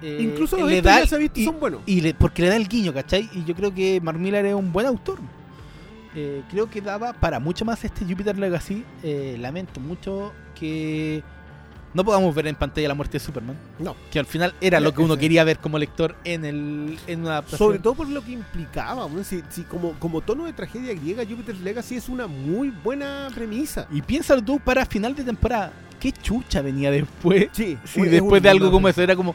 [0.00, 1.80] eh, Incluso los le estos da ya se ha visto y, son buenos.
[1.84, 3.28] y le- porque le da el guiño, ¿cachai?
[3.34, 5.18] Y yo creo que Mark Millar es un buen autor.
[6.14, 8.82] Eh, creo que daba para mucho más este Jupiter Legacy.
[9.02, 11.22] Eh, lamento mucho que
[11.94, 13.56] no podamos ver en pantalla la muerte de Superman.
[13.78, 13.96] No.
[14.10, 17.30] Que al final era lo que uno quería ver como lector en el en una
[17.32, 17.58] adaptación.
[17.58, 19.04] Sobre todo por lo que implicaba.
[19.06, 23.28] bueno, si, si como, como tono de tragedia griega, Jupiter's Legacy es una muy buena
[23.34, 23.86] premisa.
[23.90, 25.72] Y piénsalo tú para final de temporada.
[25.98, 27.48] ¿Qué chucha venía después?
[27.52, 29.34] Sí, Sí, es después de algo como eso, era como.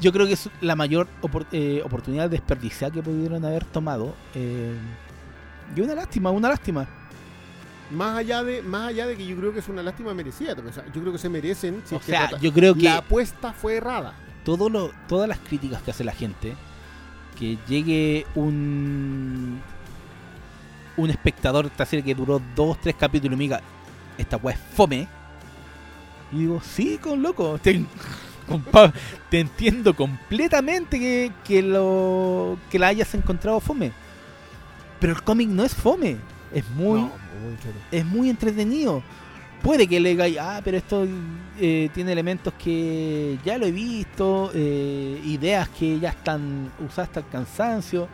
[0.00, 4.14] Yo creo que es la mayor opor- eh, oportunidad desperdiciada que pudieron haber tomado.
[4.34, 4.74] eh,
[5.74, 6.86] y una lástima, una lástima.
[7.92, 10.54] Más allá de más allá de que yo creo que es una lástima merecida.
[10.54, 11.82] también, o sea, yo creo que se merecen.
[11.84, 14.14] si o es sea, yo creo que la apuesta fue errada.
[14.44, 16.54] todo lo, todas las críticas que hace la gente,
[17.38, 19.60] que llegue un
[20.96, 23.60] un espectador esta serie que duró dos, tres capítulos y me diga,
[24.18, 25.08] esta weá es fome.
[26.32, 27.84] Y digo, sí, con loco, te,
[28.48, 28.92] compa-
[29.30, 33.92] te entiendo completamente que, que lo que la hayas encontrado fome.
[35.00, 36.16] Pero el cómic no es fome.
[36.54, 37.12] Es muy, No,
[37.42, 37.86] muy entretenido.
[37.90, 39.02] es muy entretenido.
[39.62, 41.06] Puede que le digáis, ah, pero esto
[41.60, 47.20] eh, tiene elementos que ya lo he visto, eh, ideas que ya están usadas hasta
[47.20, 48.08] el cansancio.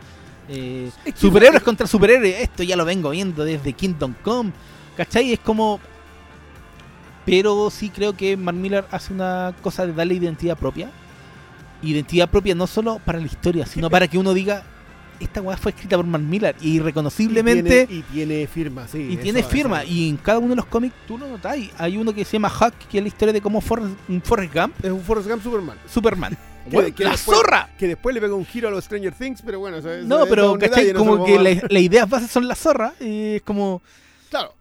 [0.47, 4.51] eh, Es que- superhéroes contra superhéroes, esto ya lo vengo viendo desde Kingdom Come.
[4.97, 5.33] ¿Cachai?
[5.33, 5.79] Es como.
[7.25, 10.89] Pero sí creo que Mark Miller hace una cosa de darle identidad propia.
[11.81, 14.63] Identidad propia no solo para la historia, sino para que uno diga,
[15.19, 17.83] esta weá fue escrita por Mark Miller y irreconociblemente.
[17.83, 18.97] Y tiene, y tiene firma, sí.
[18.99, 21.71] Y eso- tiene eso- firma, y en cada uno de los cómics tú lo notáis.
[21.77, 24.53] Hay uno que se llama Huck, que es la historia de cómo Forrest, un Forrest
[24.53, 25.77] Gump, Es un Forrest Gump Superman.
[25.87, 26.37] Superman.
[26.69, 27.69] Que ¡La después- zorra!
[27.79, 30.25] Que después le pega un giro a los Stranger Things, pero bueno, eso es- No,
[30.27, 30.93] pero ¿cachai?
[30.93, 32.93] no como que la- las ideas bases son la zorra.
[32.99, 33.81] Y es como.
[34.29, 34.53] Claro,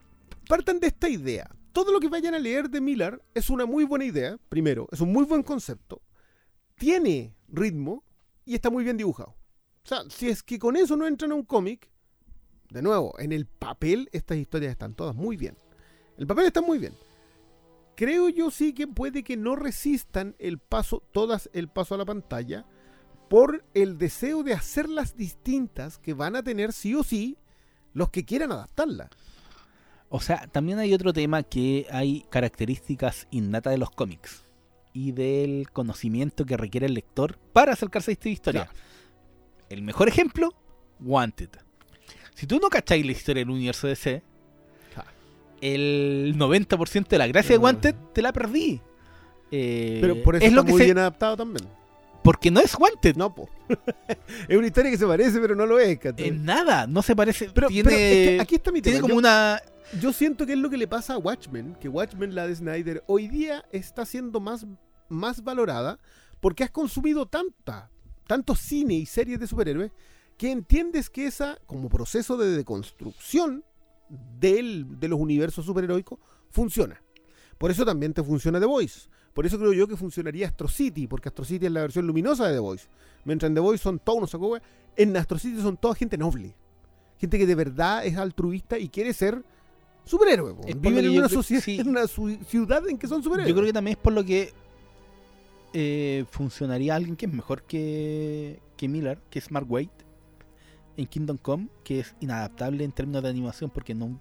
[0.48, 1.50] partan de esta idea.
[1.72, 5.00] Todo lo que vayan a leer de Miller es una muy buena idea, primero, es
[5.02, 6.00] un muy buen concepto,
[6.76, 8.02] tiene ritmo
[8.46, 9.34] y está muy bien dibujado.
[9.88, 11.88] O sea, si es que con eso no entran a un cómic,
[12.68, 15.56] de nuevo, en el papel estas historias están todas muy bien.
[16.18, 16.92] El papel está muy bien.
[17.96, 22.04] Creo yo sí que puede que no resistan el paso, todas el paso a la
[22.04, 22.66] pantalla,
[23.30, 27.38] por el deseo de hacerlas distintas que van a tener sí o sí
[27.94, 29.08] los que quieran adaptarla.
[30.10, 34.44] O sea, también hay otro tema que hay características innatas de los cómics
[34.92, 38.66] y del conocimiento que requiere el lector para acercarse a esta historia.
[38.66, 38.88] Claro.
[39.68, 40.54] El mejor ejemplo,
[41.00, 41.50] Wanted.
[42.34, 44.22] Si tú no cacháis la historia del universo DC,
[45.60, 47.58] el 90% de la gracia de.
[47.58, 48.80] Wanted te la perdí.
[49.50, 51.68] Eh, Pero por eso es está lo que muy se- bien adaptado también.
[52.22, 53.16] Porque no es Wanted.
[53.16, 53.48] No, po.
[54.48, 55.98] es una historia que se parece, pero no lo es.
[56.18, 57.50] En nada, no se parece.
[57.52, 58.02] pero, tiene, pero es
[58.36, 58.92] que aquí está mi tema.
[58.94, 59.60] tiene como yo, una.
[60.00, 63.02] yo siento que es lo que le pasa a Watchmen, que Watchmen, la de Snyder,
[63.06, 64.66] hoy día está siendo más,
[65.08, 65.98] más valorada
[66.40, 67.90] porque has consumido tanta,
[68.28, 69.90] tanto cine y series de superhéroes
[70.36, 73.64] que entiendes que esa, como proceso de deconstrucción
[74.38, 77.02] del, de los universos superheroicos, funciona.
[77.56, 79.08] Por eso también te funciona The Voice.
[79.34, 82.46] Por eso creo yo que funcionaría Astro City, porque Astro City es la versión luminosa
[82.46, 82.86] de The Voice.
[83.24, 84.62] Mientras en The Voice son todos unos wea,
[84.94, 86.54] en Astro City son toda gente noble.
[87.18, 89.42] Gente que de verdad es altruista y quiere ser
[90.04, 90.54] superhéroe.
[90.76, 91.80] Viven en una, sociedad, sí.
[91.80, 93.48] en una ciudad en que son superhéroes.
[93.48, 94.52] Yo creo que también es por lo que
[95.80, 99.88] eh, funcionaría alguien que es mejor que, que Miller, que es Mark Waid,
[100.96, 104.18] en Kingdom Come, que es inadaptable en términos de animación, porque no,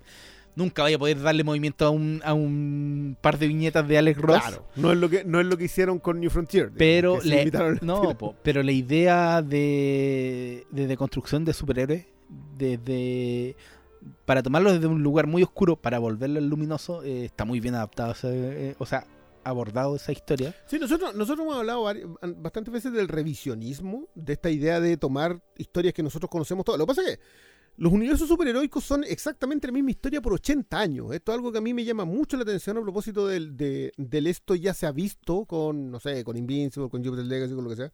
[0.55, 4.21] nunca vaya a poder darle movimiento a un, a un par de viñetas de Alex
[4.21, 4.39] Ross.
[4.41, 6.71] Claro, no es lo que, no es lo que hicieron con New Frontier.
[6.77, 7.49] Pero, le-
[7.81, 12.05] no, po, pero la idea de, de, de construcción de superhéroes,
[12.57, 13.55] desde
[14.25, 17.73] para tomarlo desde un lugar muy oscuro para volverlo al luminoso, eh, está muy bien
[17.75, 18.13] adaptado.
[18.23, 19.05] eh, o sea,
[19.49, 20.55] abordado esa historia.
[20.67, 21.83] Sí, nosotros, nosotros hemos hablado
[22.37, 26.79] bastantes veces del revisionismo, de esta idea de tomar historias que nosotros conocemos todas.
[26.79, 27.23] Lo que pasa es que
[27.77, 31.11] los universos superheroicos son exactamente la misma historia por 80 años.
[31.13, 33.91] Esto es algo que a mí me llama mucho la atención a propósito del, de-
[33.97, 37.63] del esto ya se ha visto con, no sé, con Invincible, con Jupiter Legacy, con
[37.65, 37.91] lo que sea.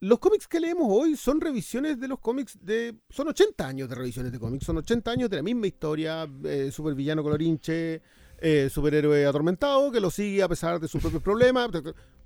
[0.00, 2.96] Los cómics que leemos hoy son revisiones de los cómics de...
[3.08, 6.70] Son 80 años de revisiones de cómics, son 80 años de la misma historia, eh,
[6.70, 8.02] supervillano colorinche,
[8.48, 11.68] eh, superhéroe atormentado que lo sigue a pesar de sus propios problemas.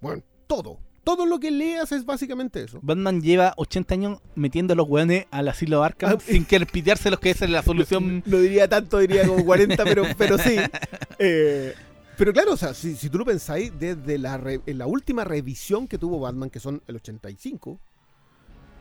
[0.00, 0.78] Bueno, todo.
[1.02, 2.78] Todo lo que leas es básicamente eso.
[2.82, 7.10] Batman lleva 80 años metiendo a los weones al asilo Arkham Ah, sin querer pitearse
[7.10, 8.22] los que esa es la solución.
[8.26, 10.56] No diría tanto, diría como 40, pero, pero sí.
[11.18, 11.74] Eh,
[12.18, 15.24] pero claro, o sea, si, si tú lo pensáis, desde la, re- en la última
[15.24, 17.80] revisión que tuvo Batman, que son el 85,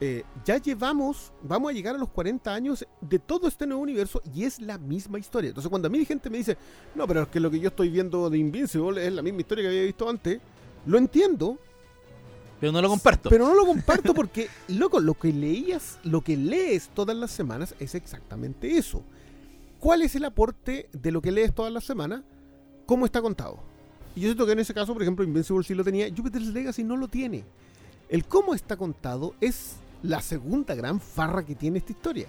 [0.01, 4.21] eh, ya llevamos, vamos a llegar a los 40 años de todo este nuevo universo
[4.33, 5.49] y es la misma historia.
[5.49, 6.57] Entonces, cuando a mí gente me dice,
[6.95, 9.63] no, pero es que lo que yo estoy viendo de Invincible es la misma historia
[9.63, 10.39] que había visto antes,
[10.85, 11.57] lo entiendo,
[12.61, 13.29] Pero no lo comparto.
[13.29, 17.75] pero no lo comparto porque, loco, lo que leías, lo que lees todas las semanas
[17.79, 19.03] es exactamente eso.
[19.79, 22.21] ¿Cuál es el aporte de lo que lees todas las semanas?
[22.85, 23.59] ¿Cómo está contado?
[24.15, 26.83] Y yo siento que en ese caso, por ejemplo, Invincible sí lo tenía, Jupiter's Legacy
[26.83, 27.43] no lo tiene.
[28.09, 32.27] El cómo está contado es la segunda gran farra que tiene esta historia.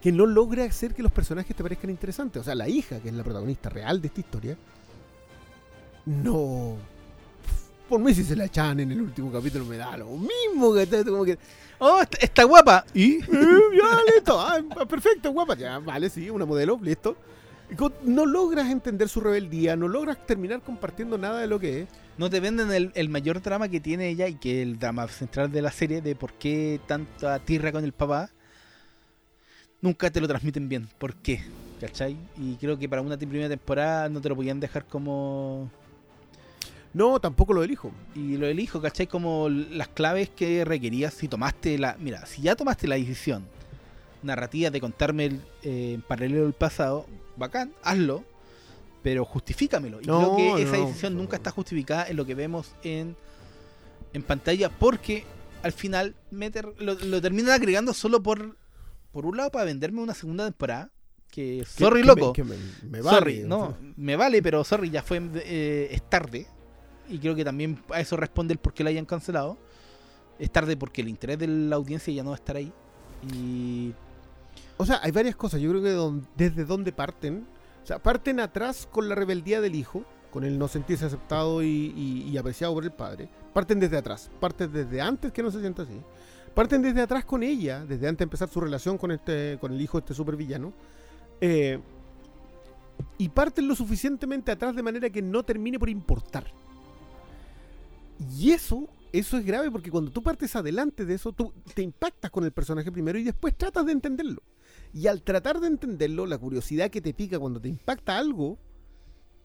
[0.00, 2.40] Que no logra hacer que los personajes te parezcan interesantes.
[2.40, 4.56] O sea, la hija, que es la protagonista real de esta historia,
[6.06, 6.76] no.
[7.88, 10.72] Por mí, si se la echan en el último capítulo, me da lo mismo.
[10.74, 11.38] Que,
[11.78, 12.84] Oh, está, guapa.
[12.94, 13.14] ¿Y?
[13.16, 14.40] eh, ya, listo.
[14.40, 15.56] ah, perfecto, guapa.
[15.56, 17.16] Ya, vale, sí, una modelo, listo.
[18.04, 21.88] No logras entender su rebeldía, no logras terminar compartiendo nada de lo que es.
[22.18, 25.50] No te venden el, el mayor drama que tiene ella y que el drama central
[25.50, 28.30] de la serie de por qué tanta tierra con el papá.
[29.80, 30.88] Nunca te lo transmiten bien.
[30.98, 31.42] ¿Por qué?
[31.80, 32.16] ¿Cachai?
[32.36, 35.70] Y creo que para una primera temporada no te lo podían dejar como...
[36.94, 37.90] No, tampoco lo del hijo.
[38.14, 39.06] Y lo elijo, ¿cachai?
[39.06, 41.96] Como las claves que requerías si tomaste la...
[41.98, 43.44] Mira, si ya tomaste la decisión
[44.22, 47.06] narrativa de contarme el, eh, en paralelo el pasado,
[47.36, 48.22] bacán, hazlo,
[49.02, 50.00] pero justifícamelo.
[50.00, 53.16] Y No, creo que esa no, decisión nunca está justificada en lo que vemos en,
[54.12, 55.24] en pantalla, porque
[55.62, 58.56] al final meter, lo, lo terminan agregando solo por,
[59.12, 60.90] por un lado para venderme una segunda temporada.
[61.30, 62.26] Que, sorry, que loco.
[62.28, 62.56] me- que me,
[62.90, 66.46] me vale, sorry, no, me vale, pero sorry, ya fue, eh, es tarde.
[67.08, 69.56] Y creo que también a eso responde el por qué la hayan cancelado.
[70.38, 72.70] Es tarde porque el interés de la audiencia ya no va a estar ahí.
[73.34, 73.92] Y
[74.76, 75.60] O sea, hay varias cosas.
[75.60, 77.46] Yo creo que don- desde dónde parten.
[77.82, 81.66] O sea, parten atrás con la rebeldía del hijo, con el no sentirse aceptado y,
[82.28, 83.28] y- apreciado por el padre.
[83.52, 84.30] Parten desde atrás.
[84.40, 86.00] Parten desde antes que no se sienta así.
[86.54, 89.80] Parten desde atrás con ella, desde antes de empezar su relación con este, con el
[89.80, 90.72] hijo de este supervillano.
[91.40, 91.78] Eh,
[93.18, 96.46] y parten lo suficientemente atrás de manera que no termine por importar.
[98.38, 102.30] Y eso, eso es grave porque cuando tú partes adelante de eso, tú te impactas
[102.30, 104.42] con el personaje primero y después tratas de entenderlo.
[104.92, 108.58] Y al tratar de entenderlo, la curiosidad que te pica cuando te impacta algo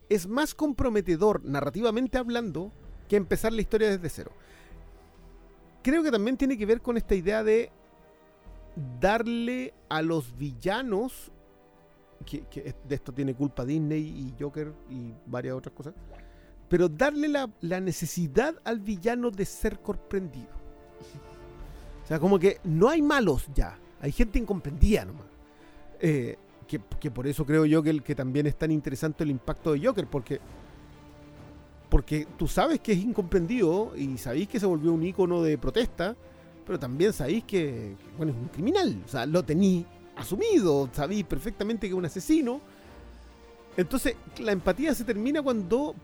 [0.08, 2.72] es más comprometedor narrativamente hablando
[3.08, 4.32] que empezar la historia desde cero.
[5.82, 7.70] Creo que también tiene que ver con esta idea de
[9.00, 11.32] darle a los villanos,
[12.26, 15.94] que, de esto tiene culpa Disney y Joker y varias otras cosas,
[16.68, 20.58] pero darle la, la necesidad al villano de ser comprendido.
[22.04, 25.27] O sea, como que no hay malos ya, hay gente incomprendida nomás.
[26.00, 26.36] Eh,
[26.68, 30.06] que, que por eso creo yo que, también es tan interesante el impacto de Joker,
[30.06, 30.38] porque,
[31.88, 36.14] porque tú sabes que es incomprendido y sabéis que se volvió un ícono de protesta,
[36.66, 41.24] pero también sabéis que, que, bueno, es un criminal, o sea, lo tení asumido, sabéis
[41.24, 42.60] perfectamente que es un asesino.
[43.76, 45.94] Entonces, la empatía se termina cuando,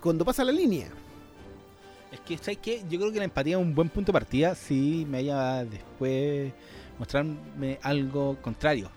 [0.00, 0.88] cuando pasa la línea.
[2.10, 2.82] es que, ¿sabes qué?
[2.88, 6.52] Yo creo que la empatía es un buen punto de partida si me haya después
[6.98, 8.88] mostrarme algo contrario.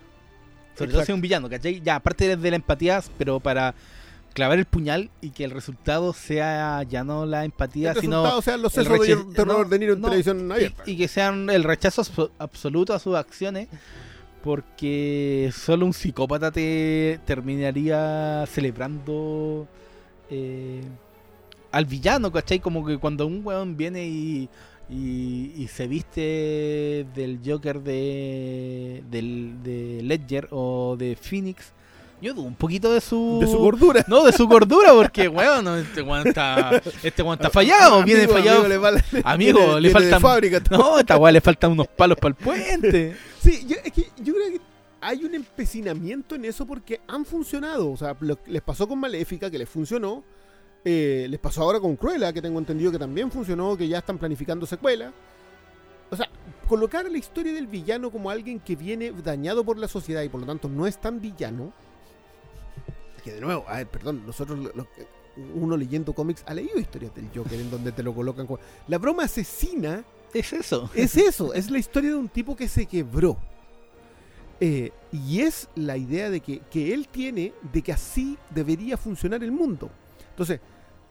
[0.76, 1.06] Sobre todo Exacto.
[1.06, 1.80] si es un villano, ¿cachai?
[1.82, 3.74] Ya, aparte de la empatía, pero para
[4.34, 8.42] clavar el puñal y que el resultado sea ya no la empatía, El sino resultado
[8.42, 10.82] sean los sesos de rechazo- terror no, de Niro en no, televisión y, abierta.
[10.84, 13.68] y que sean el rechazo abso- absoluto a sus acciones,
[14.44, 19.66] porque solo un psicópata te terminaría celebrando
[20.30, 20.82] eh,
[21.72, 22.60] al villano, ¿cachai?
[22.60, 24.48] Como que cuando un weón viene y,
[24.88, 31.72] y, y se viste del Joker de, del, de Ledger o de Phoenix,
[32.22, 33.38] yo dudo un poquito de su...
[33.40, 34.04] de su gordura.
[34.08, 38.26] No, de su gordura, porque, weón, no, este weón está, este weón está fallado, viene
[38.26, 38.60] fallado.
[38.64, 40.62] amigo, le vale- Amigo, le faltan- fábrica.
[40.70, 43.16] No, esta weá le faltan unos palos para el puente.
[43.46, 44.60] Sí, yo, es que yo creo que
[45.00, 47.92] hay un empecinamiento en eso porque han funcionado.
[47.92, 50.24] O sea, lo- les pasó con Maléfica, que les funcionó.
[50.88, 54.18] Eh, les pasó ahora con Cruella, que tengo entendido que también funcionó, que ya están
[54.18, 55.12] planificando secuela.
[56.10, 56.28] O sea,
[56.68, 60.40] colocar la historia del villano como alguien que viene dañado por la sociedad y por
[60.40, 61.72] lo tanto no es tan villano.
[63.24, 64.86] Que de nuevo, a ver, perdón, nosotros, lo- lo-
[65.54, 68.60] uno leyendo cómics ha leído historias del Joker en donde te lo colocan como...
[68.86, 70.88] La broma asesina Es eso.
[70.94, 73.36] es eso, es la historia de un tipo que se quebró.
[74.60, 79.42] Eh, y es la idea de que, que él tiene de que así debería funcionar
[79.42, 79.90] el mundo.
[80.30, 80.60] Entonces,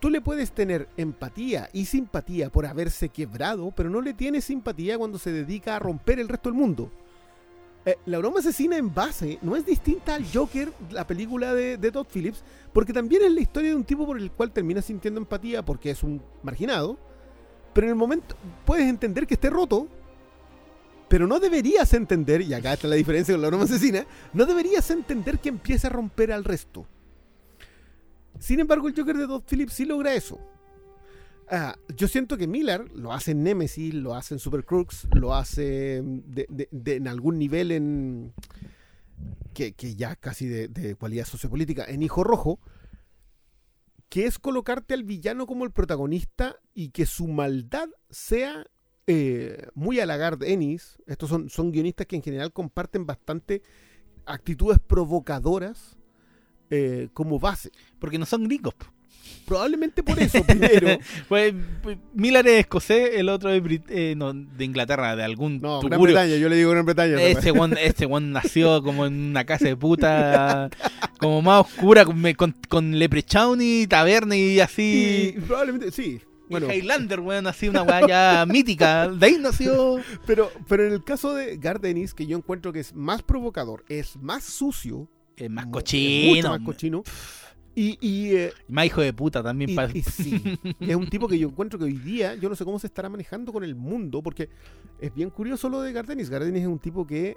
[0.06, 5.00] tú le puedes tener empatía y simpatía por haberse quebrado, pero no le tienes simpatía
[5.00, 6.92] cuando se dedica a romper el resto del mundo.
[7.88, 12.06] Eh, la broma asesina en base no es distinta al Joker, la película de, Todd
[12.06, 15.66] Phillips, porque también es la historia de un tipo por el cual terminas sintiendo empatía
[15.66, 17.00] porque es un marginado,
[17.74, 19.88] pero en el momento puedes entender que esté roto,
[21.08, 24.88] pero no deberías entender, y acá está la diferencia con la broma asesina, no deberías
[24.92, 26.86] entender que empieza a romper al resto.
[28.46, 30.40] Sin embargo, el Joker de Todd Phillips sí logra eso.
[31.50, 35.34] Ah, yo siento que Miller lo hace en Nemesis, lo hace en Super Crooks, lo
[35.34, 38.34] hace de- en algún nivel en.
[39.56, 42.60] que, ya casi de, cualidad sociopolítica, en Hijo Rojo,
[44.10, 48.68] que es colocarte al villano como el protagonista y que su maldad sea
[49.08, 51.00] eh, muy a la Ennis.
[51.08, 53.64] Estos son, son guionistas que en general comparten bastante
[54.28, 55.98] actitudes provocadoras
[56.70, 57.72] eh, como base.
[58.00, 58.74] Porque no son gringos.
[59.46, 60.98] Probablemente por eso, primero.
[61.30, 65.62] Pues, pues, Miller es escocés, el otro es brit- eh, no, de Inglaterra, de algún
[65.62, 66.16] No, Gran tugurio.
[66.16, 67.22] Bretaña, yo le digo Gran Bretaña.
[67.22, 70.70] Este one, este one nació como en una casa de puta,
[71.20, 75.34] como más oscura, con, con, con Leprechaun y taberna y así.
[75.38, 76.22] Y probablemente, sí.
[76.50, 79.08] Bueno, y Highlander, weón, así una weá ya mítica.
[79.10, 79.98] De ahí nació.
[80.26, 83.84] pero, pero en el caso de Garth Ennis, que yo encuentro que es más provocador,
[83.90, 85.08] es más sucio,
[85.38, 86.36] Es más cochino.
[86.36, 87.04] mucho más cochino,
[87.78, 89.70] y, y, eh, Más hijo de puta también.
[89.72, 90.42] Y- y sí,
[90.80, 93.10] es un tipo que yo encuentro que hoy día, yo no sé cómo se estará
[93.10, 94.50] manejando con el mundo, porque
[95.00, 96.30] es bien curioso lo de Gardenis.
[96.30, 97.36] Gardenis es un tipo que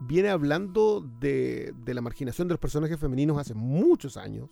[0.00, 4.50] viene hablando de, de la marginación de los personajes femeninos hace muchos años.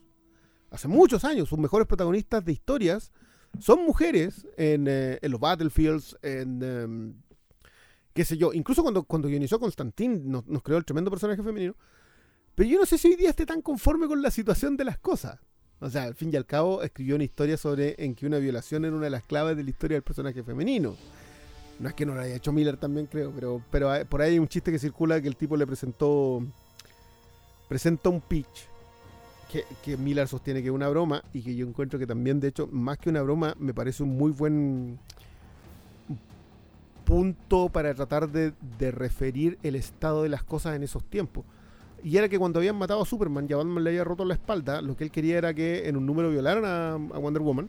[0.70, 1.48] Hace muchos años.
[1.51, 3.12] Sus mejores protagonistas de historias
[3.60, 6.62] son mujeres en, eh, en los Battlefields, en...
[6.62, 7.14] em,
[8.14, 8.55] qué sé yo.
[8.55, 11.77] Incluso cuando, cuando guionizó Constantine nos, nos creó el tremendo personaje femenino.
[12.56, 14.96] Pero yo no sé si hoy día esté tan conforme con la situación de las
[14.96, 15.38] cosas.
[15.78, 18.86] O sea, al fin y al cabo, escribió una historia sobre en que una violación
[18.86, 20.96] era una de las claves de la historia del personaje femenino.
[21.78, 24.38] No es que no lo haya hecho Miller también, creo, pero, pero por ahí hay
[24.38, 26.42] un chiste que circula que el tipo le presentó.
[27.68, 28.68] Presenta un pitch
[29.52, 32.48] que, que Miller sostiene que es una broma y que yo encuentro que también, de
[32.48, 34.98] hecho, más que una broma, me parece un muy buen
[37.04, 41.44] punto para tratar de referir el estado de las cosas en esos tiempos.
[42.06, 44.34] Y era que cuando habían matado a Superman y a Batman le había roto la
[44.34, 47.68] espalda, lo que él quería era que en un número violaran a, a Wonder Woman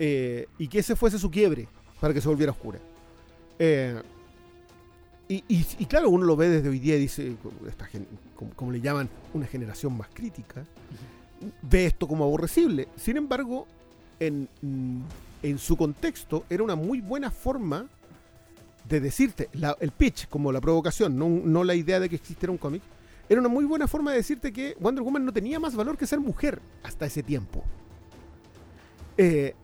[0.00, 1.68] eh, y que ese fuese su quiebre
[2.00, 2.80] para que se volviera oscura.
[3.60, 3.94] Eh,
[5.28, 7.36] y, y- y claro, uno lo ve desde hoy día y dice,
[7.68, 10.64] esta gen- como, como le llaman, una generación más crítica,
[11.62, 12.88] ve esto como aborrecible.
[12.96, 13.68] Sin embargo,
[14.18, 14.48] en,
[15.44, 17.86] en su contexto era una muy buena forma
[18.88, 22.50] de decirte, la- el pitch como la provocación, no, no la idea de que existiera
[22.50, 22.82] un cómic,
[23.28, 26.06] era una muy buena forma de decirte que Wonder Woman no tenía más valor que
[26.06, 27.64] ser mujer hasta ese tiempo.
[29.16, 29.54] Eh,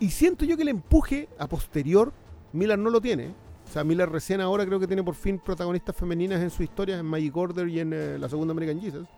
[0.00, 2.12] y siento yo que el empuje a posterior,
[2.52, 3.34] Miller no lo tiene.
[3.68, 6.98] O sea, Miller recién ahora creo que tiene por fin protagonistas femeninas en su historia,
[6.98, 9.08] en Magic Order y en eh, la segunda American Jesus.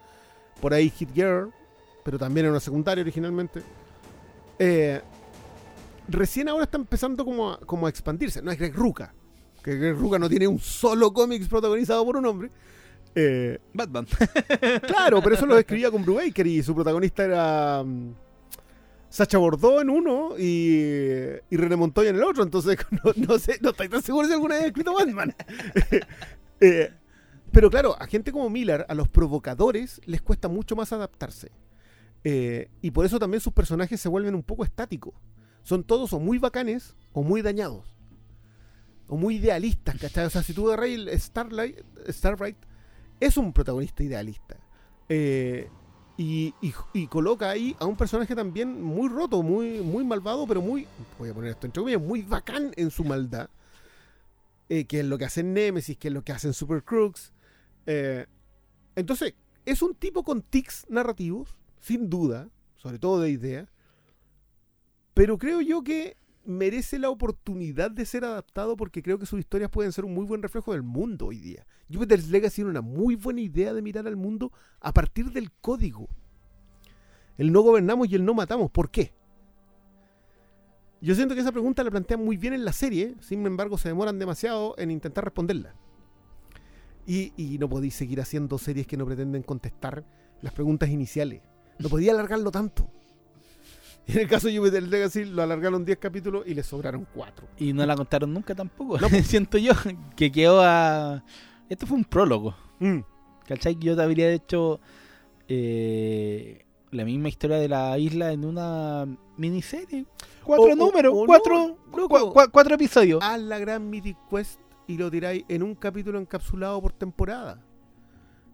[0.60, 1.52] Por ahí Hit Girl,
[2.04, 3.62] pero también era una secundaria originalmente.
[4.58, 5.00] Eh,
[6.08, 8.42] recién ahora está empezando como a, como a expandirse.
[8.42, 9.14] No es Greg Ruca,
[9.62, 12.50] que Greg Ruca no tiene un solo cómics protagonizado por un hombre.
[13.14, 14.06] Eh, Batman.
[14.86, 18.14] Claro, pero eso lo escribía con Brubaker y su protagonista era mm,
[19.08, 20.80] Sacha Bordeaux en uno y,
[21.50, 22.42] y René Montoya en el otro.
[22.42, 25.34] Entonces, no, no sé, no estoy tan seguro si alguna vez he escrito Batman.
[26.60, 26.88] Eh,
[27.52, 31.50] pero claro, a gente como Miller, a los provocadores, les cuesta mucho más adaptarse.
[32.22, 35.14] Eh, y por eso también sus personajes se vuelven un poco estáticos.
[35.62, 37.96] Son todos o muy bacanes o muy dañados.
[39.08, 40.24] O muy idealistas, ¿cachai?
[40.24, 41.78] O sea, si tú agarras Starlight,
[42.08, 42.56] Starbright,
[43.26, 44.56] es un protagonista idealista.
[45.08, 45.68] Eh,
[46.16, 46.52] y,
[47.08, 50.86] coloca ahí a un personaje también muy roto, muy, muy malvado, pero muy,
[51.18, 53.48] voy a poner esto entre comillas, muy bacán en su maldad.
[54.68, 57.32] Eh, que es lo que hacen Nemesis, que es lo que hacen Super Crooks.
[57.86, 58.26] Eh,
[58.94, 59.34] entonces,
[59.64, 63.68] es un tipo con tics narrativos, sin duda, sobre todo de idea.
[65.14, 69.70] Pero creo yo que merece la oportunidad de ser adaptado porque creo que sus historias
[69.70, 71.66] pueden ser un muy buen reflejo del mundo hoy día.
[71.92, 76.08] Jupiter's Legacy era una muy buena idea de mirar al mundo a partir del código.
[77.36, 78.70] El no gobernamos y el no matamos.
[78.70, 79.12] ¿Por qué?
[81.00, 83.88] Yo siento que esa pregunta la plantean muy bien en la serie, sin embargo se
[83.88, 85.74] demoran demasiado en intentar responderla.
[87.06, 90.04] Y, y no podéis seguir haciendo series que no pretenden contestar
[90.40, 91.42] las preguntas iniciales.
[91.78, 92.90] No podía alargarlo tanto.
[94.06, 97.46] Y en el caso de Jupiter's Legacy lo alargaron 10 capítulos y le sobraron 4.
[97.58, 98.98] Y no la contaron nunca tampoco.
[98.98, 99.08] No.
[99.24, 99.72] Siento yo
[100.16, 101.22] que quedó a.
[101.68, 102.54] Esto fue un prólogo.
[102.80, 103.00] Mm.
[103.46, 103.76] ¿Cachai?
[103.76, 104.80] Yo te habría hecho
[105.48, 109.06] eh, la misma historia de la isla en una
[109.36, 110.06] miniserie.
[110.42, 111.78] Cuatro O- números, o cuatro,
[112.52, 113.20] cuatro episodios.
[113.22, 117.62] haz la gran Mythic Quest y lo tiráis en un capítulo encapsulado por temporada.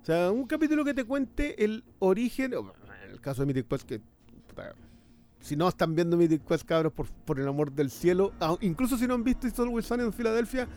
[0.02, 2.52] O sea, un capítulo que te cuente el origen.
[2.54, 4.00] En el caso de Mythic Quest, que.
[5.40, 8.32] Si no están viendo Mythic Quest, cabros, por, por el amor del cielo.
[8.40, 10.68] ah, incluso si no han visto It's Always Sunny en Filadelfia,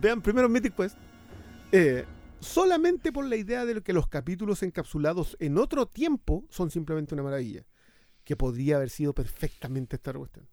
[0.00, 0.96] vean primero Mythic Quest.
[1.72, 2.04] Eh,
[2.40, 7.22] solamente por la idea de que los capítulos encapsulados en otro tiempo son simplemente una
[7.22, 7.64] maravilla.
[8.24, 10.46] Que podría haber sido perfectamente esta cuestión.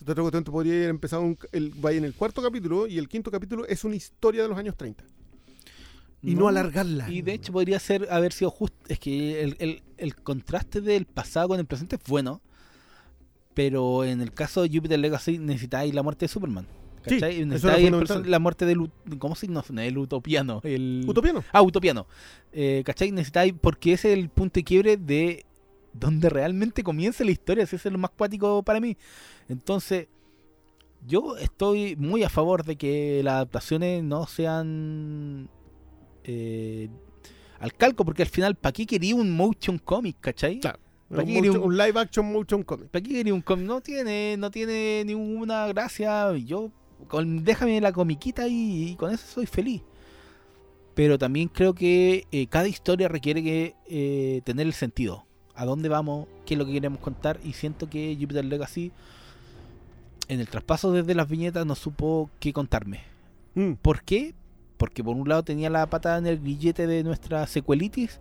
[0.00, 3.08] Otra cuestión te podría haber empezado un- el, vaya en el cuarto capítulo y el
[3.08, 5.04] quinto capítulo es una historia de los años 30.
[6.22, 7.08] Y no, alargarla.
[7.10, 8.76] Y de hecho podría ser haber sido justo.
[8.88, 12.40] Es que el, el- el contraste del pasado con el presente es bueno.
[13.54, 16.66] Pero en el caso de Jupiter Legacy necesitáis la muerte de Superman.
[17.06, 17.36] Sí, ¿Cachai?
[17.38, 18.90] era necesitáis la muerte del.
[19.18, 20.60] ¿Cómo se no, no, el utopiano?
[20.62, 21.44] El, Utopiano.
[21.52, 22.06] Ah, utopiano.
[22.52, 23.10] Eh, ¿Cachai?
[23.10, 23.54] Necesitáis.
[23.60, 25.44] Porque ese es el punto de quiebre de
[25.92, 27.64] donde realmente comienza la historia.
[27.64, 28.96] Ese es lo más cuático para mí.
[29.48, 30.08] Entonces.
[31.04, 35.50] Yo estoy muy a favor de que las adaptaciones no sean
[36.22, 36.88] eh,
[37.58, 40.60] al calco, porque al final, ¿para qué quería un motion comic, cachai?
[40.60, 40.78] Claro.
[41.12, 42.88] ¿Para Un, motion- un- un live action motion comic.
[42.88, 43.66] ¿Para qué quería un cómic?
[43.66, 46.34] No tiene, no tiene ninguna gracia.
[46.36, 46.70] Yo,
[47.08, 49.82] con, déjame la comiquita y, y con eso soy feliz.
[50.94, 55.24] Pero también creo que eh, cada historia requiere que eh, tener el sentido.
[55.54, 56.26] ¿A dónde vamos?
[56.46, 57.38] ¿Qué es lo que queremos contar?
[57.44, 58.90] Y siento que Jupiter Legacy,
[60.28, 63.00] en el traspaso desde las viñetas, no supo qué contarme.
[63.54, 63.72] Mm.
[63.74, 64.34] ¿Por qué?
[64.78, 68.18] porque por un lado tenía la pata en el grillete de nuestra secuelitis,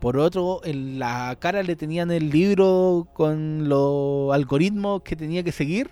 [0.00, 5.52] por otro en la cara le tenían el libro con los algoritmos que tenía que
[5.52, 5.90] seguir.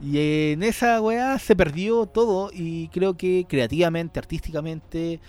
[0.00, 5.20] Y en esa weá se perdió todo y creo que creativamente, artísticamente,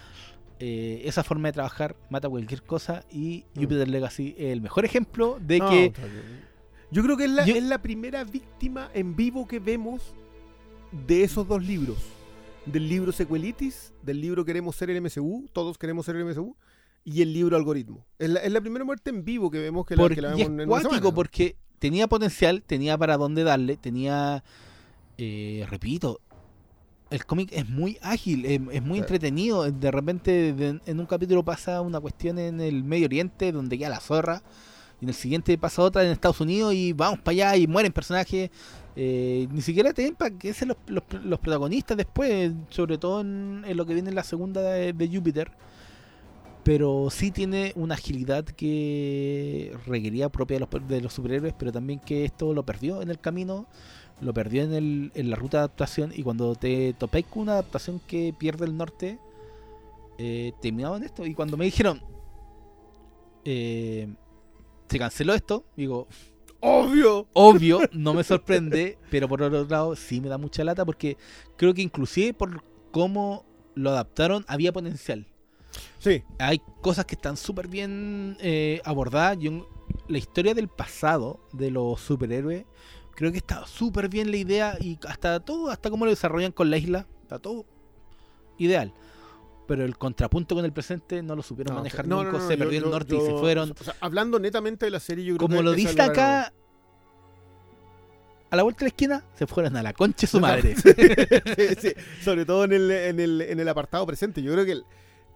[0.60, 3.62] eh, esa forma de trabajar mata cualquier cosa y Mm.
[3.62, 5.94] Jupiter Legacy es el mejor ejemplo de No, que.
[6.90, 10.14] Yo creo que es la, Yo- es la primera víctima en vivo que vemos
[11.06, 11.98] de esos dos libros.
[12.66, 16.56] Del libro Sequelitis, del libro Queremos ser el MCU, todos queremos ser el MCU,
[17.06, 18.06] y el libro Algoritmo.
[18.20, 20.30] Es la, es la primera muerte en vivo que vemos que la, Por- que la
[20.30, 20.64] y vemos es en una
[21.02, 21.16] semana.
[21.16, 24.44] porque tenía potencial, tenía para dónde darle, tenía,
[25.18, 26.20] eh, repito,
[27.10, 29.70] el cómic es muy ágil, es, es muy entretenido.
[29.72, 33.90] De repente de- en un capítulo pasa una cuestión en el Medio Oriente donde queda
[33.90, 34.42] la zorra,
[35.02, 37.92] y en el siguiente pasa otra en Estados Unidos y vamos para allá y mueren
[37.92, 38.50] personajes.
[38.96, 43.22] Eh, ni siquiera te ven para que sean los, los, los protagonistas después, sobre todo
[43.22, 45.52] en, en lo que viene en la segunda de, de Júpiter
[46.64, 52.00] pero sí tiene una agilidad que requería propia de los, de los superhéroes, pero también
[52.00, 53.68] que esto lo perdió en el camino,
[54.22, 57.54] lo perdió en, el, en la ruta de adaptación, y cuando te topéis con una
[57.54, 59.20] adaptación que pierde el norte,
[60.18, 61.26] eh, terminaba en esto.
[61.26, 62.02] Y cuando me dijeron,
[63.44, 64.08] eh,
[64.88, 66.08] se canceló esto, digo,
[66.62, 67.28] ¡Obvio!
[67.34, 71.18] obvio, no me sorprende, pero por otro lado sí me da mucha lata porque
[71.58, 73.44] creo que inclusive por cómo
[73.76, 75.28] lo adaptaron había potencial
[76.04, 79.38] Sí, hay cosas que están súper bien eh, abordadas.
[79.40, 79.70] Yo,
[80.10, 82.66] la historia del pasado de los superhéroes,
[83.16, 86.70] creo que está súper bien la idea y hasta todo, hasta cómo lo desarrollan con
[86.70, 87.66] la isla, está todo
[88.58, 88.94] ideal.
[89.66, 92.58] Pero el contrapunto con el presente no lo supieron No, manejar no, nunca, no, se
[92.58, 93.72] perdió yo- el norte y se fueron.
[93.80, 96.52] o sea, hablando netamente de la serie, yo creo Como que lo dice acá,
[98.50, 100.76] a la vuelta de la esquina, se fueron a la concha de su madre.
[100.76, 104.42] sí, sí, sobre todo en el, en, el, en el apartado presente.
[104.44, 104.86] Yo creo que el-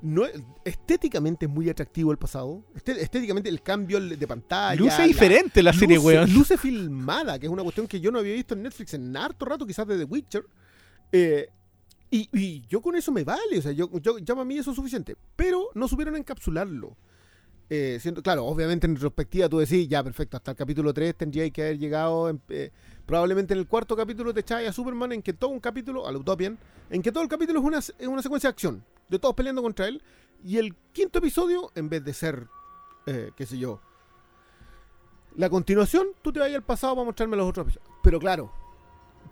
[0.02, 2.64] no, es- estéticamente es muy atractivo el pasado.
[2.76, 4.76] Este- estéticamente el cambio de pantalla.
[4.80, 6.34] Luce la- diferente la serie, luce, weón.
[6.34, 9.46] Luce filmada, que es una cuestión que yo no había visto en Netflix en harto
[9.46, 10.46] rato, quizás de The Witcher.
[11.12, 11.50] Eh,
[12.10, 14.72] y, y yo con eso me vale, o sea, yo, yo, ya para mí eso
[14.72, 15.16] es suficiente.
[15.36, 16.96] Pero no supieron encapsularlo.
[17.70, 21.62] Eh, claro, obviamente en retrospectiva tú decís, ya perfecto, hasta el capítulo 3 tendría que
[21.64, 22.72] haber llegado, en- eh,
[23.06, 26.16] probablemente en el cuarto capítulo te echáis a Superman, en que todo un capítulo, al
[26.16, 26.58] Utopian,
[26.90, 29.62] en que todo el capítulo es una, es una secuencia de acción, de todos peleando
[29.62, 30.02] contra él,
[30.44, 32.48] y el quinto episodio, en vez de ser,
[33.06, 33.80] eh, qué sé yo,
[35.36, 37.92] la continuación, tú te vas al pasado para mostrarme los otros episodios.
[38.04, 38.52] Pero claro,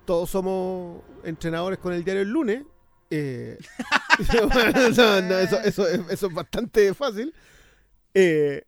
[0.05, 2.63] todos somos entrenadores con el diario el lunes.
[3.09, 3.57] eh,
[4.87, 7.33] eso, es- bastante fácil.
[8.13, 8.63] Eh,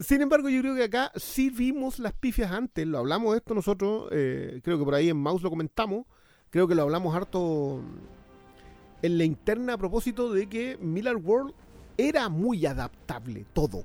[0.00, 3.54] sin embargo, yo creo que acá sí vimos las pifias antes, lo hablamos de esto
[3.54, 6.06] nosotros, creo que por ahí en Mouse lo comentamos,
[6.50, 7.80] creo que lo hablamos harto
[9.02, 11.52] en la interna a propósito de que Miller World
[11.96, 13.84] era muy adaptable, todo.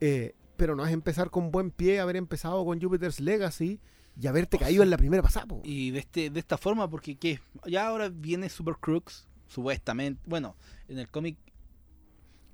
[0.00, 3.80] Eh, pero no es empezar con buen pie, haber empezado con Jupiter's Legacy
[4.20, 5.46] y haberte caído en la primera pasada.
[5.46, 5.60] po.
[5.64, 7.40] Y de este de esta forma, porque ¿qué?
[7.66, 10.20] ya ahora viene Super Crooks, supuestamente.
[10.26, 10.56] Bueno,
[10.88, 11.36] en el cómic,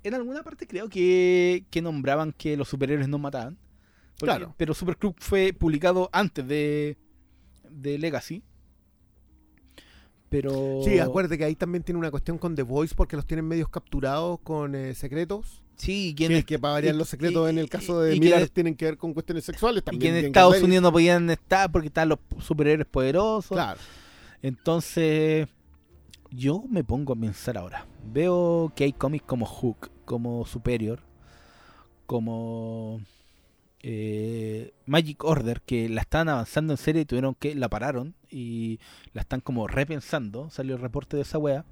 [0.03, 3.57] en alguna parte creo que, que nombraban que los superhéroes no mataban.
[4.19, 4.53] Porque- Claro.
[4.57, 6.97] Pero Super Crooks fue publicado antes de,
[7.69, 8.43] de Legacy.
[10.33, 10.81] Pero.
[10.83, 13.69] Sí, acuérdate que ahí también tiene una cuestión con The Voice porque los tienen medios
[13.69, 15.61] capturados con eh, secretos.
[15.75, 18.49] Sí, Que, que para variar y- los secretos y- en el caso de y Miller
[18.49, 20.13] tienen que ver con cuestiones sexuales y también.
[20.13, 23.55] que en Estados Unidos no podían estar porque estaban los superhéroes poderosos.
[23.55, 23.79] Claro.
[24.41, 25.47] Entonces,
[26.31, 27.85] yo me pongo a pensar ahora.
[28.11, 30.99] Veo que hay cómics como Hook, como Superior,
[32.05, 33.01] como
[33.83, 38.79] eh, Magic Order, que la están avanzando en serie y tuvieron que la pararon y
[39.13, 40.49] la están como repensando.
[40.49, 41.65] Salió el reporte de esa wea.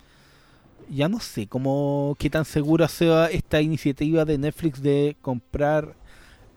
[0.89, 5.95] Ya no sé cómo qué tan segura sea esta iniciativa de Netflix de comprar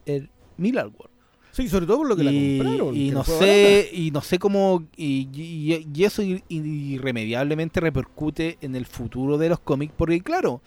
[0.06, 1.12] el Miller World
[1.52, 2.96] Sí, sobre todo por lo que y, la compraron.
[2.96, 8.74] y no sé y no sé cómo y, y- y eso ir- irremediablemente repercute en
[8.74, 10.60] el futuro de los cómics porque claro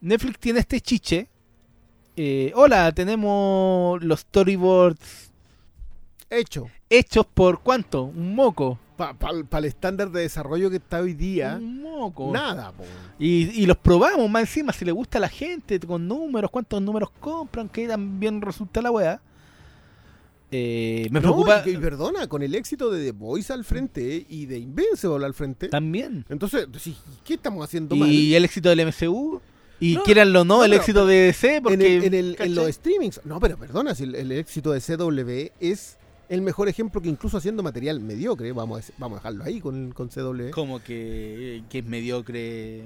[0.00, 1.28] Netflix tiene este chiche
[2.18, 5.30] eh, hola tenemos los storyboards.
[6.30, 6.66] Hecho.
[6.90, 11.80] hechos por cuánto un moco Para el estándar de desarrollo que está hoy día, un
[11.80, 12.72] moco nada.
[12.72, 12.84] po.
[13.18, 16.82] y, y los probamos más encima si le gusta a la gente con números cuántos
[16.82, 19.22] números compran que tan bien resulta la wea
[20.50, 24.26] Eh, me No, preocupa y, y perdona, con el éxito de The Voice al frente
[24.28, 25.68] y de Invincible al frente.
[25.68, 26.66] también Entonces,
[27.24, 28.10] ¿qué estamos haciendo mal?
[28.10, 29.40] Y el éxito del MCU.
[29.80, 31.60] Y No, quieranlo o no, no, el pero- éxito de DC.
[31.62, 33.20] Porque, en, el- en el- los streamings.
[33.24, 35.96] No, pero perdona, si el, el éxito de CW es
[36.28, 39.92] el mejor ejemplo que incluso haciendo material mediocre, vamos a, vamos a dejarlo ahí con,
[39.92, 40.50] con CW.
[40.50, 42.82] Como que, que es mediocre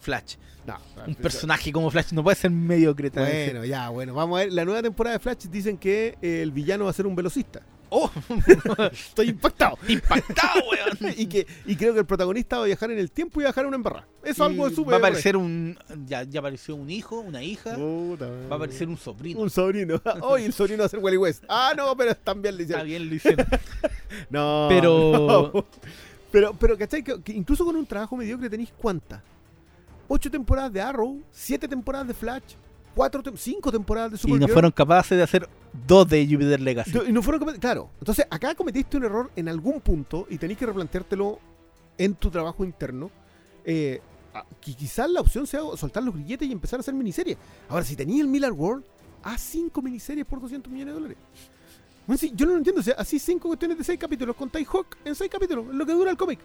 [0.00, 0.34] Flash.
[0.66, 3.10] No, Un personaje como Flash no puede ser mediocre.
[3.10, 4.52] Bueno, ya, bueno, vamos a ver.
[4.52, 7.60] La nueva temporada de Flash dicen que eh, el villano va a ser un velocista.
[7.96, 8.10] ¡Oh!
[8.92, 9.78] Estoy impactado.
[9.86, 10.60] ¡Impactado,
[11.00, 11.14] weón!
[11.16, 13.50] y, que, y creo que el protagonista va a viajar en el tiempo y va
[13.50, 14.06] a dejar una embarrada.
[14.22, 14.92] Eso es algo Y súper.
[14.92, 15.78] Va a aparecer un.
[16.06, 17.74] Ya, ya apareció un hijo, una hija.
[17.76, 19.40] Puta, Va a aparecer un sobrino.
[19.40, 20.00] un sobrino.
[20.22, 21.44] Hoy el sobrino va a ser Wally West.
[21.48, 22.86] Ah, no, pero también le Está hicieron.
[22.88, 23.46] bien, lo hicieron.
[24.30, 25.66] No, Pero- no.
[26.32, 27.04] Pero, pero, ¿cachai?
[27.04, 29.20] Que, que incluso con un trabajo mediocre tenéis cuántas?
[30.08, 32.54] Ocho temporadas de Arrow, siete temporadas de Flash,
[32.94, 34.40] cuatro, cinco temporadas de Y Supergirl.
[34.48, 35.48] no fueron capaces de hacer
[35.86, 36.92] dos de Jupiter Legacy.
[37.08, 37.90] Y no fueron capaces- Claro.
[37.98, 41.38] Entonces, acá cometiste un error en algún punto y tenéis que replanteártelo
[41.98, 43.10] en tu trabajo interno.
[43.64, 44.00] Eh,
[44.60, 47.36] que quizás la opción sea soltar los grilletes y empezar a hacer miniseries.
[47.68, 48.84] Ahora, si tenías el Miller World,
[49.22, 51.18] haz cinco miniseries por 200 millones de dólares.
[52.06, 52.80] Bueno, sí, yo no lo entiendo.
[52.80, 55.66] O sea, así cinco cuestiones de seis capítulos con Hawk en seis capítulos.
[55.72, 56.40] Lo que dura el cómic.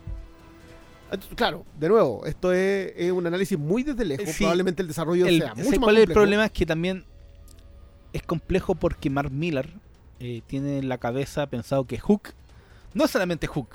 [1.35, 4.29] Claro, de nuevo, esto es, es un análisis muy desde lejos.
[4.29, 4.39] Sí.
[4.39, 6.19] Probablemente el desarrollo El- sea ¿sabes mucho más ¿Cuál es el complejo.
[6.21, 6.45] problema?
[6.45, 7.05] Es que también
[8.13, 9.69] es complejo porque Mark Miller
[10.19, 12.29] eh, tiene en la cabeza pensado que Hook
[12.93, 13.69] no es solamente Hook,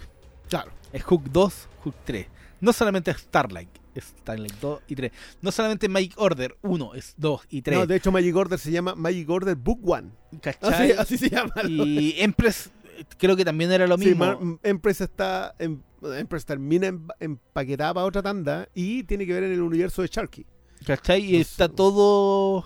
[0.48, 0.70] Claro.
[0.92, 2.26] es Hook 2, Hook 3.
[2.60, 5.12] No solamente Starlight, es Starlight 2 y 3.
[5.42, 7.78] No solamente Magic Order 1, es 2 y 3.
[7.78, 10.10] No, de hecho, Magic Order se llama Magic Order Book One.
[10.40, 10.92] ¿cachai?
[10.92, 11.52] Así, así se llama.
[11.68, 14.24] Y Empress eh, creo que también era lo Sí, mismo.
[14.24, 15.80] Mar- Empress está em-
[16.12, 20.08] Empress termina em- empaquetada para otra tanda y tiene que ver en el universo de
[20.08, 20.44] Sharky.
[20.86, 21.22] ¿Cachai?
[21.24, 22.64] Y está todo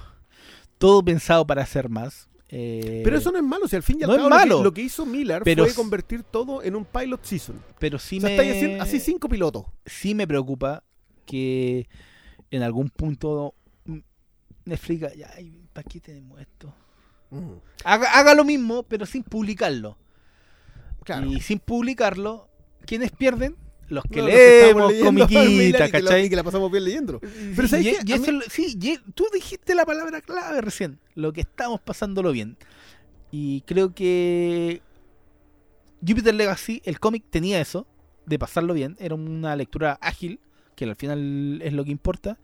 [0.78, 2.28] todo pensado para hacer más.
[2.50, 4.34] Eh, Pero eso no es malo, si al fin y al no es cabo lo
[4.36, 4.62] que- malo.
[4.62, 7.60] Lo, que, hizo Miller Pero fue convertir todo en un pilot season.
[7.78, 9.66] pero sí o sea, me haciendo así cinco pilotos.
[9.84, 10.82] sí me preocupa
[11.26, 11.88] que
[12.50, 13.54] en algún punto
[13.84, 13.98] mm,
[14.64, 15.30] Netflix ya,
[15.74, 16.72] ¿para qué tenemos esto?
[17.84, 19.98] Haga, haga lo mismo, pero sin publicarlo.
[21.04, 21.26] Claro.
[21.26, 22.47] Y sin publicarlo,
[22.88, 23.54] ¿quiénes pierden?
[23.88, 26.28] Los que No, los que leemos leyendo y que lo- ¿cachai?
[26.30, 27.20] Que la pasamos bien leyéndolo.
[27.20, 27.98] Pero ¿sabes y- qué?
[28.06, 31.40] y A eso mí- lo- sí, y tú dijiste la palabra clave recién, lo que
[31.42, 32.56] estamos pasándolo bien.
[33.30, 34.80] Y creo que
[36.06, 37.86] Jupiter Legacy, el cómic tenía eso,
[38.26, 40.38] de pasarlo bien, era una lectura ágil,
[40.76, 42.38] que al final es lo que importa.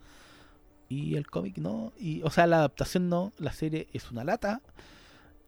[0.89, 4.61] Y el cómic no, y, o sea, la adaptación no, la serie es una lata.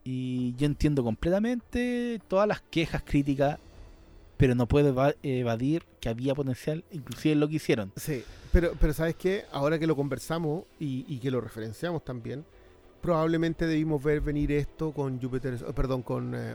[0.03, 3.59] Y yo entiendo completamente todas las quejas, críticas,
[4.37, 7.91] pero no puedo eva- evadir que había potencial, inclusive en lo que hicieron.
[7.95, 9.45] Sí, pero, pero ¿sabes qué?
[9.51, 12.45] Ahora que lo conversamos y, y que lo referenciamos también,
[13.01, 16.53] probablemente debimos ver venir esto con Jupiter, eh, perdón, con eh.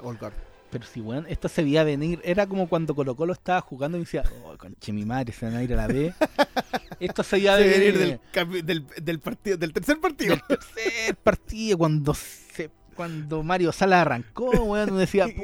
[0.70, 2.18] Pero si, weón, esto se veía venir.
[2.24, 5.56] Era como cuando Colo Colo estaba jugando y decía, oh, conche mi madre, se van
[5.56, 6.14] a ir a la B.
[7.00, 10.30] esto se veía Se venir venir del, capi- del, del partido, del tercer partido.
[10.34, 15.26] del tercer partido cuando se cuando Mario Sala arrancó, weón, uno decía,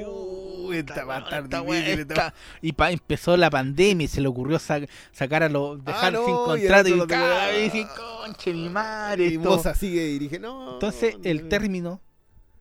[0.69, 2.35] puta, va a estar esta difícil, weá esta- está".
[2.63, 4.81] Y pa- empezó la pandemia y se le ocurrió sa-
[5.13, 8.53] sacar a los, dejar Ah, no, sin y contrato y, lo cada vez dice, conche
[8.55, 9.25] mi madre.
[9.29, 9.51] Y esto".
[9.51, 10.75] Moza sigue y dije, no.
[10.75, 11.49] Entonces, el no.
[11.49, 12.01] término,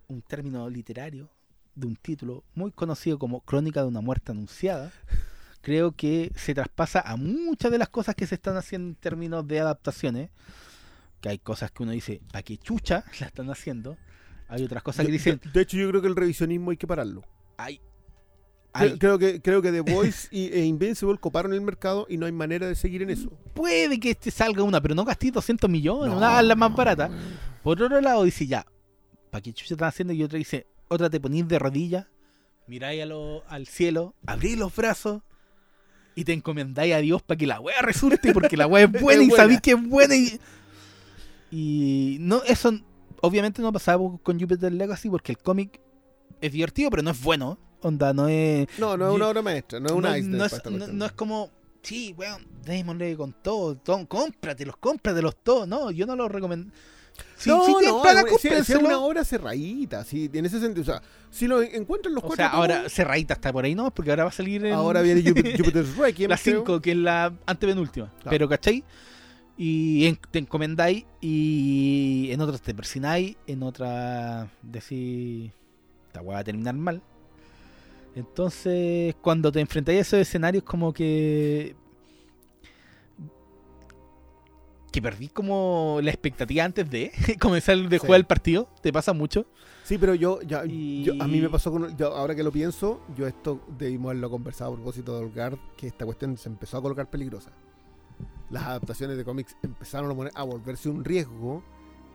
[0.08, 1.30] un término literario
[1.76, 4.92] de un título muy conocido como Crónica de una muerte anunciada,
[5.62, 9.48] creo que se traspasa a muchas de las cosas que se están haciendo en términos
[9.48, 10.30] de adaptaciones.
[11.22, 13.98] Que hay cosas que uno dice, ¿a qué chucha la están haciendo?
[14.50, 16.88] Hay otras cosas que dicen, yo- de hecho, yo creo que el revisionismo hay que
[16.88, 17.24] pararlo.
[17.58, 17.82] hay,
[19.00, 22.32] Creo, que, creo que The Voice y, e Invincible coparon el mercado y no hay
[22.32, 23.30] manera de seguir en eso.
[23.54, 26.18] puede que este salga una, pero no gasté 200 millones, No.
[26.18, 27.10] una las más baratas.
[27.64, 28.66] Por otro lado, dice ya,
[29.32, 30.14] ¿para qué chucha están haciendo?
[30.14, 32.06] Y otra dice, otra te ponís de rodillas,
[32.68, 35.22] miráis a lo- al cielo, abrís los brazos
[36.16, 39.22] y te encomendáis a Dios para que la wea resulte, porque la wea es buena
[39.22, 39.44] Es y buena.
[39.44, 40.16] sabéis que es buena.
[40.16, 40.40] Y,
[41.52, 42.72] y no, eso
[43.22, 45.80] obviamente no pasaba con Jupiter Legacy porque el cómic
[46.42, 47.58] es divertido, pero no es bueno.
[47.82, 48.68] Onda, no es.
[48.80, 50.38] No, no es Yo- una obra maestra, no es un no, iceberg
[50.72, 51.50] no es, no- es como,
[51.84, 55.68] sí, weón, démosle con todo, to- cómpratelos, cómpratelos todos.
[55.68, 56.74] No, yo no lo recomiendo.
[57.36, 60.82] Si, no, si no, una- si- si es una obra cerradita, sí, en ese sentido.
[60.82, 61.02] O sea,
[61.32, 63.92] si lo en- encuentran los O cuatro sea, ahora Cerradita está por ahí, ¿no?
[63.92, 66.30] Porque ahora va a salir en ahora viene Jupiter, Jupiter's Requiem.
[66.30, 66.60] la creo.
[66.62, 68.08] 5, que es la antepenúltima.
[68.10, 68.30] Claro.
[68.30, 68.84] Pero, ¿cachai?
[69.58, 75.52] Y en- te encomendáis y en otras te persináis, en otras decís,
[76.08, 77.02] esta weá va a terminar mal.
[78.18, 81.76] Entonces, cuando te enfrentáis a esos escenarios, como que.
[84.92, 88.06] que perdí como la expectativa antes de comenzar de Sí.
[88.06, 88.68] jugar el partido.
[88.82, 89.46] ¿Te pasa mucho?
[89.84, 91.96] Sí, pero yo, ya, Y- yo- a mí me pasó con.
[91.96, 95.86] yo, ahora que lo pienso, yo esto debimos haberlo conversado a propósito de Olgard, que
[95.88, 97.52] esta cuestión se empezó a colocar peligrosa.
[98.50, 101.62] Las adaptaciones de cómics empezaron a, poner- a volverse un riesgo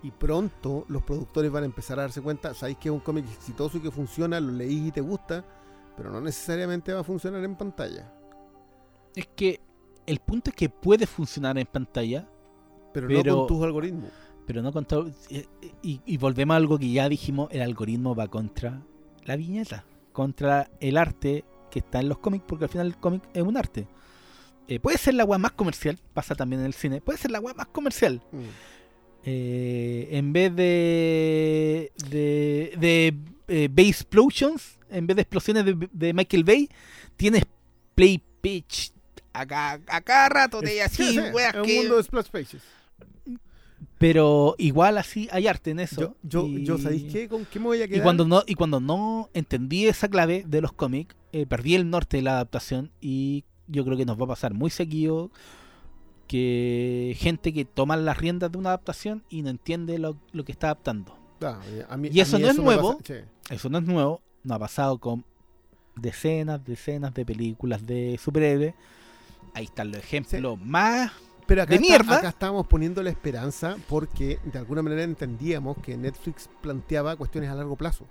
[0.05, 3.24] Y pronto los productores van a empezar a darse cuenta, sabéis que es un cómic
[3.31, 5.45] exitoso y que funciona, lo leís y te gusta,
[5.97, 8.12] pero no necesariamente va a funcionar en pantalla.
[9.14, 9.60] Es que
[10.06, 12.28] el punto es que puede funcionar en pantalla,
[12.93, 14.10] Pero, Pero- no con tus algoritmos.
[14.47, 15.10] pero no con todo.
[15.31, 15.47] eh,
[15.82, 18.82] Y, y volvemos a algo que ya dijimos: el algoritmo va contra
[19.24, 23.23] la viñeta, contra el arte que está en los cómics, porque al final el cómic
[23.32, 23.86] es un arte.
[24.69, 27.40] Eh, puede ser la weá más comercial, pasa también en el cine, puede ser la
[27.40, 28.23] weá más comercial.
[28.31, 28.39] Mm.
[29.24, 33.14] Eh, en vez de de, de
[33.53, 36.69] eh, Bay Explosions, en vez de explosiones de, de Michael Bay,
[37.16, 37.43] tienes
[37.95, 38.93] Play Pitch
[39.35, 42.62] acá a cada rato Sí, así, sí, weas un que- mundo de splash pages.
[43.99, 46.01] Pero igual así hay arte en eso.
[46.01, 47.29] Yo, yo, y, yo ¿sabéis qué?
[47.29, 48.03] ¿Con qué me voy a Y quedar?
[48.03, 52.16] cuando no, y cuando no entendí esa clave de los cómics, eh, perdí el norte
[52.16, 55.31] de la adaptación y yo creo que nos va a pasar muy seguido
[56.27, 60.53] que gente que toma las riendas de una adaptación y no entiende lo, lo que
[60.53, 61.16] está adaptando.
[61.44, 62.98] Ah, a mí- Y a eso mí no es nuevo.
[62.98, 63.55] pasa- sí.
[63.55, 65.24] Eso no es nuevo, no ha pasado con
[65.97, 68.74] decenas, decenas de películas de superhéroes.
[69.55, 71.12] Ahí están los ejemplos más
[71.47, 72.16] Pero acá, de está- mierda.
[72.19, 77.55] acá estábamos poniendo la esperanza porque de alguna manera entendíamos que Netflix planteaba cuestiones a
[77.55, 78.06] largo plazo.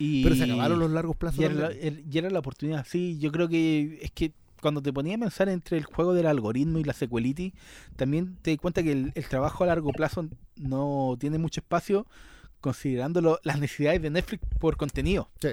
[0.00, 1.40] y Pero se acabaron los largos plazos.
[1.40, 1.86] y era, la, también.
[1.98, 2.86] el- y era la oportunidad.
[2.88, 4.32] Sí, yo creo que es que
[4.62, 7.52] cuando te ponía a pensar entre el juego del algoritmo y la sequelity,
[7.96, 12.06] también te das cuenta que el, el trabajo a largo plazo no tiene mucho espacio
[12.60, 15.30] considerando lo- las necesidades de Netflix por contenido.
[15.40, 15.48] Sí.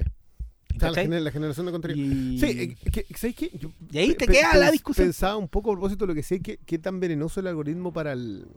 [0.74, 1.06] La, ¿cachai?
[1.08, 2.06] gener- la generación de contenido.
[2.06, 3.50] Y, Sí, eh, que- ¿sabes qué?
[3.58, 5.08] Yo y ahí te queda la discusión.
[5.08, 7.94] Pensaba un poco a propósito de lo que sé, que qué tan venenoso el algoritmo
[7.94, 8.48] para el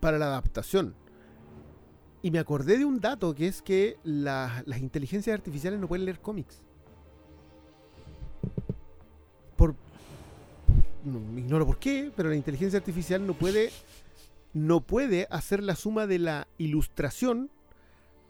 [0.00, 0.94] para la adaptación.
[2.22, 6.04] Y me acordé de un dato que es que la- las inteligencias artificiales no pueden
[6.04, 6.60] leer cómics.
[9.56, 9.74] Por
[11.04, 13.70] no, ignoro por qué, pero la inteligencia artificial no puede
[14.52, 17.50] no puede hacer la suma de la ilustración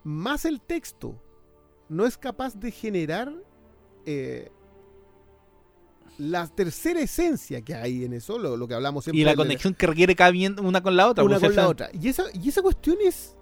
[0.03, 1.21] más el texto.
[1.89, 3.33] No es capaz de generar
[4.05, 4.51] eh,
[6.17, 9.21] la tercera esencia que hay en eso, lo, lo que hablamos siempre.
[9.21, 11.23] y la conexión que requiere cada bien una con la otra.
[11.23, 11.89] una pues, con la otra.
[11.93, 13.35] Y esa, y esa cuestión es,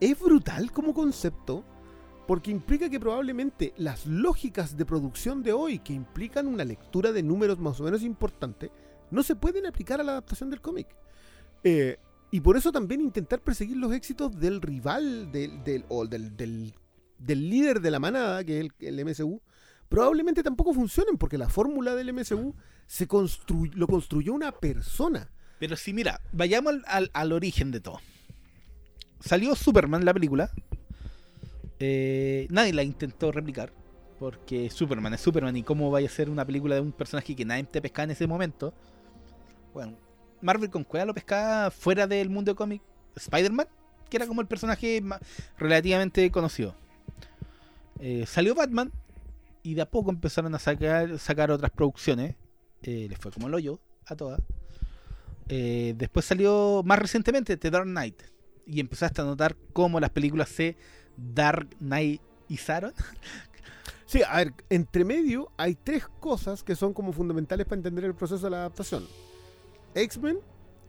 [0.00, 1.64] es brutal como concepto,
[2.26, 7.22] porque implica que probablemente las lógicas de producción de hoy, que implican una lectura de
[7.22, 8.70] números más o menos importante,
[9.10, 10.88] no se pueden aplicar a la adaptación del cómic.
[11.64, 11.98] Eh,
[12.30, 16.72] y por eso también intentar perseguir los éxitos del rival del, del- o del,
[17.26, 19.40] líder de la manada, que es el, el MSU,
[19.88, 22.54] probablemente tampoco funcionen, porque la fórmula del MSU
[22.86, 25.30] se construy- lo construyó una persona.
[25.58, 28.00] Pero sí, mira, vayamos al, al- al origen de todo.
[29.20, 30.50] Salió Superman, la película.
[31.78, 33.72] Eh, nadie la intentó replicar.
[34.18, 35.56] Porque Superman es Superman.
[35.56, 38.10] ¿Y cómo vaya a ser una película de un personaje que nadie te pescaba en
[38.12, 38.72] ese momento?
[39.72, 39.96] Bueno,
[40.44, 42.82] Marvel con cueva lo pescaba fuera del mundo de cómic.
[43.16, 43.66] Spider-Man,
[44.10, 45.02] que era como el personaje
[45.58, 46.74] relativamente conocido.
[47.98, 48.92] Eh, salió Batman.
[49.62, 52.36] Y de a poco empezaron a sacar, sacar otras producciones.
[52.82, 54.40] Eh, les fue como el hoyo a todas.
[55.48, 58.22] Eh, después salió más recientemente The Dark Knight.
[58.66, 60.76] Y empezaste a notar cómo las películas se
[61.16, 62.92] Dark Knightizaron.
[64.06, 68.14] Sí, a ver, entre medio hay tres cosas que son como fundamentales para entender el
[68.14, 69.04] proceso de la adaptación.
[69.94, 70.38] X-Men,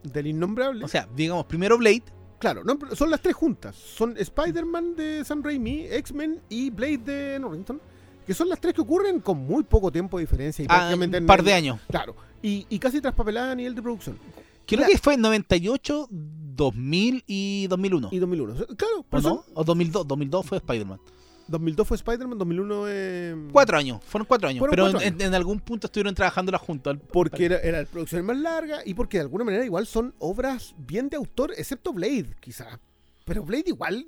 [0.03, 0.83] del innombrable.
[0.85, 2.03] O sea, digamos, primero Blade.
[2.39, 3.75] claro, no, son las tres juntas.
[3.75, 7.81] Son Spider-Man de Sam Raimi, X-Men y Blade de Norrington.
[8.25, 10.63] Que son las tres que ocurren con muy poco tiempo de diferencia.
[10.63, 11.79] Y a prácticamente un par de años.
[11.89, 12.15] Claro.
[12.41, 14.17] Y, y casi traspapeladas a nivel de producción.
[14.65, 18.09] Creo La- que fue en 98, 2000 y 2001.
[18.11, 18.55] Y 2001.
[18.75, 19.29] Claro, ¿O por no?
[19.29, 20.07] eso O 2002.
[20.07, 20.99] 2002 fue Spider-Man.
[21.47, 23.99] 2002 fue Spider-Man, 2001 eh, Cuatro años.
[24.05, 24.59] Fueron cuatro años.
[24.59, 25.21] Fueron pero cuatro en, años.
[25.21, 26.97] en- en algún punto estuvieron trabajándola juntos.
[27.11, 30.73] Porque era, era la producción más larga y porque de alguna manera igual son obras
[30.77, 32.79] bien de autor, excepto Blade, quizá.
[33.25, 34.05] Pero Blade igual,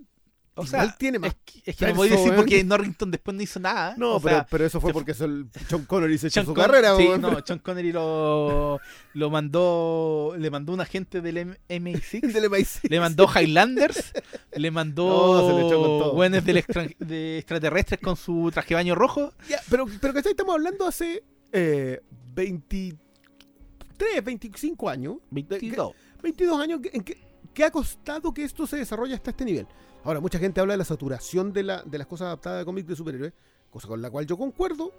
[0.60, 1.30] O igual sea, tiene más.
[1.30, 3.94] es, que- es que no voy a decir porque Norrington después no hizo nada.
[3.98, 6.64] No, o pero, sea, pero eso fue porque el Sean Connery se echó su Con-
[6.66, 6.96] carrera.
[6.98, 8.80] sí, no, Sean Connery lo,
[9.14, 12.90] lo mandó, le mandó un agente del M- MI6, Del MI6.
[12.90, 14.14] le mandó Highlanders,
[14.56, 19.32] le mandó extra- de extraterrestres con su traje de baño rojo.
[19.70, 20.32] Pero, pero ¿cachai?
[20.32, 22.02] Estamos hablando hace eh,
[22.34, 25.18] 23, 25 años.
[25.32, 25.94] 22.
[26.24, 27.27] 22 años que- en que,
[27.58, 29.66] que ha costado que esto se desarrolle hasta este nivel.
[30.04, 32.88] Ahora, mucha gente habla de la saturación de, la, de las cosas adaptadas de cómics
[32.88, 33.34] de superhéroes,
[33.72, 34.92] cosa con la cual yo concuerdo.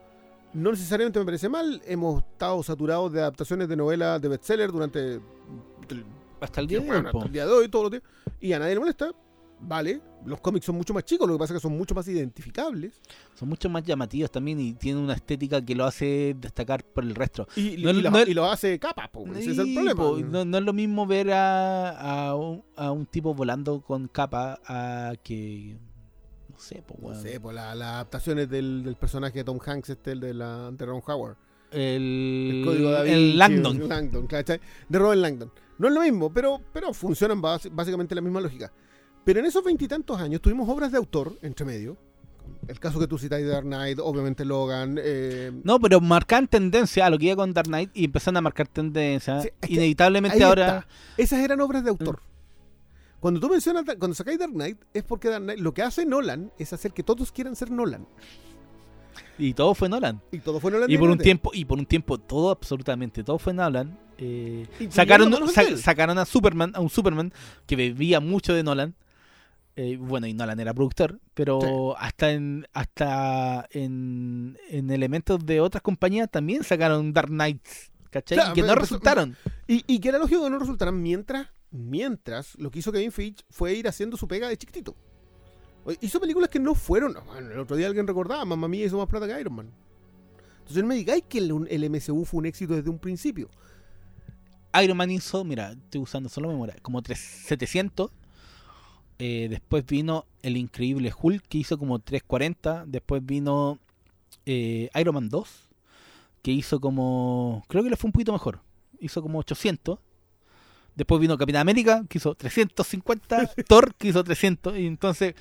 [0.55, 1.80] No necesariamente me parece mal.
[1.86, 5.20] Hemos estado saturados de adaptaciones de novelas de bestseller durante
[6.40, 6.90] Hasta el día de hoy.
[6.90, 8.02] bueno, hasta el día de hoy, todos los días.
[8.40, 9.12] Y a nadie le molesta.
[9.60, 10.01] Vale.
[10.26, 13.01] Los cómics son mucho más chicos, lo que pasa es que son mucho más identificables.
[13.35, 17.14] Son mucho más llamativos también y tienen una estética que lo hace destacar por el
[17.14, 17.47] resto.
[17.56, 19.74] Y, No y es- lo, no es- y lo hace capa, po, ese es el
[19.74, 19.94] problema.
[20.02, 24.60] po, no, es lo mismo ver a, a, un, a un tipo volando con capa
[24.66, 25.76] a que.
[26.51, 29.90] No sé, pues, No sé, pues la- las adaptaciones del, del personaje de Tom Hanks,
[29.90, 31.36] este, el de, la, de Ron Howard.
[31.70, 33.76] El, El código da el Langdon.
[33.82, 34.26] el Langdon.
[34.89, 35.52] De Robert Langdon.
[35.78, 38.72] No es lo mismo, pero, pero funcionan básicamente la misma lógica.
[39.28, 41.98] Pero en esos veintitantos años tuvimos obras de autor entre medio.
[42.66, 44.96] El caso que tú citáis de Dark Knight, obviamente Logan.
[44.98, 48.40] eh, No, pero marcan tendencia a lo que iba con Dark Knight y empezaron a
[48.40, 49.42] marcar tendencia.
[49.42, 50.66] Sí, Inevitablemente ahora.
[50.78, 50.88] está.
[51.18, 51.92] Esas eran obras de Mm.
[51.92, 52.20] autor.
[53.20, 56.50] Cuando tú mencionas, cuando sacáis Dark Knight, es porque Dark Knight, lo que hace Nolan
[56.59, 58.06] es hacer que todos quieran ser Nolan.
[59.36, 60.22] Y todo fue Nolan.
[60.32, 60.90] Y todo fue Nolan.
[60.90, 63.98] Y por un tiempo, y por un tiempo, todo, absolutamente todo fue Nolan.
[64.16, 67.30] Eh, sacaron, sa- sacaron a Superman, a un Superman
[67.66, 68.94] que bebía mucho de Nolan.
[69.80, 75.82] Eh, bueno, y Nolan era productor, pero hasta en hasta en, en elementos de otras
[75.82, 78.38] compañías también sacaron Dark Knights, ¿cachai?
[78.38, 79.36] Claro, que no resultaron.
[79.68, 83.44] Y, y que era lógico que no resultaran mientras, mientras lo que hizo Kevin Feige
[83.50, 84.96] fue ir haciendo su pega de chiquitito.
[86.00, 87.14] Hizo películas que no fueron.
[87.26, 89.70] bueno, el otro día alguien recordaba, mamá mía hizo más plata que Iron Man.
[90.59, 93.48] Entonces no me digáis que el, el MCU fue un éxito desde un principio.
[94.82, 98.10] Iron Man hizo, mira, estoy usando solo memoria, como 3, 700.
[99.18, 102.84] Eh, después vino el increíble Hulk, que hizo como 340.
[102.86, 103.78] Después vino
[104.46, 105.68] eh, Iron Man 2,
[106.42, 107.64] que hizo como.
[107.68, 108.60] Creo que le fue un poquito mejor.
[109.00, 109.98] Hizo como 800.
[110.94, 113.50] Después vino Capitán América, que hizo 350.
[113.68, 114.76] Thor, que hizo 300.
[114.78, 115.34] Y entonces,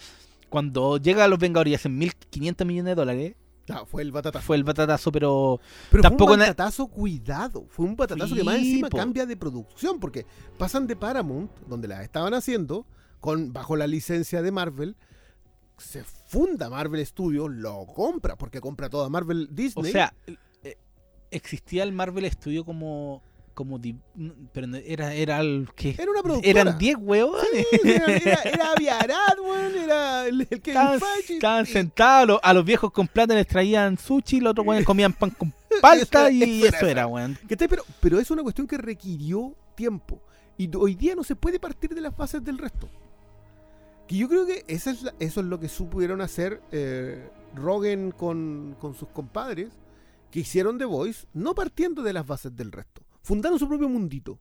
[0.49, 3.35] cuando llega a los Vengadores y hacen 1500 millones de dólares,
[3.67, 4.45] No, fue el batatazo.
[4.45, 5.59] fue el batatazo, pero.
[5.91, 7.65] Pero tampoco fue un batatazo cuidado.
[7.69, 8.97] Fue un batatazo que más encima po.
[8.97, 9.99] cambia de producción.
[9.99, 10.25] Porque
[10.57, 12.85] pasan de Paramount, donde la estaban haciendo,
[13.19, 14.95] con bajo la licencia de Marvel.
[15.77, 19.91] Se funda Marvel Studios, lo compra, porque compra toda Marvel O Disney.
[19.91, 20.13] sea,
[20.63, 20.75] eh,
[21.31, 23.21] existía el Marvel Studio como.
[23.53, 23.79] como
[24.53, 25.91] pero era, era el que.
[25.91, 26.61] era una productora.
[26.61, 27.41] Eran 10 huevos.
[27.51, 30.81] Sí, era, era, era Avi Arad, weón, era el, el Kevin
[31.29, 34.85] Estaban, sentados, a los, a los viejos con plata les traían sushi, los otros weones
[34.85, 37.37] comían pan con palta y Eso era eso era, weón.
[37.47, 40.19] Pero, pero es una cuestión que requirió tiempo.
[40.57, 42.89] Y hoy día no se puede partir de las bases del resto.
[44.07, 48.11] Que yo creo que esa es la- eso es lo que supieron hacer eh, Rogen
[48.11, 49.69] con, con sus compadres,
[50.31, 53.01] que hicieron The Voice, no partiendo de las bases del resto.
[53.21, 54.39] Fundaron su propio mundito.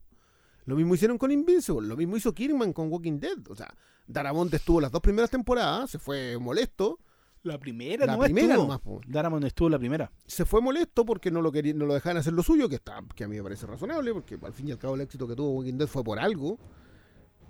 [0.67, 3.39] Lo mismo hicieron con Invincible, lo mismo hizo Kirkman con Walking Dead.
[3.49, 3.73] O sea,
[4.07, 6.99] Darabont estuvo las dos primeras temporadas, se fue molesto.
[7.43, 8.63] La primera, La primera estuvo.
[8.65, 9.01] nomás, po.
[9.07, 10.11] Daramon estuvo la primera.
[10.27, 13.01] se fue molesto porque no lo querían, no lo dejaban hacer lo suyo, que está,
[13.15, 15.37] que a mí me parece razonable, porque al fin y al cabo el éxito que
[15.37, 16.59] tuvo Walking Dead fue por algo,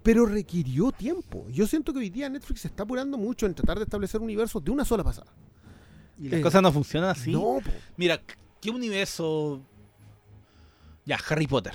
[0.06, 1.48] pero requirió tiempo.
[1.50, 4.62] Yo siento que hoy día Netflix se está apurando mucho en tratar de establecer universos
[4.62, 5.32] de una sola pasada.
[6.16, 7.32] Y las Eh, cosas no funcionan así.
[7.32, 7.58] No.
[7.96, 8.22] Mira,
[8.60, 9.60] ¿qué universo?
[11.04, 11.72] Ya, Harry Potter.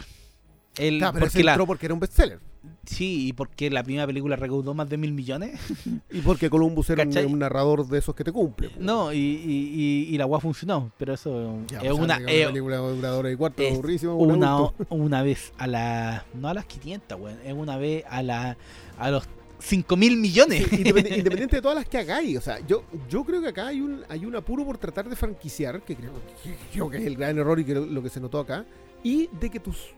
[0.77, 2.39] El, Claro, pero porque ese la, entró porque era un bestseller.
[2.85, 5.59] Sí, y porque la primera película recaudó más de mil millones.
[6.13, 8.69] Y porque Columbus era un, narrador de esos que te cumple.
[8.77, 12.41] No, y, y, y, y la weá funcionó, pero eso Ya, es sea, una, que
[12.41, 16.25] es película de cuarto, es una, una vez a la.
[16.33, 17.37] No a las 500, weón.
[17.45, 18.57] Es una vez a la
[18.97, 19.23] a los
[19.59, 20.67] 5 mil millones.
[20.69, 22.37] Sí, independiente de todas las que hagáis.
[22.37, 25.15] O sea, yo, yo creo que acá hay un, hay un apuro por tratar de
[25.15, 26.11] franquiciar, que creo,
[26.43, 28.65] que creo que es el gran error y que lo, lo que se notó acá,
[29.03, 29.93] y de que tus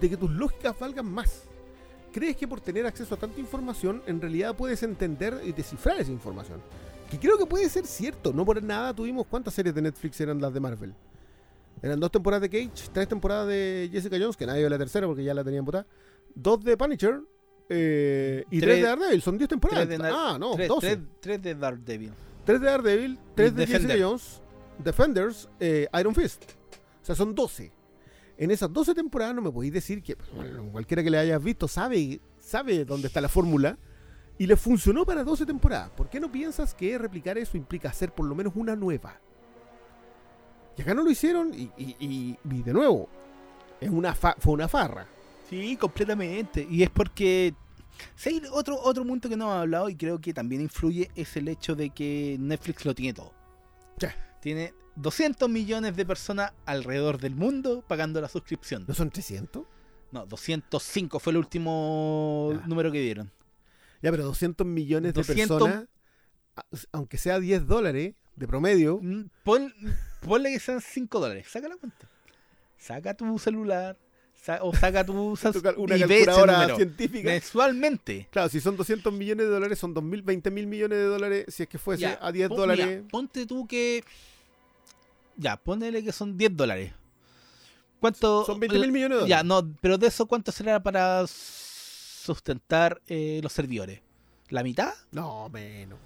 [0.00, 1.47] de que tus lógicas valgan más.
[2.18, 6.10] ¿Crees que por tener acceso a tanta información, en realidad puedes entender y descifrar esa
[6.10, 6.60] información?
[7.10, 8.32] Que creo que puede ser cierto.
[8.32, 10.94] No por nada tuvimos cuántas series de Netflix eran las de Marvel.
[11.80, 15.06] Eran dos temporadas de Cage, tres temporadas de Jessica Jones, que nadie vio la tercera
[15.06, 15.86] porque ya la tenían botada.
[16.34, 17.20] Dos de Punisher
[17.68, 19.22] eh, y tres, Tres- de Daredevil.
[19.22, 19.86] Son diez temporadas.
[19.86, 20.86] Tres de Nar- ah, no, tres, 12.
[20.96, 22.12] tres- tres de Daredevil.
[22.44, 23.90] Tres de Daredevil, tres de Defender.
[23.92, 24.42] Jessica Jones,
[24.82, 26.42] Defenders, eh, Iron Fist.
[27.00, 27.70] O sea, son 12.
[28.38, 31.66] En esas 12 temporadas no me podéis decir que bueno, cualquiera que le hayas visto
[31.68, 33.76] sabe, sabe dónde está la fórmula
[34.38, 35.90] y le funcionó para 12 temporadas.
[35.90, 39.20] ¿Por qué no piensas que replicar eso implica hacer por lo menos una nueva?
[40.76, 43.08] Y acá no lo hicieron y, y- y- y de nuevo,
[43.80, 45.06] es una fa- fue una farra.
[45.50, 46.66] Sí, completamente.
[46.70, 47.54] Y es porque.
[48.14, 51.48] Sí, otro, otro punto que no hemos hablado y creo que también influye es el
[51.48, 53.32] hecho de que Netflix lo tiene todo.
[53.98, 54.14] Ya.
[54.40, 58.84] Tiene 200 millones de personas alrededor del mundo pagando la suscripción.
[58.86, 59.64] ¿No son 300?
[60.10, 63.30] No, 205 fue el último número que dieron.
[64.00, 65.88] Ya, pero 200 millones 200 de personas,
[66.92, 69.74] aunque sea 10 dólares de promedio, Mm, Pon,
[70.20, 71.46] ponle que sean 5 dólares.
[71.50, 72.08] Saca la cuenta.
[72.78, 73.98] Saca tu celular.
[74.62, 75.12] O saca tu
[75.76, 77.28] Una y ese calculadora científica.
[77.28, 78.28] mensualmente.
[78.30, 81.44] Claro, si son 200 millones de dólares, son 2.000, 20 mil millones de dólares.
[81.48, 82.86] Si es que fuese Ya, a 10 pon- dólares.
[82.86, 84.02] mira, ponte tú que.
[85.36, 86.92] Ya, ponele que son 10 dólares.
[88.00, 88.44] ¿Cuánto?
[88.46, 89.66] Son 20 mil millones de Ya, dólares.
[89.72, 94.00] no, pero de eso, ¿cuánto será para sustentar eh, los servidores?
[94.50, 94.94] ¿La mitad?
[95.12, 95.98] No, menos.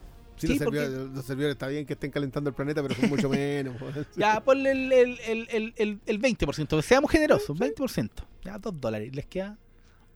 [0.43, 3.09] Sí, Sí, los, servidores, los servidores está bien que estén calentando el planeta, pero son
[3.09, 3.75] mucho menos.
[4.17, 6.83] Ya, ponle el, el, el, el, el, el 20%.
[6.83, 8.11] Seamos generosos, 20%.
[8.45, 9.15] Ya, 2 dólares.
[9.15, 9.59] Les queda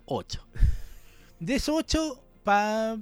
[0.06, 0.46] 8.
[1.40, 2.98] De esos 8, para.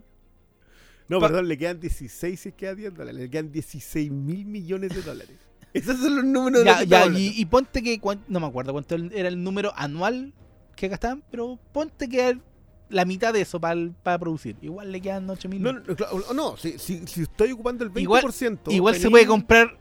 [1.08, 3.20] No, Pa- perdón, le quedan 16 si es que a 10 dólares.
[3.20, 5.36] Le quedan 16 mil millones de dólares.
[5.74, 8.00] Esos son los números de Ya, que ya, y, y ponte que.
[8.28, 10.32] No me acuerdo cuánto era el número anual
[10.76, 12.38] que gastaban, pero ponte que
[12.94, 14.56] la mitad de eso para producir.
[14.62, 15.62] Igual le quedan 8 mil.
[15.62, 17.98] No, no, no, claro, no, si, si, si estoy ocupando el 20%.
[18.02, 18.24] Igual-
[18.68, 19.76] Igual se puede comprar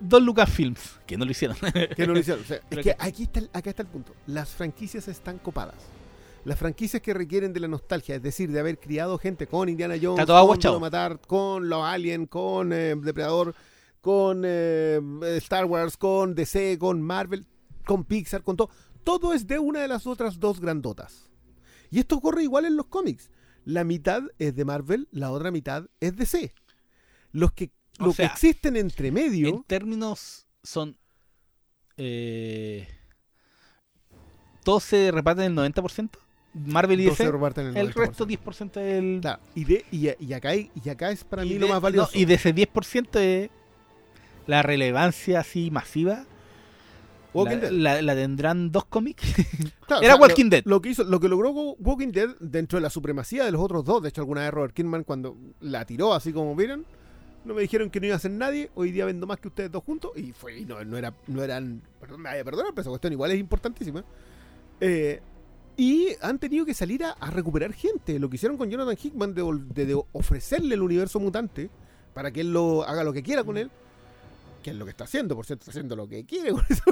[0.00, 1.56] dos Lucasfilms, que no lo hicieron.
[1.96, 2.42] Que no lo hicieron.
[2.42, 4.12] O sea, es que que- aquí está, el- acá está el punto.
[4.26, 5.74] Las franquicias están copadas.
[6.44, 9.94] Las franquicias que requieren de la nostalgia, es decir, de haber criado gente con Indiana
[10.00, 10.58] Jones, Está todo con.
[10.60, 13.52] Duro Matar, con los Alien, con eh, Depredador,
[14.00, 15.00] con eh,
[15.38, 17.44] Star Wars, con DC, con Marvel,
[17.84, 18.70] con Pixar, con todo.
[19.02, 21.28] Todo es de una de las otras dos grandotas.
[21.90, 23.30] Y esto ocurre igual en los cómics.
[23.64, 26.54] La mitad es de Marvel, la otra mitad es DC.
[27.32, 29.48] Los que, O lo sea, que existen entre medio.
[29.48, 30.96] en términos son.
[31.96, 32.86] Eh,
[34.64, 36.10] todos se reparten el 90%.
[36.54, 37.24] Marvel y DC.
[37.24, 37.28] el
[37.76, 37.94] El 90%.
[37.94, 39.20] resto 10% del.
[39.20, 41.68] Claro, y, de, y, y acá, hay- y acá es para y mí de- lo
[41.68, 42.10] más valioso.
[42.14, 43.50] no, y de ese 10% es
[44.46, 46.24] la relevancia así masiva.
[47.36, 47.70] Walking la, Dead.
[47.72, 49.22] la- la tendrán dos cómics.
[49.86, 50.62] Claro, era Walking Dead.
[50.64, 53.84] Lo que, hizo, lo que logró Walking Dead dentro de la supremacía de los otros
[53.84, 56.84] dos, de hecho alguna vez Robert Kirkman cuando la tiró así como vieron,
[57.44, 59.70] no me dijeron que no iba a ser nadie, hoy día vendo más que ustedes
[59.70, 62.72] dos juntos, y fue, y no, no era, no eran, perdón, me vaya a perdonar,
[62.72, 64.04] pero esa cuestión igual es importantísima.
[64.80, 65.20] Eh,
[65.76, 68.18] y han tenido que salir a, a recuperar gente.
[68.18, 71.70] Lo que hicieron con Jonathan Hickman de, de- de ofrecerle el universo mutante
[72.12, 73.70] para que él lo haga lo que quiera con él,
[74.64, 76.82] que es lo que está haciendo, por cierto, está haciendo lo que quiere con eso.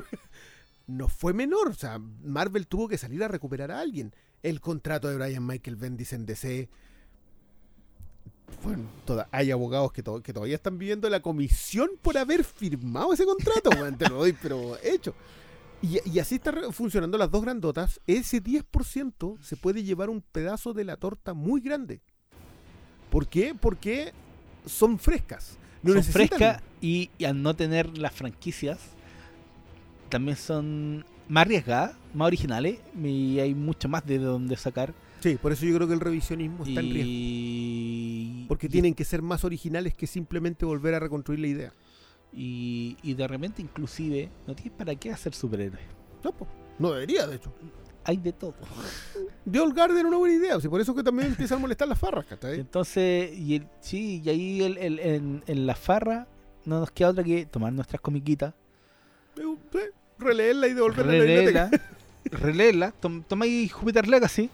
[0.86, 4.14] No fue menor, o sea, Marvel tuvo que salir a recuperar a alguien.
[4.42, 6.68] El contrato de Brian Michael Bendis en DC.
[8.62, 13.12] Bueno, toda- hay abogados que, to- que todavía están viviendo la comisión por haber firmado
[13.12, 15.14] ese contrato, weón, te lo doy, pero hecho.
[15.82, 18.00] Y, y así está re- funcionando las dos grandotas.
[18.06, 22.00] Ese 10% se puede llevar un pedazo de la torta muy grande.
[23.10, 23.54] ¿Por qué?
[23.58, 24.12] Porque
[24.66, 25.58] son frescas.
[25.82, 28.78] No son frescas y, y al no tener las franquicias,
[30.14, 34.94] también son más arriesgadas, más originales y hay mucho más de dónde sacar.
[35.20, 38.46] Sí, por eso yo creo que el revisionismo está en riesgo.
[38.48, 41.72] Porque y- tienen que ser más originales que simplemente volver a reconstruir la idea.
[42.32, 45.84] y, y de repente inclusive no tienes para qué hacer superhéroes.
[46.22, 46.46] No, po.
[46.78, 47.52] no debería, de hecho.
[48.04, 48.54] Hay de todo.
[49.50, 51.60] The Old Guard era una buena idea, o sea, por eso que también empiezan a
[51.62, 52.60] molestar las farras, ¿cachai?
[52.60, 56.26] Entonces, y el, sí, y ahí el, el- en, en la farra
[56.64, 58.52] no nos queda otra que tomar nuestras comiquitas,
[59.36, 59.42] Eh,
[59.72, 59.78] sí,
[60.18, 61.70] Releerla y devolverla a la biblioteca.
[62.24, 64.48] releerla, tom, tomáis Jupiter Legacy,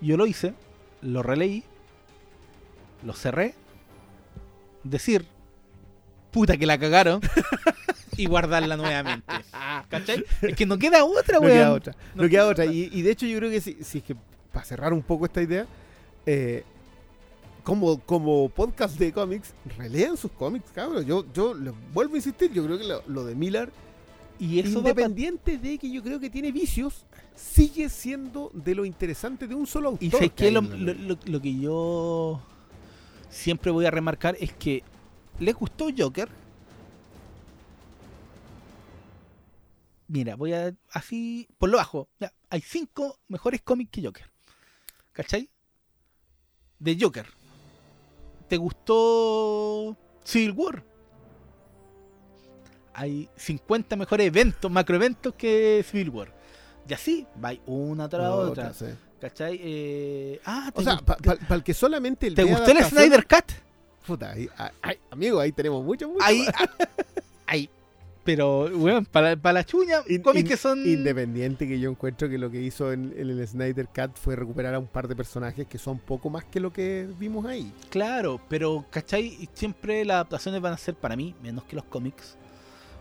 [0.00, 0.52] yo lo hice,
[1.02, 1.64] lo releí,
[3.02, 3.54] lo cerré,
[4.84, 5.24] decir,
[6.30, 7.20] puta que la cagaron,
[8.16, 9.32] y guardarla nuevamente.
[9.88, 10.24] ¿Cachai?
[10.42, 11.56] Es que no queda otra, No weón.
[11.56, 11.92] queda otra.
[12.14, 12.64] No, No queda otra.
[12.64, 12.74] otra.
[12.74, 14.16] Y, y de hecho yo creo que si, si es que,
[14.52, 15.66] para cerrar un poco esta idea,
[16.26, 16.64] eh,
[17.62, 21.04] como, como podcast de cómics, relean sus cómics, cabrón.
[21.04, 23.70] Yo, yo les vuelvo a insistir, yo creo que lo, lo de Miller
[24.38, 29.46] Y eso Independiente de que yo creo que tiene vicios, sigue siendo de lo interesante
[29.46, 30.04] de un solo autor.
[30.04, 32.42] Y sé que lo, que yo
[33.30, 34.82] siempre voy a remarcar es que
[35.38, 36.28] les gustó Joker.
[40.08, 42.08] Mira, voy a así por lo bajo.
[42.20, 44.30] ya, hay cinco mejores cómics que Joker.
[45.12, 45.48] ¿Cachai?
[46.78, 47.26] De Joker.
[48.48, 50.95] ¿Te gustó Civil War?
[52.98, 56.32] Hay 50 mejores eventos, macroeventos que Civil War.
[56.88, 58.72] Y así, va una tras otra.
[58.72, 58.86] sí.
[59.20, 59.58] ¿Cachai?
[59.62, 63.52] Eh, ah, O ¿te, sea, para el que solamente ¿te gustó el Snyder Cut?
[64.06, 64.70] Puta, ahí- ah,
[65.10, 66.24] amigo, ahí tenemos mucho, mucho.
[66.24, 66.54] Ahí, más.
[67.46, 67.68] ahí.
[68.24, 70.86] Pero, weón, para, para la chuña, In- cómics in- que son.
[70.86, 74.74] Independiente que yo encuentro que lo que hizo en, en el Snyder Cut fue recuperar
[74.74, 77.72] a un par de personajes que son poco más que lo que vimos ahí.
[77.88, 79.48] Claro, pero, ¿cachai?
[79.54, 82.36] Siempre las adaptaciones van a ser para mí menos que los cómics.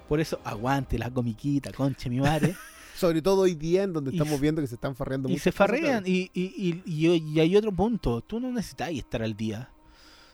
[0.08, 2.56] Por eso, aguante la comiquita, conche mi madre.
[2.96, 5.52] Sobre todo hoy día en donde Y estamos viendo que se están farreando y se
[5.52, 6.04] farrean.
[6.08, 8.22] Y, y, y, y- y hay otro punto.
[8.22, 9.70] Tú no necesitas estar al día.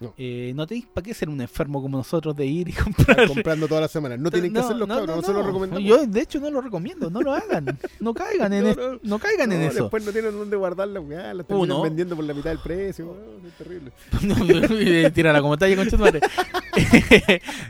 [0.01, 0.13] No.
[0.17, 3.27] Eh, no tenéis para qué ser un enfermo como nosotros de ir y Están comprar.
[3.27, 4.19] comprando todas las semanas.
[4.19, 5.07] No tienen que hacerlo, no, cabros.
[5.07, 5.41] no, Nosotros no.
[5.41, 5.83] lo recomendamos.
[5.87, 7.09] Yo, de hecho, no lo recomiendo.
[7.11, 7.77] No lo hagan.
[7.99, 9.19] No caigan en, No, no.
[9.19, 9.83] caigan en eso.
[9.83, 11.83] Después no tienen dónde guardar la weá, la Uno.
[11.83, 13.05] vendiendo por la mitad del precio.
[13.11, 15.11] weón, es terrible.
[15.11, 15.87] Tírala como talla con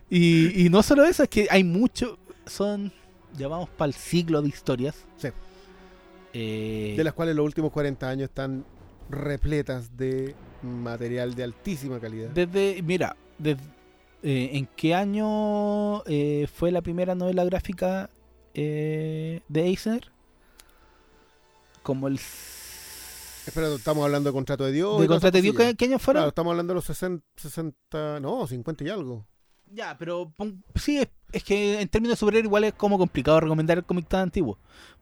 [0.09, 2.17] y, y no solo eso, es que hay mucho.
[2.45, 2.91] Son.
[3.37, 4.95] Ya vamos para el ciclo de historias.
[5.17, 5.29] Sí.
[6.33, 8.65] Eh, De las cuales los últimos 40 años están
[9.09, 10.33] repletas de
[10.63, 12.29] material de altísima calidad.
[12.29, 12.81] Desde.
[12.81, 13.61] Mira, desde,
[14.23, 18.09] eh, ¿en qué año eh, fue la primera novela gráfica
[18.53, 20.11] eh, de Eisner?
[21.83, 22.19] Como el.
[23.47, 25.01] Espera, estamos hablando de contrato de Dios.
[25.01, 25.73] ¿De Contrato de Dios cosillas.
[25.73, 26.21] qué, qué año fueron?
[26.21, 29.25] Claro, estamos hablando de los 60, 60, no, 50 y algo.
[29.73, 30.33] Ya, pero
[30.75, 34.07] sí, es, es que en términos de superhéroe igual es como complicado recomendar el cómic
[34.07, 34.57] tan antiguo.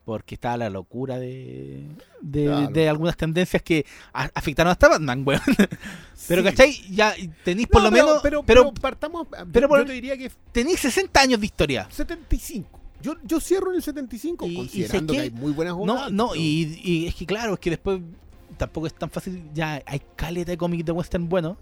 [0.06, 1.84] Porque está la locura de,
[2.22, 2.68] de, Claro.
[2.70, 5.42] de algunas tendencias que a- afectaron hasta Batman, weón.
[6.28, 6.48] Pero, Sí.
[6.48, 6.74] ¿cachai?
[6.92, 7.14] Ya
[7.44, 8.22] tenéis por No, lo pero- menos.
[8.24, 9.28] Pero, Pero, pero partamos.
[9.52, 11.88] pero yo por- te diría que tenéis 60 años de historia.
[11.92, 12.80] 75.
[13.02, 16.36] Yo, yo cierro en el 75, Y- considerando que que- hay muy buenas No, no,
[16.36, 18.02] y, y es que claro, es que después
[18.58, 19.44] tampoco es tan fácil.
[19.54, 21.56] Ya hay caleta de cómics de western bueno,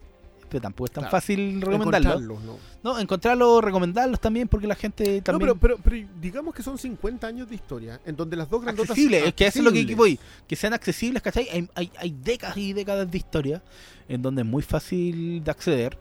[0.49, 2.14] pero tampoco es tan Claro, fácil recomendarlos.
[2.22, 2.57] encontrarlos, no.
[2.94, 5.57] No, encontrarlos, recomendarlos también, porque la gente No, también.
[5.60, 8.91] pero, pero, pero digamos que son 50 años de historia, en donde las dos grandotas...
[8.91, 11.48] accesibles, es que eso es lo que voy, que sean accesibles, ¿cachai?
[11.49, 13.61] Hay, hay, hay décadas y décadas de historia
[14.07, 15.98] en donde es muy fácil de acceder.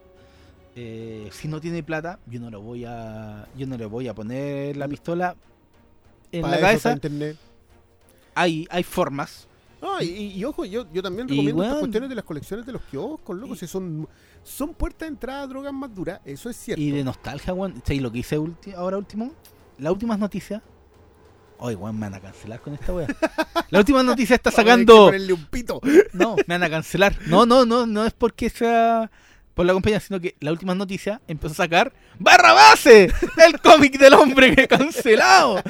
[0.79, 4.15] Eh, si no tiene plata, yo no lo voy a, yo no le voy a
[4.15, 5.35] poner la pistola
[6.31, 6.93] en la cabeza.
[6.93, 7.37] internet.
[8.35, 9.47] Hay, hay formas.
[9.81, 12.67] No, y, y- y ojo, yo, yo también Y, recomiendo estas cuestiones de las colecciones
[12.67, 14.07] de los kioscos, loco, si son,
[14.47, 16.81] son puertas de entrada a drogas más duras, eso es cierto.
[16.81, 17.83] Y de nostalgia, weón.
[17.85, 18.39] ¿Sabes lo que hice
[18.77, 19.33] ahora último?
[19.79, 20.63] Las últimas noticias.
[21.59, 23.07] Oye, weón, me van a cancelar con esta wea.
[23.71, 25.07] La última noticia está sacando.
[25.07, 25.81] ponerle un pito.
[26.13, 27.17] No, me van a cancelar.
[27.27, 29.11] No, no, no, no es porque sea
[29.55, 33.99] por la compañía, sino que la última noticia empezó a sacar Barra Base, el cómic
[33.99, 35.63] del hombre que cancelado.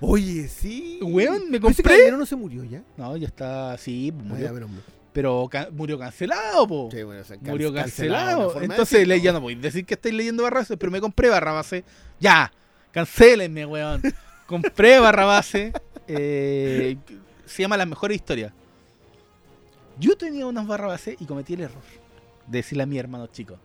[0.00, 0.98] Oye, sí.
[1.02, 1.82] Weón, me ese compré.
[1.84, 2.82] caballero no se murió ya.
[2.98, 4.46] No, ya está, sí, Ah, murió.
[4.46, 4.68] ya, pero-
[5.12, 6.88] pero murió cancelado, po.
[6.92, 8.54] sí, bueno, o sea, can- murió cancelado.
[8.54, 11.28] de Entonces ya no voy a decir que estáis leyendo Barra Base, pero me compré
[11.28, 11.84] Barra Base.
[12.18, 12.52] Ya,
[12.92, 14.02] cancelenme, weón.
[14.46, 15.72] compré Barra Base.
[16.08, 16.96] eh,
[17.44, 18.52] se llama Las mejores historias.
[19.98, 21.82] Yo tenía unas barra base y cometí el error
[22.46, 23.58] de decirle a mi hermano chico.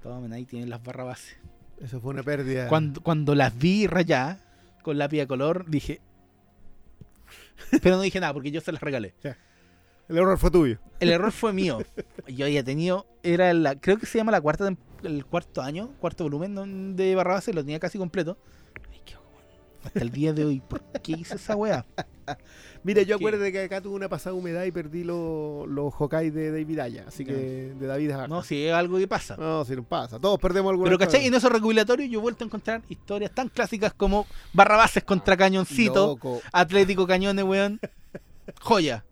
[0.00, 1.36] Tomen ahí, tienen las barra base.
[1.80, 2.68] Eso fue una pérdida.
[2.68, 4.38] Cuando, cuando las vi rayadas
[4.82, 6.00] con lápiz de color, dije.
[7.82, 9.14] Pero no dije nada porque yo se las regalé.
[10.08, 10.78] El error fue tuyo.
[11.00, 11.78] El error fue mío.
[12.28, 14.68] Yo había tenido, era la, creo que se llama la cuarta,
[15.02, 18.36] el cuarto año, cuarto volumen don- de Barra Base, lo tenía casi completo.
[18.92, 19.14] Ay, qué.
[19.84, 21.84] Hasta el día de hoy, ¿por qué hice esa weá?
[22.84, 25.66] Mira, yo acuerdo que acá tuve una pasada humedad y perdí los
[25.98, 27.04] Hokai de David Aya.
[27.08, 28.28] Así que de David Aja.
[28.28, 29.36] No, si es algo que pasa.
[29.38, 30.18] No, si no pasa.
[30.18, 30.98] Todos perdemos alguna Pero.
[30.98, 31.26] ¿cachai?
[31.26, 36.06] En esos recopilatorios yo he vuelto a encontrar historias tan clásicas como Barrabases contra Cañoncito,
[36.08, 36.40] Loco.
[36.52, 37.80] Atlético Cañones, weón.
[38.60, 39.04] Joya.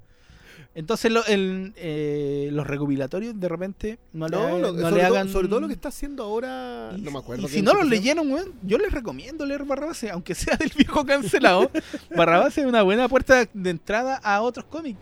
[0.74, 5.02] Entonces lo- el, eh, los recopilatorios de repente no, No, le, lo- no sobre, le
[5.02, 5.28] todo, hagan...
[5.28, 6.92] sobre todo lo que está haciendo ahora.
[6.96, 7.44] Y, no me acuerdo.
[7.46, 11.04] y si no lo leyeron, weón, yo les recomiendo leer Barrabase, aunque sea del viejo
[11.04, 11.70] cancelado.
[12.16, 14.98] Barrabase es una buena puerta de entrada a otros cómics.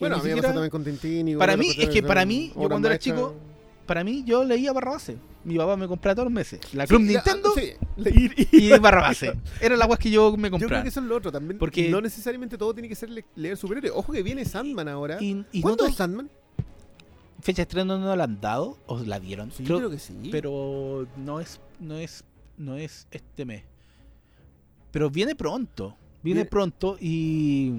[0.00, 1.28] Bueno, a mí me pasó también con Tintín.
[1.28, 3.34] y Para mí, es que para mí, yo cuando era chico,
[3.88, 5.16] Para mí, yo leía Barrabase.
[5.44, 6.60] Mi papá me compraba todos los meses.
[6.74, 7.72] La Club Sí, la- Nintendo sí,
[8.52, 9.32] y- y Barrabase.
[9.60, 10.82] Era la weas que yo me Yo creo compraba.
[10.84, 11.58] que eso es lo otro también.
[11.58, 13.92] Porque- no necesariamente todo tiene que ser le- leer superhéroes.
[13.96, 15.16] Ojo que viene Sandman ahora.
[15.20, 16.30] Y, y ¿Cuándo no es Sandman?
[17.40, 19.50] fecha de estreno no la han dado o la dieron.
[19.52, 20.12] Sí, Creo- creo que sí.
[20.30, 22.24] pero no es no es
[22.58, 23.62] no es este mes.
[24.90, 25.96] Pero viene pronto.
[26.22, 27.72] Viene Viene- pronto y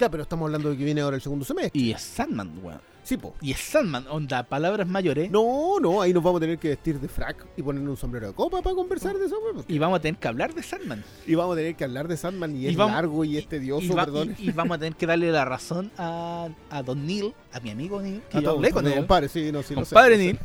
[0.00, 1.80] Ya, pero estamos hablando de que viene ahora el segundo semestre.
[1.80, 2.80] y es Sandman, weón.
[3.04, 3.34] Sí, po.
[3.42, 5.30] Y es Sandman, onda, palabras mayores.
[5.30, 8.28] No, no, ahí nos vamos a tener que vestir de frac y ponernos un sombrero
[8.28, 9.36] de copa para conversar de eso.
[9.52, 9.66] pues.
[9.68, 11.04] Y vamos a tener que hablar de Sandman.
[11.26, 13.46] Y vamos a tener que hablar de Sandman y, Y es vamos- largo y es
[13.46, 14.34] tedioso, Y, va- perdón.
[14.38, 17.70] y- y vamos a tener que darle la razón a, a Don Neil, a mi
[17.70, 18.96] amigo Neil, que A yo hablé con no, él.
[18.96, 20.22] Compadre, sí, no, sí, compadre lo sé.
[20.24, 20.38] Neil.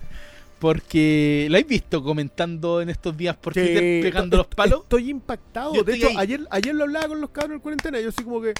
[0.59, 4.81] Porque lo habéis visto comentando en estos días por Twitter pegando los palos.
[4.83, 5.73] Estoy impactado.
[5.73, 6.23] Yo de estoy hecho, ahí.
[6.25, 7.99] ayer, ayer lo hablaba con los cabros en cuarentena.
[8.01, 8.53] Yo así como que,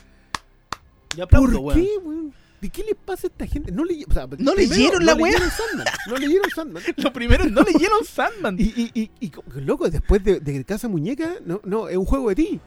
[1.18, 1.82] Yo ¿por aplaudo, weón.
[1.82, 2.34] qué, weón?
[2.62, 3.72] ¿De qué les pasa a esta gente?
[3.72, 5.32] No, leye- o sea, ¿No leyeron la no weá?
[5.32, 5.88] leyeron Sandman.
[6.08, 6.84] No leyeron Sandman.
[6.98, 8.58] Lo primero es no leyeron Sandman.
[8.60, 9.32] Y, y, y, y
[9.62, 12.60] loco, después de, de Casa Muñeca, no, no, es un juego de ti.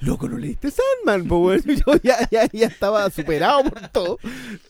[0.00, 1.54] Loco, no leíste Sandman, po.
[1.54, 4.18] Yo ya, ya, ya estaba superado por todo.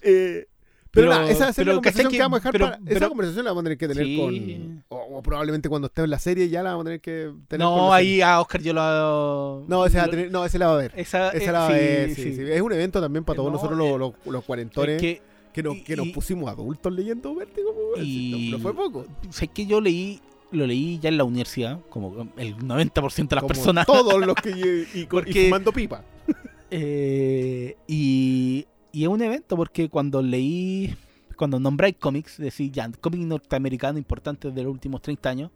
[0.02, 0.46] Eh,
[0.92, 2.78] pero, Pero- esa pero la conversación ¿cachai que, que- vamos a dejar pero- para.
[2.96, 4.16] esa conversación la vamos a tener que tener Sí.
[4.16, 4.84] con.
[4.88, 7.66] O, o probablemente cuando esté en la serie ya la vamos a tener que tener
[7.66, 9.64] No, ahí a Oscar yo lo.
[9.68, 10.92] No, ese va a tener- no, ese la va a ver.
[10.96, 12.36] Esa, Esa eh, la va a ver, sí.
[12.38, 14.96] Es un evento también para todos No, nosotros eh, los, los, cuarentones.
[14.96, 18.50] Es que, Que, nos, Y- que nos y- pusimos adultos leyendo Vértigo, pues, Y- si
[18.52, 19.04] no, no fue poco.
[19.28, 20.18] sé que yo leí,
[20.50, 23.86] lo leí ya en la universidad, como el 90% de las Como personas.
[23.86, 24.50] Todos los que.
[24.94, 26.04] Y, y, con- y Porque- fumando pipa.
[26.74, 30.94] Eh, y, y es un evento porque cuando leí,
[31.36, 35.50] cuando nombráis cómics, decís ya, cómic norteamericano importante de los últimos 30 años.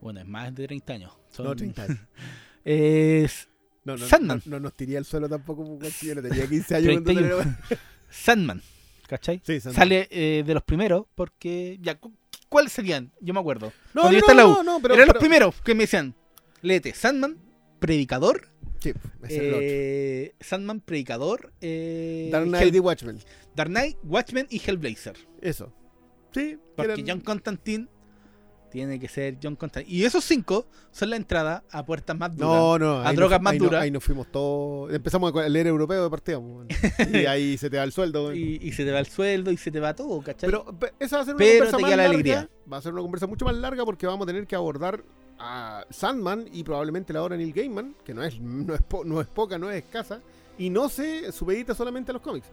[0.00, 1.12] Bueno, es más de 30 años.
[1.30, 1.98] Son- No, 30 años.
[2.64, 3.48] Es
[3.84, 4.42] No, no, Sandman.
[4.46, 7.38] no, no nos tiré al suelo tampoco, si yo no tenía 15 años cuando 31.
[7.42, 7.78] salió.
[8.10, 8.62] Sandman.
[9.08, 9.40] ¿Cachai?
[9.44, 9.74] Sí, Sandman.
[9.76, 11.78] Sale eh, de los primeros porque.
[11.82, 12.12] ya cu-
[12.48, 13.10] ¿Cuáles serían?
[13.20, 13.72] Yo me acuerdo.
[13.94, 16.14] No, no, no, pero- Eran los pero- primeros que me decían:
[16.60, 17.36] léete Sandman,
[17.80, 18.48] Predicador.
[18.82, 18.92] Sí,
[19.22, 19.58] ese es el otro.
[19.62, 21.52] eh, Sandman, Predicador.
[21.60, 23.18] Eh, Dark Hell- Knight y Watchmen.
[23.54, 25.16] Dark Knight, Watchmen y Hellblazer.
[25.40, 25.72] Eso.
[26.32, 27.88] Sí, Porque eran- John Constantine
[28.70, 29.94] tiene que ser John Constantine.
[29.94, 32.48] Y esos cinco son la entrada a puertas más duras.
[32.50, 33.00] No, no.
[33.02, 33.82] a drogas no, más ahí no- duras.
[33.82, 34.92] ahí nos fuimos todos.
[34.94, 36.40] Empezamos a leer europeo de partida.
[36.40, 36.68] pues,
[37.12, 38.34] y ahí se te da el sueldo.
[38.34, 40.48] Y, y se te va el sueldo y se te va todo, ¿cachai?
[40.50, 42.10] Pero pe- esa va a ser una Pero conversa te más la larga.
[42.14, 42.50] alegría.
[42.72, 45.04] Va a ser una conversa mucho más larga porque vamos a tener que abordar
[45.44, 49.20] a Sandman y probablemente la obra Neil Gaiman, que no es, no es, po- no
[49.20, 50.20] es poca, no es escasa,
[50.56, 52.46] y no se supedita solamente a los cómics.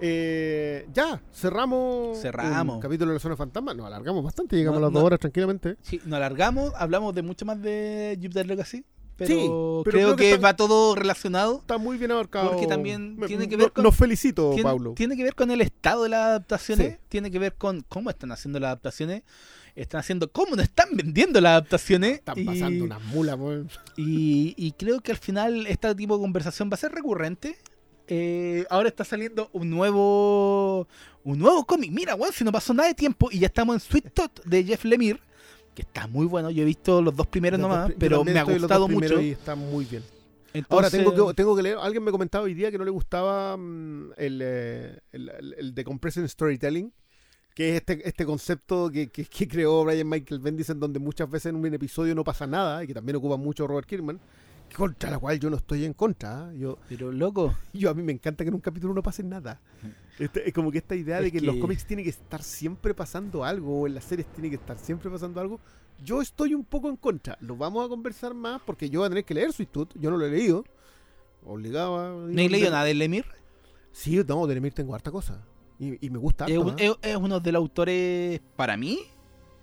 [0.00, 2.74] Eh, ya, cerramos, Cerramos.
[2.76, 3.72] un capítulo de la zona fantasma.
[3.74, 5.06] Nos alargamos bastante, llegamos No, a las dos no.
[5.06, 5.76] horas tranquilamente.
[5.82, 8.84] Sí, nos alargamos, hablamos de mucho más de Jupiter Legacy.
[9.16, 11.58] Pero, Sí, pero creo, creo que que, está- va todo relacionado.
[11.60, 12.50] Está muy bien abarcado.
[12.50, 14.92] Porque también Me- tiene que no- ver con- Nos felicito, Tiene, Paulo.
[14.96, 16.98] tiene que ver con el estado de las adaptaciones, Sí.
[17.08, 19.22] tiene que ver con cómo están haciendo las adaptaciones,
[19.76, 22.14] están haciendo cómo no están vendiendo las adaptaciones.
[22.14, 23.68] Están y, pasando unas mulas, weón.
[23.96, 27.56] y, y creo que al final este tipo de conversación va a ser recurrente.
[28.08, 30.86] Eh, ahora está saliendo un nuevo
[31.22, 31.90] un nuevo cómic.
[31.90, 34.62] Mira, weón, si no pasó nada de tiempo y ya estamos en Sweet Tot de
[34.64, 35.20] Jeff Lemire,
[35.74, 36.50] que está muy bueno.
[36.50, 39.20] Yo he visto los dos primeros Los nomás, pero me ha gustado mucho.
[39.20, 40.02] Y está muy bien.
[40.54, 41.78] Entonces, Ahora tengo que, tengo que leer.
[41.80, 45.74] Alguien me comentaba hoy día que no le gustaba mm, el, eh, el, el, el
[45.74, 46.92] de Compression Storytelling,
[47.54, 51.28] que es este, este concepto que, que, que creó Brian Michael Bendis, en donde muchas
[51.28, 54.20] veces en un episodio no pasa nada y que también ocupa mucho Robert Kirkman,
[54.76, 56.46] contra la cual yo no estoy en contra.
[56.46, 56.52] ¿ah?
[56.54, 59.60] Yo, Pero loco, yo a mí me encanta que en un capítulo no pase nada.
[60.18, 62.94] Este, es como que esta idea de que, en los cómics tiene que estar siempre
[62.94, 65.60] pasando algo, o en las series tiene que estar siempre pasando algo.
[66.02, 67.36] Yo estoy un poco en contra.
[67.40, 69.90] Lo vamos a conversar más porque yo voy a tener que leer Tooth.
[69.94, 70.64] Yo no lo he leído.
[71.44, 72.10] Obligaba.
[72.10, 73.28] no he leído nada de Lemire.
[73.92, 75.44] Sí, no, de Lemire tengo harta cosa.
[75.78, 76.76] Y, y me gusta Es, harto.
[77.02, 77.16] ¿eh?
[77.16, 79.00] uno de los autores, para mí,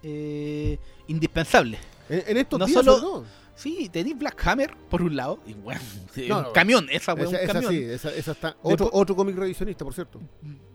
[0.04, 1.80] eh, indispensables.
[2.10, 3.26] en, en estos no días, solo-.
[3.56, 5.82] Sí, tenéis Black Hammer, por un lado, y bueno,
[6.28, 7.72] No, un no, camión, esa fue Esa, un camión.
[7.72, 8.56] sí, esa, esa está.
[8.64, 10.20] Otro, otro cómic revisionista, por cierto.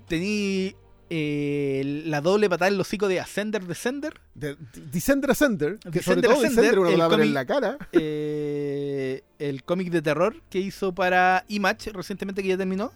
[0.06, 0.74] Tení
[1.10, 4.20] eh, la doble patada en el hocico de Ascender Descender.
[4.34, 4.56] De,
[4.92, 7.34] Descender Ascender, que sobre Descender todo Ascender, Descender uno el lo va a ver en
[7.34, 7.78] la cara.
[7.92, 12.92] eh, el cómic de terror que hizo para Image recientemente que ya terminó.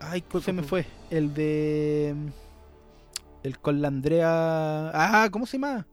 [0.00, 0.84] Ay, ¿Cuál, se me fue.
[1.10, 2.14] El de.
[3.42, 4.90] El con la Andrea.
[4.92, 5.86] Ah, ¿cómo se llama?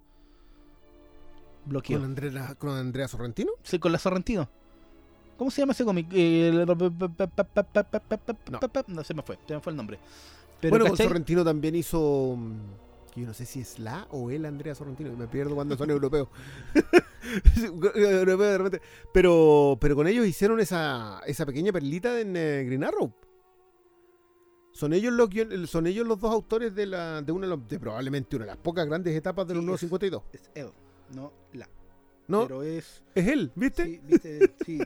[1.65, 1.99] Bloqueo.
[1.99, 3.52] Con Andrea, con Andrea Sorrentino.
[3.64, 4.49] Sí, con la Sorrentino.
[5.38, 6.07] ¿Cómo se llama ese cómic?
[6.11, 6.65] Eh,
[8.88, 9.99] No, se me fue, se me fue el nombre.
[10.60, 10.98] Pero, bueno, con.
[10.98, 12.36] Sorrentino también hizo.
[12.38, 15.15] mm, que yo no sé si es la o el Andrea Sorrentino.
[15.15, 16.27] Me pierdo cuando son europeos.
[17.95, 18.81] Europeo de repente.
[19.14, 23.14] Pero, pero con ellos hicieron esa, esa pequeña perlita en eh, Green Arrow.
[24.72, 25.30] Son ellos los
[25.69, 28.86] son ellos los dos autores de la de una de, probablemente una de las pocas
[28.88, 30.23] grandes etapas de los Sí, nuevos es- 52.
[30.31, 30.69] Es él,
[31.14, 31.68] no la.
[32.27, 32.44] ¿No?
[32.44, 33.03] Pero es.
[33.15, 33.86] Es él, ¿viste?
[33.86, 34.80] Sí, viste, sí.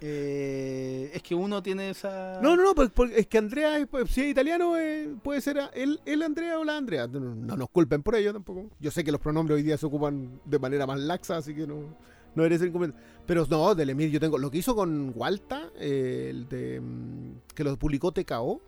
[0.00, 2.40] Eh, es que uno tiene esa.
[2.42, 5.40] No, no, no, pues, pues, es que Andrea, es- pues, si es italiano, eh, puede
[5.40, 7.06] ser él, el Andrea o la Andrea.
[7.06, 8.68] No, no nos culpen por ello tampoco.
[8.80, 11.66] Yo sé que los pronombres hoy día se ocupan de manera más laxa, así que
[11.66, 11.96] no,
[12.34, 13.00] no eres inconveniente.
[13.26, 14.36] Pero no, del Emir yo tengo.
[14.38, 16.80] Lo que hizo con Walta, eh, el de.
[16.80, 18.60] mm, que lo publicó TKO.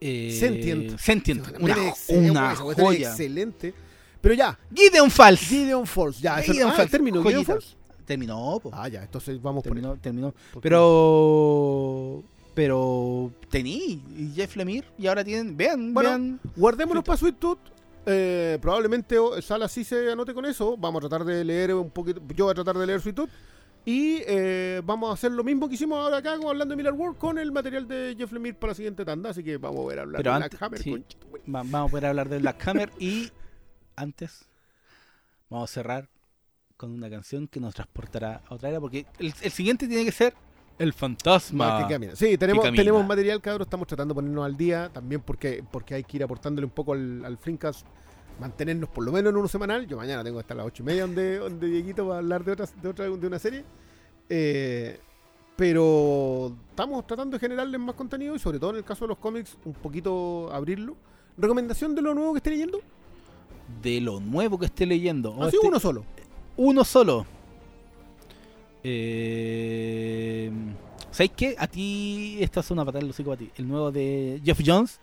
[0.00, 0.98] Sentient.
[0.98, 1.46] Sentient.
[1.60, 1.76] Una,
[2.08, 3.10] una es joya.
[3.10, 3.74] Excelente.
[4.20, 5.40] Pero ya, Gideon Falls.
[5.40, 6.20] Gideon Falls.
[6.20, 7.44] Ya, eso, Gideon ah, Falls, terminó Gideon.
[7.44, 7.76] Falls.
[8.04, 8.70] Terminó, po.
[8.72, 9.98] Ah, ya, entonces vamos por terminó, ahí.
[10.00, 10.34] terminó.
[10.60, 12.22] Pero.
[12.54, 13.30] Pero.
[13.48, 14.02] Tení.
[14.16, 14.86] Y Jeff Lemire.
[14.98, 15.56] Y ahora tienen.
[15.56, 16.40] Vean, Bueno, vean.
[16.56, 17.58] Guardémonos para Sweet Tooth.
[18.06, 20.76] Eh, probablemente o- Sala sí se anote con eso.
[20.76, 22.20] Vamos a tratar de leer un poquito.
[22.34, 23.30] Yo voy a tratar de leer Sweet Tooth.
[23.84, 26.92] Y eh, vamos a hacer lo mismo que hicimos ahora acá con hablando de Miller
[26.92, 29.30] World con el material de Jeff Lemire para la siguiente tanda.
[29.30, 30.82] Así que vamos a ver hablar Pero de antes- Black Hammer.
[30.82, 31.04] sí.
[31.46, 32.90] vamos a poder hablar de Black Hammer.
[32.98, 33.30] Y.
[33.96, 34.46] Antes.
[35.48, 36.08] Vamos a cerrar
[36.76, 38.80] con una canción que nos transportará a otra era.
[38.80, 40.34] Porque el, el siguiente tiene que ser.
[40.78, 41.86] El fantasma.
[41.86, 42.16] Que.
[42.16, 43.66] Sí, tenemos, tenemos material, cabros.
[43.66, 44.90] Estamos tratando de ponernos al día.
[44.92, 47.38] También porque, porque hay que ir aportándole un poco al, al.
[48.40, 49.86] Mantenernos por lo menos en uno semanal.
[49.86, 52.52] Yo mañana tengo hasta las ocho y media donde, donde Dieguito va a hablar de,
[52.52, 53.62] otras, de, otra, de una serie.
[54.30, 54.98] Eh,
[55.56, 59.18] pero estamos tratando de generarles más contenido y sobre todo en el caso de los
[59.18, 60.96] cómics, un poquito abrirlo.
[61.36, 62.80] ¿Recomendación de lo nuevo que esté leyendo?
[63.82, 65.34] De lo nuevo que esté leyendo.
[65.42, 66.04] Así Este- uno solo.
[66.56, 67.26] uno solo.
[68.82, 70.50] Eh,
[71.10, 71.54] ¿Sabéis qué?
[71.58, 73.50] A ti, esta es una patada del hocico a ti.
[73.56, 75.00] El nuevo de Jeff Jones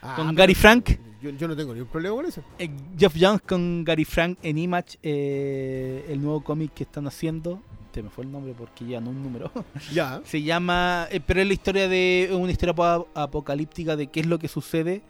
[0.00, 0.90] Ah, con Gary Frank.
[1.20, 2.42] Yo, yo no tengo ningún problema con eso.
[2.58, 4.96] Eh, Jeff Jones con Gary Frank en Image.
[5.02, 7.60] eh, el nuevo cómic que están haciendo.
[7.92, 9.50] Se me fue el nombre porque ya no un número.
[9.92, 10.20] Ya.
[10.24, 11.08] Se llama.
[11.10, 12.30] eh, pero es la historia de.
[12.32, 15.02] Una historia apo- apocalíptica de qué es lo que sucede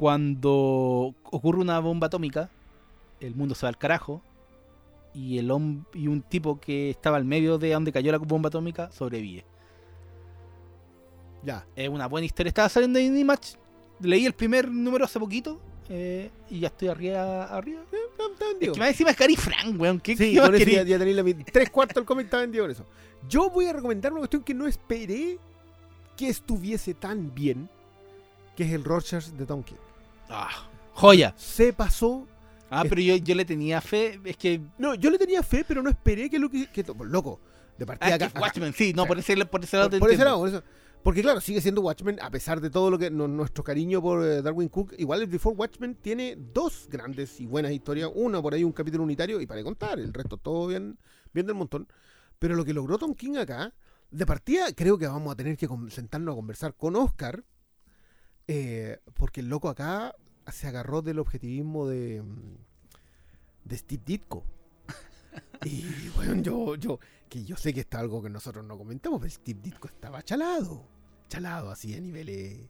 [0.00, 2.48] cuando ocurre una bomba atómica.
[3.20, 4.22] El mundo se va al carajo.
[5.12, 5.52] Y el
[5.92, 9.44] y un tipo que estaba al medio de donde cayó la bomba atómica sobrevive.
[11.44, 11.66] Ya.
[11.76, 12.48] Es una buena historia.
[12.48, 13.58] Estaba saliendo en Image.
[14.00, 15.60] Leí el primer número hace poquito.
[15.90, 17.44] eh, y ya estoy arriba.
[17.44, 17.82] arriba.
[17.92, 20.00] Está Es que más encima es Gary Frank, weón.
[20.00, 20.76] ¿Qué, Sí, eso querí?
[20.76, 21.44] ya, ya tenéis la mitad.
[21.52, 22.86] Tres cuartos del cómic está vendido con eso.
[23.28, 25.38] Yo voy a recomendar una cuestión que no esperé
[26.16, 27.68] que estuviese tan bien,
[28.56, 29.76] que es el Rorschach de Tom King.
[30.30, 31.34] Ah, joya.
[31.36, 32.26] Se pasó.
[32.70, 34.20] Ah, pero yo, yo le tenía fe.
[34.24, 34.60] Es que.
[34.78, 36.70] No, yo le tenía fe, pero no esperé que lo que.
[36.70, 37.40] que- loco,
[37.76, 40.10] de Ah, partida que acá- acá- Watchmen, sí, no, por ese, por ese lado Por,
[40.10, 40.62] ese lado, por eso.
[41.02, 44.22] Porque claro, sigue siendo Watchmen, a pesar de todo lo que no- nuestro cariño por
[44.24, 44.92] eh, Darwin Cook.
[44.98, 48.10] Igual el Before Watchmen tiene dos grandes y buenas historias.
[48.14, 50.98] Una por ahí, un capítulo unitario, y para contar, el resto todo bien,
[51.32, 51.88] bien del montón.
[52.38, 53.72] Pero lo que logró Tom King acá,
[54.10, 57.42] de partida, creo que vamos a tener que sentarnos a conversar con Oscar.
[58.48, 60.14] Eh, porque el loco acá
[60.50, 62.56] se agarró del objetivismo de, mm,
[63.64, 64.44] de Steve Ditko.
[65.64, 66.98] Y bueno, yo, yo,
[67.28, 70.86] que yo sé que está algo que nosotros no comentamos, pero Steve Ditko estaba chalado.
[71.28, 72.68] Chalado así a niveles.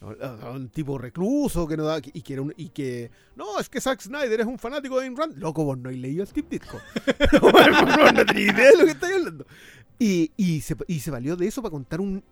[0.00, 1.98] Un tipo recluso que no da.
[1.98, 3.10] Y que era un, y que.
[3.36, 5.36] No, es que Zack Snyder es un fanático de Ayn Rand.
[5.36, 6.78] Loco, vos no has leído a Steve Ditko.
[7.42, 9.46] no, no tenés idea de lo que estáis hablando.
[9.98, 12.22] Y, y, se, y se valió de eso para contar un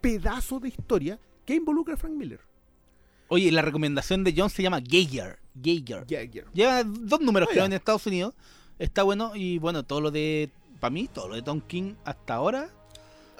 [0.00, 2.40] pedazo de historia que involucra a Frank Miller.
[3.28, 5.38] Oye, la recomendación de John se llama Geiger.
[5.62, 6.06] Geiger.
[6.06, 6.24] Yeah.
[6.52, 8.34] Lleva dos números, Ah, creo, en Estados Unidos.
[8.78, 9.32] Está bueno.
[9.34, 10.50] Y bueno, todo lo de.
[10.80, 12.68] Para mí, todo lo de Tom King hasta ahora.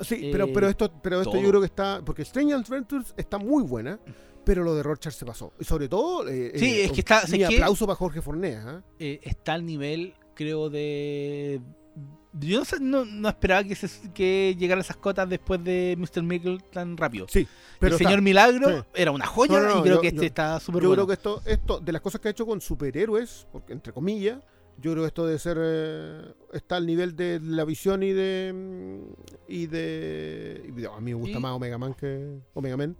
[0.00, 1.42] Sí, Eh, pero, pero esto, pero esto todo.
[1.42, 2.00] yo creo que está.
[2.04, 3.98] Porque Strange Adventures está muy buena,
[4.44, 5.52] pero lo de Rorschach se pasó.
[5.60, 6.26] Y sobre todo.
[6.28, 8.62] eh, Sí, eh, es que está- Mi sé que- aplauso para Jorge Fornea.
[8.66, 8.82] ¿ah?
[8.98, 11.60] está al nivel, creo, de.
[12.32, 16.22] Yo no, no, esperaba que, se- que llegara a esas cotas después de Mr.
[16.22, 17.26] Miracle tan rápido.
[17.28, 17.46] Sí,
[17.78, 18.22] pero el señor.
[18.22, 18.84] Milagro Sí.
[18.94, 21.02] era una joya No, y creo yo- que este yo- está súper Yo bueno.
[21.04, 24.38] creo que esto, esto, de las cosas que ha hecho con superhéroes, porque entre comillas,
[24.78, 25.58] yo creo que esto de ser.
[25.60, 26.22] eh,
[26.54, 28.52] está al nivel de la visión y de.
[28.54, 29.12] mm,
[29.48, 30.72] Y de.
[30.74, 32.38] y a mí me gusta Y- más Omega Man que.
[32.54, 32.96] Omega Man.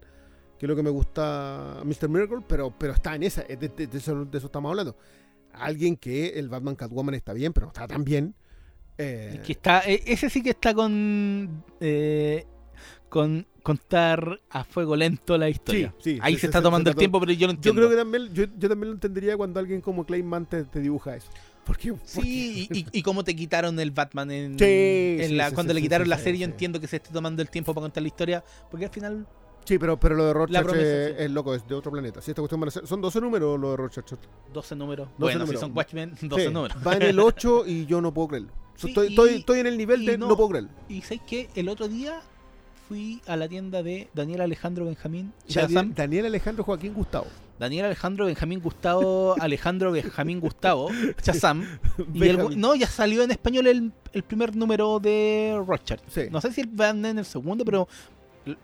[0.59, 2.09] Que lo que me gusta Mr.
[2.11, 3.43] Miracle, pero, pero está en esa.
[3.45, 4.95] De, de- de eso, de eso estamos hablando.
[5.55, 8.35] Alguien que el Batman Catwoman está bien, pero no está tan bien.
[9.03, 11.65] Eh, Que está, e- ese sí que está con.
[11.81, 12.47] eh,
[13.09, 15.95] con contar a fuego lento la historia.
[15.99, 17.57] Sí, sí, Ahí se- se, está se- tomando se el tiempo, pero yo lo yo
[17.57, 17.81] entiendo.
[17.83, 21.15] creo que también, yo, yo también lo entendería cuando alguien como Clayman te, te dibuja
[21.17, 21.29] eso.
[21.65, 24.65] Porque, Sí, y, y, y cómo te quitaron el Batman en, Sí,
[25.21, 26.41] en sí, la, sí, cuando sí, le quitaron la serie.
[26.41, 29.27] Yo entiendo que se esté tomando el tiempo para contar la historia, porque al final.
[29.65, 32.21] Sí, pero, pero lo de Rorschach es, es loco, es de otro planeta.
[32.21, 34.11] Si esta cuestión ser- son 12 números lo de Rorschach.
[34.53, 35.07] 12 números.
[35.11, 35.61] 12 bueno, números.
[35.61, 36.77] si son Watchmen, 12 Sí, números.
[36.85, 38.53] Va en el 8 y yo no puedo creerlo.
[38.77, 40.71] Sí, estoy, y- estoy, estoy en el nivel de no, no- puedo creerlo.
[40.89, 42.21] Y sabes que el otro día
[42.89, 45.93] fui a la tienda de Daniel Alejandro Benjamín Daniel.
[45.95, 47.27] Daniel Alejandro Joaquín Gustavo.
[47.59, 50.91] Daniel Alejandro Benjamín Gustavo Alejandro Benjamín Gustavo
[51.23, 51.63] Shazam.
[52.15, 52.61] Y el, Benjamín.
[52.61, 55.63] no, ya salió en español el, el primer número de.
[56.09, 56.23] Sí.
[56.31, 57.87] No sé si van en el segundo, pero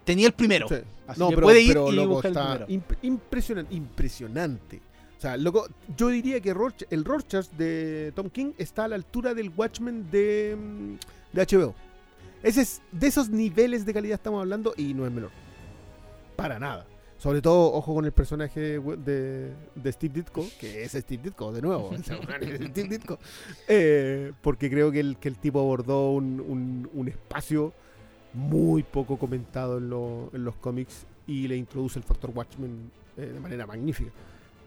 [0.05, 0.66] tenía el primero.
[0.68, 0.74] Sí.
[1.06, 2.85] Así No, que pero, puede ir pero y loco, buscar el está primero.
[2.86, 4.80] imp- impresionante, impresionante.
[5.18, 5.66] O sea, loco,
[5.96, 6.54] yo diría que
[6.90, 10.94] el Rorschach de Tom King está a la altura del Watchmen de, mm,
[11.36, 11.74] de HBO.
[12.42, 15.30] Ese es, de esos niveles de calidad estamos hablando y no es menor.
[16.36, 16.86] Para nada.
[17.18, 21.62] Sobre todo, ojo con el personaje de, de Steve Ditko, que es Steve Ditko, de
[21.62, 21.90] nuevo.
[21.92, 22.06] es
[22.70, 23.18] Steve Ditko.
[23.66, 27.72] Eh, porque creo que el, que el tipo abordó un, un- un espacio
[28.34, 33.22] muy poco comentado en, lo- en los cómics y le introduce el factor Watchmen eh,
[33.34, 34.12] de manera magnífica.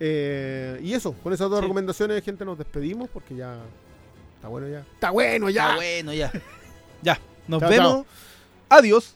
[0.04, 1.64] Eh, y eso, con esas dos Sí.
[1.64, 3.60] recomendaciones, gente, nos despedimos porque ya
[4.36, 4.80] está bueno ya.
[4.80, 5.74] Está bueno ya.
[5.74, 6.32] Ah, bueno, ya.
[7.04, 8.06] Ya, nos Chao, vemos.
[8.68, 9.16] Adiós.